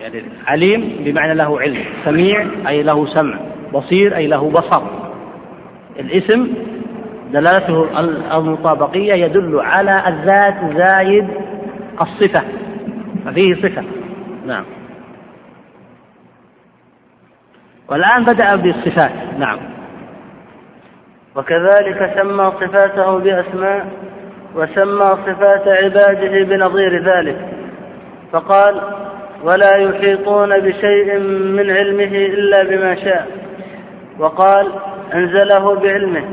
[0.00, 3.34] يعني عليم بمعنى له علم سميع أي له سمع
[3.74, 4.82] بصير أي له بصر.
[6.00, 6.48] الاسم
[7.34, 8.00] دلالته
[8.38, 11.28] المطابقية يدل على الذات زايد
[12.02, 12.42] الصفة
[13.24, 13.84] ففيه صفة.
[14.46, 14.64] نعم.
[17.88, 19.12] والآن بدأ بالصفات.
[19.38, 19.58] نعم.
[21.36, 23.86] وكذلك سمى صفاته بأسماء
[24.54, 27.36] وسمى صفات عباده بنظير ذلك.
[28.32, 28.80] فقال
[29.42, 31.18] ولا يحيطون بشيء
[31.58, 33.26] من علمه إلا بما شاء
[34.18, 34.72] وقال
[35.14, 36.24] أنزله بعلمه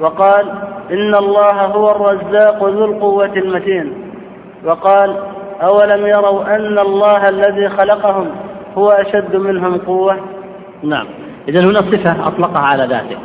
[0.00, 0.46] وقال
[0.90, 3.92] إن الله هو الرزاق ذو القوة المتين.
[4.64, 5.16] وقال
[5.62, 8.30] أولم يروا أن الله الذي خلقهم
[8.76, 10.16] هو أشد منهم قوة؟
[10.82, 11.06] نعم.
[11.48, 13.16] إذا هنا صفة أطلقها على ذاته.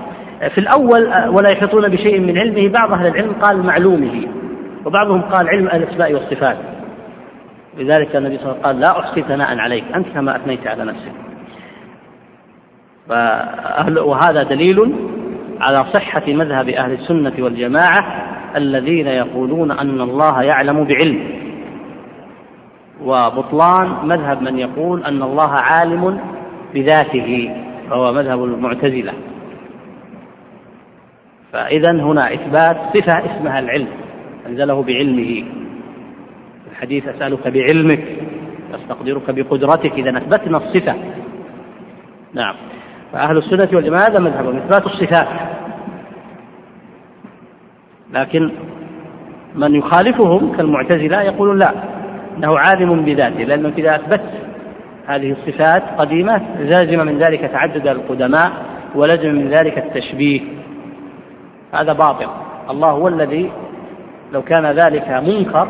[0.49, 2.67] في الأول ولا يحيطون بشيء من علمه.
[2.67, 4.27] بعض أهل العلم قال معلومه
[4.85, 6.57] وبعضهم قال علم الأسماء والصفات.
[7.77, 10.83] لذلك النبي صلى الله عليه وسلم قال لا أحصي ثناء عليك أنت كما أثنيت على
[10.83, 11.11] نفسك.
[14.05, 14.95] وهذا دليل
[15.59, 18.25] على صحة مذهب أهل السنة والجماعة
[18.55, 21.19] الذين يقولون أن الله يعلم بعلم.
[23.03, 26.19] وبطلان مذهب من يقول أن الله عالم
[26.73, 27.55] بذاته
[27.91, 29.13] وهو مذهب المعتزلة.
[31.51, 33.87] فإذا هنا إثبات صفة اسمها العلم
[34.47, 35.43] أنزله بعلمه.
[36.71, 38.03] الحديث أسألك بعلمك
[38.73, 40.95] أستقدرك بقدرتك إذا أثبتنا الصفة.
[42.33, 42.55] نعم.
[43.15, 45.27] فأهل السنة والجماعة هذا مذهبهم إثبات الصفات.
[48.13, 48.51] لكن
[49.55, 51.71] من يخالفهم كالمعتزلة يقولون لا
[52.37, 54.21] أنه عالم بذاته لأنه إذا أثبت
[55.07, 58.51] هذه الصفات قديمة لازم من ذلك تعدد القدماء
[58.95, 60.41] ولزم من ذلك التشبيه.
[61.73, 62.27] هذا باطل.
[62.69, 63.51] الله هو الذي
[64.33, 65.67] لو كان ذلك منكر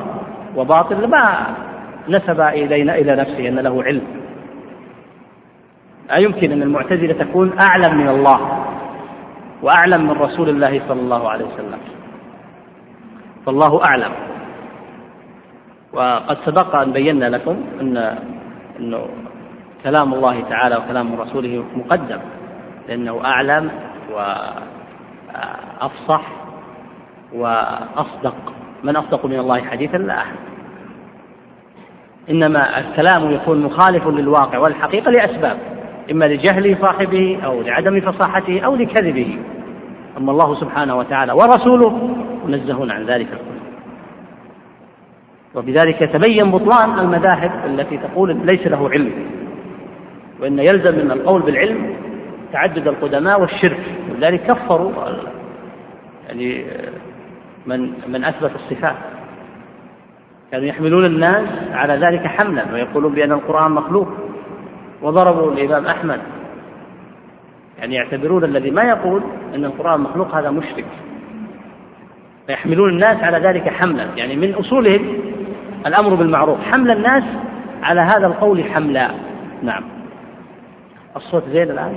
[0.56, 1.48] وباطل لما
[2.10, 4.25] نسب إلينا إلى نفسه أن له علم.
[6.10, 8.66] لا يمكن أن المعتزلة تكون أعلم من الله
[9.62, 11.80] وأعلم من رسول الله صلى الله عليه وسلم.
[13.46, 14.12] فالله أعلم.
[15.94, 18.18] وقد سبق أن بينا لكم أن
[18.80, 19.08] أنه
[19.84, 22.20] كلام الله تعالى وكلام رسوله مقدم
[22.88, 23.72] لأنه أعلم
[25.82, 26.22] وأفصح
[27.34, 28.36] وأصدق.
[28.84, 30.36] من أصدق من الله حديثا؟ لا أحد.
[32.30, 35.75] إنما الكلام يكون مخالف للواقع والحقيقة لأسباب.
[36.12, 39.38] إما لجهل صاحبه أو لعدم فصاحته أو لكذبه.
[40.18, 42.16] أما الله سبحانه وتعالى ورسوله
[42.48, 43.28] منزهون عن ذلك
[45.56, 49.12] وبذلك يتبين بطلان المذاهب التي تقول ليس له علم.
[50.40, 51.96] وإن يلزم من القول بالعلم
[52.54, 53.80] تعدد القدماء والشرك.
[54.12, 54.92] ولذلك كفروا
[56.28, 56.66] يعني
[57.66, 58.96] من من أثبت الصفات.
[60.52, 64.08] كانوا يحملون الناس على ذلك حملا ويقولون بأن القرآن مخلوق.
[65.06, 66.20] وضربوا الإمام أحمد.
[67.80, 69.24] يعني يعتبرون الذي ما يقول
[69.56, 70.86] أن القرآن مخلوق هذا مشرك.
[72.48, 74.06] فيحملون الناس على ذلك حملا.
[74.16, 75.18] يعني من أصولهم
[75.86, 76.60] الأمر بالمعروف.
[76.62, 77.24] حمل الناس
[77.84, 79.12] على هذا القول حملا.
[79.64, 79.84] نعم.
[81.16, 81.96] الصوت زين الآن؟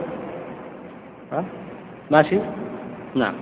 [1.32, 1.44] ها؟
[2.10, 2.38] ماشي؟
[3.14, 3.34] نعم.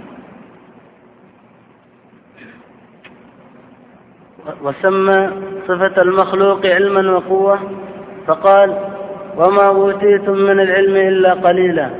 [4.62, 5.30] وسمى
[5.68, 7.58] صفة المخلوق علما وقوة
[8.26, 8.95] فقال
[9.36, 11.90] وما أوتيتم من العلم إلا قليلا.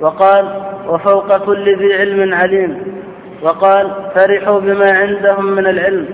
[0.00, 0.48] وقال
[0.88, 3.00] وفوق كل ذي علم عليم.
[3.42, 6.06] وقال فرحوا بما عندهم من العلم.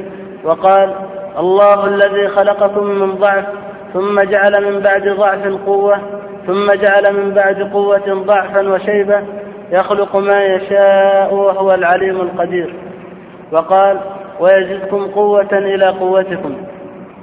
[0.45, 0.93] وقال
[1.39, 3.45] الله الذي خلقكم من ضعف
[3.95, 5.99] ثم جعل من بعد ضعف قوة
[6.47, 9.23] ثم جعل من بعد قوة ضعفا وشيبة
[9.73, 12.75] يخلق ما يشاء وهو العليم القدير.
[13.53, 13.99] وقال
[14.41, 16.57] ويزدكم قوة إلى قوتكم.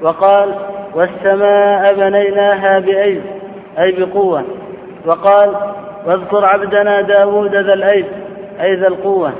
[0.01, 0.55] وقال
[0.95, 3.21] والسماء بنيناها بأيد
[3.79, 4.43] أي بقوة.
[5.05, 5.55] وقال
[6.05, 8.05] واذكر عبدنا داود ذا الأيد
[8.61, 9.33] أي ذا القوة.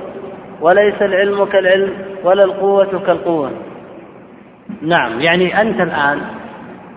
[0.62, 1.94] وليس العلم كالعلم
[2.24, 3.52] ولا القوة كالقوة.
[4.82, 6.22] نعم يعني أنت الآن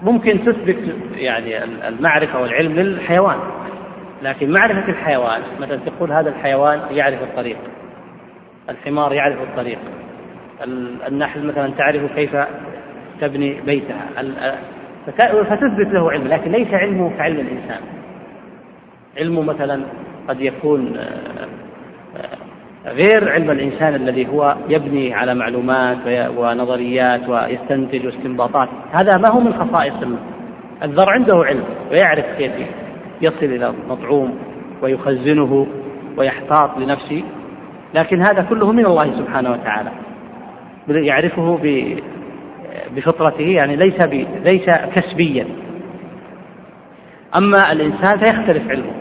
[0.03, 0.77] ممكن تثبت
[1.15, 3.37] يعني المعرفة والعلم للحيوان
[4.23, 7.57] لكن معرفة الحيوان مثلا تقول هذا الحيوان يعرف الطريق
[8.69, 9.79] الحمار يعرف الطريق
[11.09, 12.37] النحل مثلا تعرف كيف
[13.21, 14.07] تبني بيتها.
[15.51, 17.81] فتثبت له علم لكن ليس علمه كعلم الإنسان.
[19.19, 19.81] علمه مثلا
[20.29, 20.97] قد يكون
[22.87, 25.99] غير علم الإنسان الذي هو يبني على معلومات
[26.37, 28.69] ونظريات ويستنتج استنباطات.
[28.93, 29.95] هذا ما هو من خصائص
[30.83, 32.53] الذر عنده علم ويعرف كيف
[33.23, 34.39] يصل إلى مطعوم
[34.83, 35.67] ويخزنه
[36.17, 37.23] ويحتاط لنفسه.
[37.95, 39.91] لكن هذا كله من الله سبحانه وتعالى.
[40.89, 41.59] يعرفه
[42.97, 44.01] بفطرته يعني ليس
[44.45, 45.47] ليس كسبيا.
[47.37, 48.93] أما الإنسان فيختلف علمه.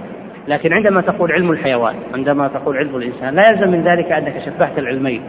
[0.47, 4.80] لكن عندما تقول علم الحيوان عندما تقول علم الإنسان لا يلزم من ذلك أنك شبهت
[4.80, 5.22] العلمين.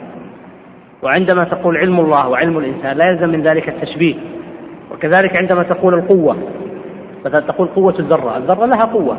[1.02, 4.14] وعندما تقول علم الله وعلم الإنسان لا يلزم من ذلك التشبيه.
[4.92, 6.36] وكذلك عندما تقول القوة
[7.24, 9.18] مثلا تقول قوة الذرة الذرة لها قوة.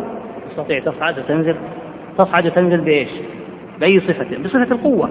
[0.50, 1.56] تستطيع تصعد وتنزل.
[2.18, 3.10] تصعد وتنزل بإيش؟
[3.80, 5.10] بأي صفة؟ بصفة القوة.